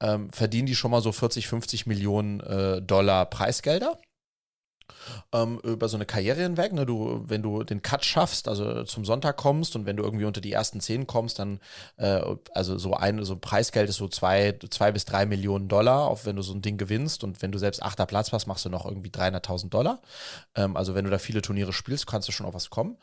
ähm, 0.00 0.28
verdienen 0.32 0.66
die 0.66 0.74
schon 0.74 0.90
mal 0.90 1.00
so 1.00 1.12
40, 1.12 1.48
50 1.48 1.86
Millionen 1.86 2.40
äh, 2.40 2.82
Dollar 2.82 3.24
Preisgelder 3.24 3.96
ähm, 5.32 5.58
über 5.62 5.88
so 5.88 5.96
eine 5.96 6.06
Karriere 6.06 6.42
hinweg. 6.42 6.72
Ne? 6.72 6.86
Du, 6.86 7.24
wenn 7.26 7.42
du 7.42 7.62
den 7.62 7.82
Cut 7.82 8.04
schaffst, 8.04 8.48
also 8.48 8.84
zum 8.84 9.04
Sonntag 9.04 9.36
kommst 9.36 9.76
und 9.76 9.86
wenn 9.86 9.96
du 9.96 10.02
irgendwie 10.02 10.24
unter 10.24 10.40
die 10.40 10.52
ersten 10.52 10.80
zehn 10.80 11.06
kommst, 11.06 11.38
dann 11.38 11.60
äh, 11.96 12.20
also 12.54 12.78
so 12.78 12.94
ein 12.94 13.24
so 13.24 13.34
ein 13.34 13.40
Preisgeld 13.40 13.88
ist 13.88 13.96
so 13.96 14.08
zwei, 14.08 14.58
zwei 14.70 14.92
bis 14.92 15.04
drei 15.04 15.26
Millionen 15.26 15.68
Dollar, 15.68 16.08
auch 16.08 16.24
wenn 16.24 16.36
du 16.36 16.42
so 16.42 16.54
ein 16.54 16.62
Ding 16.62 16.78
gewinnst 16.78 17.24
und 17.24 17.42
wenn 17.42 17.52
du 17.52 17.58
selbst 17.58 17.82
achter 17.82 18.06
Platz 18.06 18.32
hast, 18.32 18.46
machst 18.46 18.64
du 18.64 18.68
noch 18.68 18.84
irgendwie 18.84 19.10
300.000 19.10 19.68
Dollar. 19.68 20.00
Ähm, 20.54 20.76
also 20.76 20.94
wenn 20.94 21.04
du 21.04 21.10
da 21.10 21.18
viele 21.18 21.42
Turniere 21.42 21.72
spielst, 21.72 22.06
kannst 22.06 22.28
du 22.28 22.32
schon 22.32 22.46
auf 22.46 22.54
was 22.54 22.70
kommen. 22.70 22.96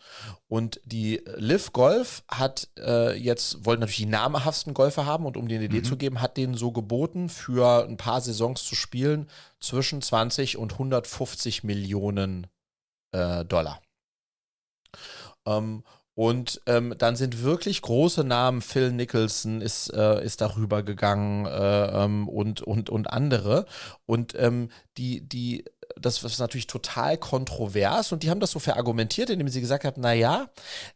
Und 0.48 0.80
die 0.86 1.22
Liv 1.38 1.74
Golf 1.74 2.24
hat 2.28 2.68
äh, 2.78 3.18
jetzt 3.18 3.66
wollten 3.66 3.82
natürlich 3.82 3.98
die 3.98 4.06
namhaftesten 4.06 4.74
Golfer 4.74 5.06
haben 5.06 5.26
und 5.26 5.38
um 5.38 5.48
dir 5.48 5.56
eine 5.56 5.66
Idee 5.66 5.80
mhm. 5.80 5.86
zu 5.86 5.98
geben, 5.98 6.22
hat 6.22 6.38
denen 6.38 6.56
so 6.56 6.72
geboten, 6.72 7.30
für 7.30 7.86
ein 7.86 7.98
paar 7.98 8.22
Saisons 8.22 8.64
zu 8.64 8.76
spielen 8.76 9.28
zwischen 9.60 10.02
20 10.02 10.58
und 10.58 10.74
150 10.74 11.64
Millionen 11.64 12.48
äh, 13.12 13.46
Dollar. 13.46 13.82
Ähm, 15.46 15.84
und 16.20 16.62
ähm, 16.66 16.96
dann 16.98 17.16
sind 17.16 17.44
wirklich 17.44 17.82
große 17.82 18.26
Namen, 18.26 18.62
Phil 18.62 18.92
Nicholson 18.92 19.62
ist, 19.62 19.88
äh, 19.94 20.22
ist 20.22 20.42
darüber 20.42 20.84
gegangen 20.84 21.46
äh, 21.46 22.04
ähm, 22.04 22.28
und, 22.28 22.62
und, 22.62 22.90
und 22.90 23.10
andere. 23.10 23.66
Und 24.06 24.36
ähm, 24.36 24.70
die, 24.98 25.22
die 25.22 25.64
das 26.02 26.24
ist 26.24 26.40
natürlich 26.40 26.68
total 26.68 27.18
kontrovers 27.18 28.12
und 28.12 28.24
die 28.24 28.30
haben 28.30 28.40
das 28.40 28.52
so 28.52 28.60
verargumentiert, 28.60 29.30
indem 29.30 29.48
sie 29.48 29.62
gesagt 29.62 29.86
haben, 29.86 30.02
naja, 30.02 30.50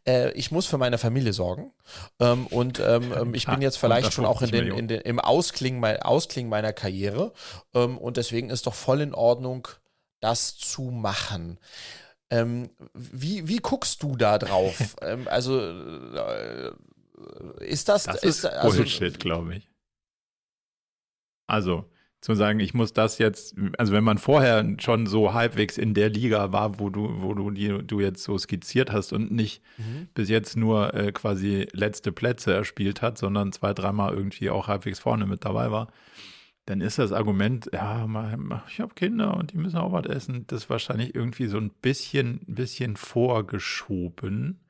äh, 0.08 0.32
ich 0.32 0.52
muss 0.52 0.66
für 0.66 0.78
meine 0.78 0.98
Familie 0.98 1.34
sorgen 1.34 1.72
ähm, 2.20 2.48
und 2.48 2.80
ähm, 2.80 3.14
ähm 3.16 3.34
ich 3.34 3.46
bin 3.46 3.62
jetzt 3.62 3.78
vielleicht 3.78 4.14
schon 4.14 4.26
auch 4.26 4.42
in 4.42 4.52
den, 4.52 4.68
in 4.68 4.88
den, 4.88 5.02
im 5.02 5.20
Ausklingen, 5.20 5.80
mein, 5.80 6.02
Ausklingen 6.02 6.50
meiner 6.50 6.74
Karriere 6.74 7.34
ähm, 7.74 7.98
und 7.98 8.18
deswegen 8.18 8.50
ist 8.50 8.68
doch 8.68 8.74
voll 8.74 9.02
in 9.02 9.14
Ordnung, 9.14 9.68
das 10.20 10.58
zu 10.58 10.84
machen. 10.84 11.60
Ähm, 12.30 12.70
wie, 12.94 13.48
wie 13.48 13.58
guckst 13.58 14.02
du 14.02 14.16
da 14.16 14.38
drauf? 14.40 14.96
ähm, 15.02 15.28
also 15.28 15.60
äh, 15.60 16.72
ist 17.60 17.90
das, 17.90 18.06
das 18.06 18.24
ist, 18.24 18.40
ist 18.40 18.46
also, 18.46 18.78
Bullshit, 18.78 19.20
glaube 19.20 19.58
ich. 19.58 19.70
Also 21.46 21.86
zu 22.24 22.36
sagen, 22.36 22.62
ich 22.62 22.74
muss 22.74 22.94
das 22.94 23.18
jetzt, 23.18 23.54
also 23.78 23.92
wenn 23.92 24.06
man 24.06 24.18
vorher 24.18 24.66
schon 24.80 25.08
so 25.08 25.34
halbwegs 25.34 25.78
in 25.78 25.94
der 25.94 26.10
Liga 26.10 26.54
war, 26.54 26.80
wo 26.80 26.90
du, 26.90 27.22
wo 27.22 27.34
du 27.34 27.52
die, 27.52 27.86
du 27.86 28.00
jetzt 28.00 28.24
so 28.24 28.38
skizziert 28.38 28.94
hast 28.94 29.12
und 29.12 29.30
nicht 29.30 29.62
mhm. 29.78 30.08
bis 30.14 30.30
jetzt 30.30 30.56
nur 30.56 30.94
äh, 30.94 31.12
quasi 31.12 31.68
letzte 31.74 32.14
Plätze 32.14 32.54
erspielt 32.54 33.02
hat, 33.02 33.18
sondern 33.18 33.52
zwei, 33.52 33.74
dreimal 33.74 34.14
irgendwie 34.14 34.50
auch 34.50 34.70
halbwegs 34.70 35.00
vorne 35.00 35.26
mit 35.26 35.44
dabei 35.44 35.70
war, 35.70 35.90
dann 36.66 36.80
ist 36.80 36.98
das 36.98 37.12
Argument, 37.12 37.70
ja, 37.74 38.08
ich 38.70 38.80
habe 38.80 38.94
Kinder 38.94 39.36
und 39.36 39.52
die 39.52 39.58
müssen 39.58 39.78
auch 39.78 39.92
was 39.92 40.06
essen, 40.06 40.48
das 40.48 40.70
wahrscheinlich 40.70 41.14
irgendwie 41.14 41.48
so 41.48 41.58
ein 41.58 41.72
bisschen, 41.72 42.40
bisschen 42.48 42.96
vorgeschoben. 42.96 44.62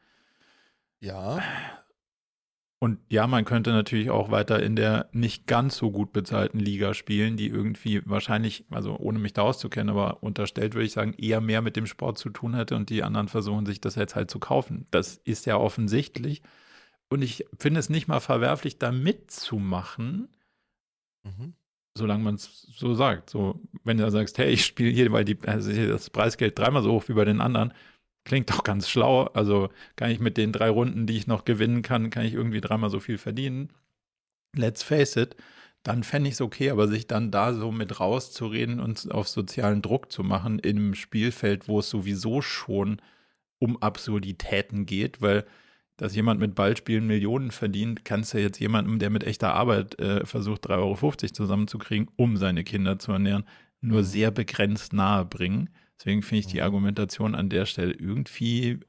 Ja. 0.99 1.39
Und 2.83 2.99
ja, 3.07 3.27
man 3.27 3.45
könnte 3.45 3.71
natürlich 3.71 4.09
auch 4.09 4.29
weiter 4.29 4.61
in 4.61 4.75
der 4.75 5.07
nicht 5.13 5.47
ganz 5.47 5.77
so 5.77 5.89
gut 5.89 6.11
bezahlten 6.11 6.59
Liga 6.59 6.93
spielen, 6.93 7.37
die 7.37 7.47
irgendwie 7.47 8.01
wahrscheinlich, 8.03 8.65
also 8.71 8.97
ohne 8.97 9.19
mich 9.19 9.31
da 9.31 9.43
auszukennen, 9.43 9.89
aber 9.89 10.21
unterstellt 10.21 10.73
würde 10.73 10.87
ich 10.87 10.91
sagen, 10.91 11.13
eher 11.13 11.39
mehr 11.39 11.61
mit 11.61 11.77
dem 11.77 11.85
Sport 11.85 12.17
zu 12.17 12.29
tun 12.29 12.53
hätte 12.55 12.75
und 12.75 12.89
die 12.89 13.01
anderen 13.01 13.29
versuchen 13.29 13.65
sich 13.65 13.79
das 13.79 13.95
jetzt 13.95 14.17
halt 14.17 14.29
zu 14.29 14.37
kaufen. 14.37 14.85
Das 14.91 15.15
ist 15.23 15.45
ja 15.45 15.55
offensichtlich. 15.55 16.41
Und 17.07 17.21
ich 17.21 17.45
finde 17.57 17.79
es 17.79 17.89
nicht 17.89 18.09
mal 18.09 18.19
verwerflich, 18.19 18.79
da 18.79 18.91
mitzumachen, 18.91 20.27
mhm. 21.23 21.53
solange 21.97 22.25
man 22.25 22.35
es 22.35 22.67
so 22.75 22.95
sagt. 22.95 23.29
So, 23.29 23.61
wenn 23.85 23.95
du 23.95 24.03
da 24.03 24.11
sagst, 24.11 24.37
hey, 24.39 24.51
ich 24.51 24.65
spiele 24.65 24.91
hier, 24.91 25.09
weil 25.13 25.23
die, 25.23 25.37
also 25.45 25.71
das 25.71 26.09
Preisgeld 26.09 26.59
dreimal 26.59 26.83
so 26.83 26.91
hoch 26.91 27.07
wie 27.07 27.13
bei 27.13 27.23
den 27.23 27.39
anderen, 27.39 27.71
Klingt 28.25 28.49
doch 28.49 28.63
ganz 28.63 28.89
schlau. 28.89 29.25
Also 29.25 29.69
kann 29.95 30.11
ich 30.11 30.19
mit 30.19 30.37
den 30.37 30.51
drei 30.51 30.69
Runden, 30.69 31.05
die 31.05 31.17
ich 31.17 31.27
noch 31.27 31.45
gewinnen 31.45 31.81
kann, 31.81 32.09
kann 32.09 32.25
ich 32.25 32.33
irgendwie 32.33 32.61
dreimal 32.61 32.89
so 32.89 32.99
viel 32.99 33.17
verdienen. 33.17 33.69
Let's 34.55 34.83
face 34.83 35.15
it, 35.15 35.35
dann 35.83 36.03
fände 36.03 36.29
ich 36.29 36.35
es 36.35 36.41
okay, 36.41 36.69
aber 36.69 36.87
sich 36.87 37.07
dann 37.07 37.31
da 37.31 37.53
so 37.53 37.71
mit 37.71 37.99
rauszureden 37.99 38.79
und 38.79 39.11
auf 39.11 39.27
sozialen 39.27 39.81
Druck 39.81 40.11
zu 40.11 40.23
machen 40.23 40.59
in 40.59 40.77
einem 40.77 40.95
Spielfeld, 40.95 41.67
wo 41.67 41.79
es 41.79 41.89
sowieso 41.89 42.41
schon 42.41 43.01
um 43.59 43.81
Absurditäten 43.81 44.85
geht, 44.85 45.21
weil 45.21 45.45
dass 45.97 46.15
jemand 46.15 46.39
mit 46.39 46.55
Ballspielen 46.55 47.05
Millionen 47.05 47.51
verdient, 47.51 48.03
kannst 48.03 48.33
du 48.33 48.39
ja 48.39 48.45
jetzt 48.45 48.59
jemandem, 48.59 48.99
der 48.99 49.09
mit 49.09 49.23
echter 49.23 49.53
Arbeit 49.53 49.99
äh, 49.99 50.25
versucht, 50.25 50.67
3,50 50.67 50.71
Euro 50.79 51.11
zusammenzukriegen, 51.31 52.09
um 52.15 52.35
seine 52.37 52.63
Kinder 52.63 52.97
zu 52.97 53.11
ernähren, 53.11 53.43
nur 53.79 53.99
mhm. 53.99 54.05
sehr 54.05 54.31
begrenzt 54.31 54.93
nahe 54.93 55.25
bringen. 55.25 55.69
Deswegen 56.03 56.21
finde 56.21 56.39
ich 56.41 56.47
die 56.47 56.57
mhm. 56.57 56.63
Argumentation 56.63 57.33
an 57.33 57.47
der 57.47 57.65
Stelle 57.65 57.93
irgendwie 57.93 58.81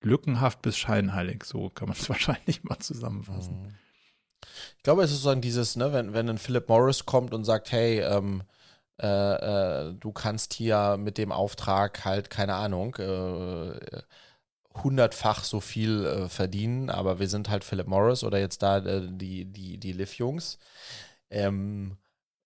lückenhaft 0.00 0.60
bis 0.60 0.76
scheinheilig. 0.76 1.44
So 1.44 1.70
kann 1.70 1.88
man 1.88 1.96
es 1.96 2.08
wahrscheinlich 2.08 2.64
mal 2.64 2.80
zusammenfassen. 2.80 3.62
Mhm. 3.62 3.74
Ich 4.76 4.82
glaube, 4.82 5.04
es 5.04 5.10
ist 5.10 5.18
sozusagen 5.18 5.42
dieses, 5.42 5.76
ne, 5.76 5.92
wenn, 5.92 6.12
wenn 6.12 6.28
ein 6.28 6.38
Philip 6.38 6.68
Morris 6.68 7.06
kommt 7.06 7.32
und 7.32 7.44
sagt, 7.44 7.70
hey, 7.70 8.00
ähm, 8.00 8.42
äh, 9.00 9.06
äh, 9.06 9.94
du 9.94 10.10
kannst 10.10 10.54
hier 10.54 10.96
mit 10.98 11.18
dem 11.18 11.30
Auftrag 11.30 12.04
halt, 12.04 12.30
keine 12.30 12.54
Ahnung, 12.54 12.96
äh, 12.96 14.02
hundertfach 14.82 15.44
so 15.44 15.60
viel 15.60 16.04
äh, 16.04 16.28
verdienen, 16.28 16.90
aber 16.90 17.20
wir 17.20 17.28
sind 17.28 17.48
halt 17.48 17.62
Philip 17.62 17.86
Morris 17.86 18.24
oder 18.24 18.40
jetzt 18.40 18.62
da 18.62 18.78
äh, 18.78 19.06
die, 19.08 19.44
die, 19.44 19.78
die 19.78 19.92
Liv-Jungs. 19.92 20.58
Ähm, 21.30 21.96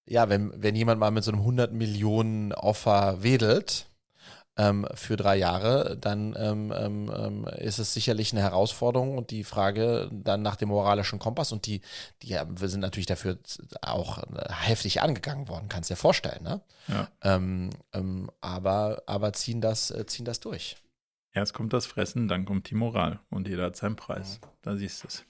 ja, 0.06 0.28
wenn, 0.28 0.52
wenn 0.62 0.76
jemand 0.76 1.00
mal 1.00 1.10
mit 1.10 1.24
so 1.24 1.32
einem 1.32 1.40
100 1.40 1.72
Millionen 1.72 2.52
Offer 2.52 3.22
wedelt, 3.22 3.86
ähm, 4.56 4.86
für 4.94 5.16
drei 5.16 5.36
Jahre, 5.36 5.96
dann 5.98 6.34
ähm, 6.38 6.72
ähm, 6.74 7.12
ähm, 7.14 7.44
ist 7.58 7.78
es 7.78 7.92
sicherlich 7.92 8.32
eine 8.32 8.40
Herausforderung 8.40 9.18
und 9.18 9.30
die 9.30 9.44
Frage 9.44 10.08
dann 10.10 10.42
nach 10.42 10.56
dem 10.56 10.70
moralischen 10.70 11.18
Kompass 11.18 11.52
und 11.52 11.66
die, 11.66 11.82
die 12.22 12.28
ja, 12.28 12.46
wir 12.48 12.68
sind 12.68 12.80
natürlich 12.80 13.06
dafür 13.06 13.38
auch 13.82 14.18
äh, 14.18 14.52
heftig 14.52 15.02
angegangen 15.02 15.48
worden, 15.48 15.68
kannst 15.68 15.90
dir 15.90 15.96
vorstellen, 15.96 16.42
ne? 16.42 16.62
Ja. 16.88 17.08
Ähm, 17.22 17.70
ähm, 17.92 18.30
aber, 18.40 19.02
aber 19.06 19.32
ziehen 19.34 19.60
das, 19.60 19.90
äh, 19.90 20.06
ziehen 20.06 20.24
das 20.24 20.40
durch. 20.40 20.76
Erst 21.32 21.52
kommt 21.52 21.74
das 21.74 21.84
Fressen, 21.84 22.28
dann 22.28 22.46
kommt 22.46 22.70
die 22.70 22.74
Moral 22.74 23.20
und 23.28 23.46
jeder 23.48 23.64
hat 23.64 23.76
seinen 23.76 23.96
Preis. 23.96 24.40
Da 24.62 24.74
siehst 24.76 25.02
du 25.02 25.08
es. 25.08 25.24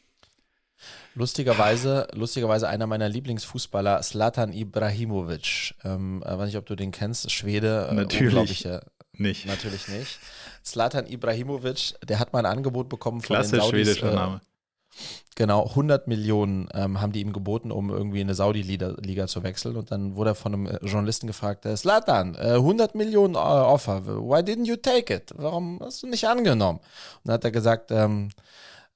Lustigerweise, 1.14 2.08
lustigerweise 2.12 2.68
einer 2.68 2.86
meiner 2.86 3.08
Lieblingsfußballer, 3.08 4.02
Slatan 4.02 4.52
Ibrahimovic. 4.52 5.74
Ähm, 5.84 6.22
äh, 6.24 6.36
weiß 6.36 6.46
nicht, 6.46 6.58
ob 6.58 6.66
du 6.66 6.76
den 6.76 6.90
kennst, 6.90 7.30
Schwede. 7.30 7.88
Äh, 7.90 7.94
Natürlich 7.94 8.66
nicht. 9.14 9.46
Natürlich 9.46 9.88
nicht. 9.88 10.18
Slatan 10.64 11.06
Ibrahimovic, 11.06 11.94
der 12.06 12.18
hat 12.18 12.32
mal 12.32 12.40
ein 12.40 12.46
Angebot 12.46 12.88
bekommen 12.88 13.20
von 13.20 13.36
Klasse 13.36 13.52
den 13.52 13.60
Saudis. 13.60 13.88
schwedischer 13.88 14.12
äh, 14.12 14.14
Name. 14.14 14.40
Genau, 15.34 15.66
100 15.66 16.08
Millionen 16.08 16.68
ähm, 16.72 17.00
haben 17.00 17.12
die 17.12 17.20
ihm 17.20 17.34
geboten, 17.34 17.70
um 17.70 17.90
irgendwie 17.90 18.22
in 18.22 18.26
eine 18.26 18.34
Saudi-Liga 18.34 19.26
zu 19.26 19.42
wechseln. 19.42 19.76
Und 19.76 19.90
dann 19.90 20.16
wurde 20.16 20.30
er 20.30 20.34
von 20.34 20.54
einem 20.54 20.66
äh, 20.66 20.78
Journalisten 20.82 21.26
gefragt, 21.26 21.66
Slatan, 21.76 22.34
äh, 22.36 22.54
100 22.54 22.94
Millionen 22.94 23.34
äh, 23.34 23.38
Offer, 23.38 24.06
why 24.06 24.40
didn't 24.40 24.66
you 24.66 24.76
take 24.76 25.12
it? 25.12 25.32
Warum 25.36 25.78
hast 25.82 26.02
du 26.02 26.06
nicht 26.06 26.26
angenommen? 26.26 26.78
Und 26.78 27.20
dann 27.24 27.34
hat 27.34 27.44
er 27.44 27.50
gesagt, 27.50 27.90
ähm, 27.90 28.30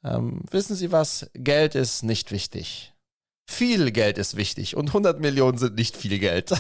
ähm, 0.05 0.43
wissen 0.51 0.77
Sie 0.77 0.93
was, 0.93 1.31
Geld 1.35 1.75
ist 1.75 2.03
nicht 2.03 2.33
wichtig. 2.33 2.95
Viel 3.47 3.91
Geld 3.91 4.17
ist 4.17 4.37
wichtig 4.37 4.77
und 4.77 4.89
100 4.89 5.21
Millionen 5.21 5.59
sind 5.59 5.75
nicht 5.75 5.97
viel 5.97 6.19
Geld. 6.21 6.53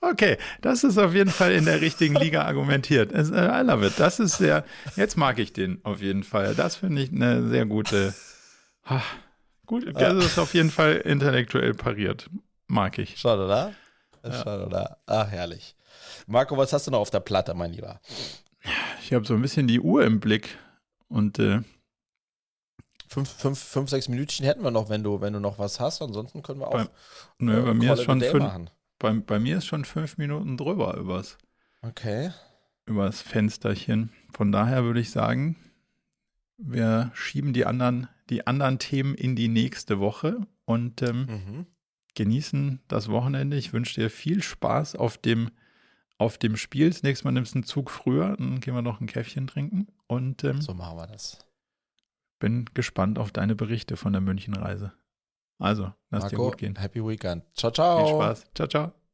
okay, 0.00 0.38
das 0.62 0.84
ist 0.84 0.96
auf 0.96 1.12
jeden 1.12 1.30
Fall 1.30 1.52
in 1.52 1.66
der 1.66 1.82
richtigen 1.82 2.14
Liga 2.14 2.44
argumentiert. 2.44 3.12
Äh, 3.12 3.20
I 3.20 3.62
love 3.62 3.86
it. 3.86 3.94
Das 3.98 4.18
ist 4.18 4.38
sehr, 4.38 4.64
jetzt 4.96 5.16
mag 5.16 5.38
ich 5.38 5.52
den 5.52 5.80
auf 5.84 6.00
jeden 6.00 6.24
Fall. 6.24 6.54
Das 6.54 6.76
finde 6.76 7.02
ich 7.02 7.12
eine 7.12 7.46
sehr 7.48 7.66
gute, 7.66 8.14
gut, 9.66 9.84
das 9.94 10.24
ist 10.24 10.38
auf 10.38 10.54
jeden 10.54 10.70
Fall 10.70 10.96
intellektuell 10.96 11.74
pariert. 11.74 12.30
Mag 12.66 12.98
ich. 12.98 13.18
Schade, 13.18 13.44
oder? 13.44 13.72
Schade, 14.24 14.66
oder? 14.66 14.98
Ach, 15.06 15.28
herrlich. 15.28 15.76
Marco, 16.26 16.56
was 16.56 16.72
hast 16.72 16.86
du 16.86 16.90
noch 16.90 17.00
auf 17.00 17.10
der 17.10 17.20
Platte, 17.20 17.54
mein 17.54 17.72
Lieber? 17.72 18.00
Ich 19.02 19.12
habe 19.12 19.24
so 19.24 19.34
ein 19.34 19.42
bisschen 19.42 19.66
die 19.66 19.80
Uhr 19.80 20.04
im 20.04 20.20
Blick 20.20 20.58
und 21.08 21.38
äh, 21.38 21.60
fünf, 23.08 23.30
fünf, 23.30 23.58
fünf, 23.58 23.90
sechs 23.90 24.08
Minütchen 24.08 24.44
hätten 24.44 24.62
wir 24.62 24.70
noch, 24.70 24.88
wenn 24.88 25.02
du, 25.02 25.20
wenn 25.20 25.32
du 25.32 25.40
noch 25.40 25.58
was 25.58 25.80
hast. 25.80 26.02
Ansonsten 26.02 26.42
können 26.42 26.60
wir 26.60 26.68
auch. 26.68 26.72
Bei, 26.72 26.88
nö, 27.38 27.58
äh, 27.58 27.62
bei 27.62 27.74
mir 27.74 27.92
ist 27.94 28.02
schon 28.02 28.20
fünf, 28.20 28.70
bei, 28.98 29.12
bei, 29.12 29.38
mir 29.38 29.58
ist 29.58 29.66
schon 29.66 29.84
fünf 29.84 30.18
Minuten 30.18 30.56
drüber 30.56 30.96
übers. 30.96 31.38
Okay. 31.82 32.32
Übers 32.86 33.20
Fensterchen. 33.20 34.10
Von 34.32 34.52
daher 34.52 34.84
würde 34.84 35.00
ich 35.00 35.10
sagen, 35.10 35.56
wir 36.58 37.10
schieben 37.14 37.52
die 37.52 37.66
anderen, 37.66 38.08
die 38.30 38.46
anderen 38.46 38.78
Themen 38.78 39.14
in 39.14 39.36
die 39.36 39.48
nächste 39.48 39.98
Woche 39.98 40.40
und 40.64 41.02
ähm, 41.02 41.26
mhm. 41.26 41.66
genießen 42.14 42.80
das 42.88 43.08
Wochenende. 43.08 43.56
Ich 43.56 43.72
wünsche 43.72 44.00
dir 44.00 44.10
viel 44.10 44.42
Spaß 44.42 44.96
auf 44.96 45.18
dem 45.18 45.50
auf 46.18 46.38
dem 46.38 46.56
Spiel. 46.56 46.88
Das 46.88 47.02
nächste 47.02 47.24
Mal 47.24 47.32
nimmst 47.32 47.54
du 47.54 47.58
einen 47.58 47.64
Zug 47.64 47.90
früher, 47.90 48.36
dann 48.36 48.60
gehen 48.60 48.74
wir 48.74 48.82
noch 48.82 49.00
ein 49.00 49.06
Käffchen 49.06 49.46
trinken. 49.46 49.88
Und 50.06 50.44
ähm, 50.44 50.60
so 50.60 50.74
machen 50.74 50.98
wir 50.98 51.06
das. 51.06 51.38
Bin 52.38 52.66
gespannt 52.74 53.18
auf 53.18 53.32
deine 53.32 53.54
Berichte 53.54 53.96
von 53.96 54.12
der 54.12 54.20
Münchenreise. 54.20 54.92
Also, 55.58 55.92
lass 56.10 56.24
Marco, 56.24 56.28
dir 56.28 56.36
gut 56.36 56.58
gehen. 56.58 56.76
Happy 56.76 57.02
Weekend. 57.02 57.44
Ciao, 57.54 57.72
ciao. 57.72 58.04
Viel 58.04 58.14
Spaß. 58.14 58.44
Ciao, 58.54 58.68
ciao. 58.68 59.05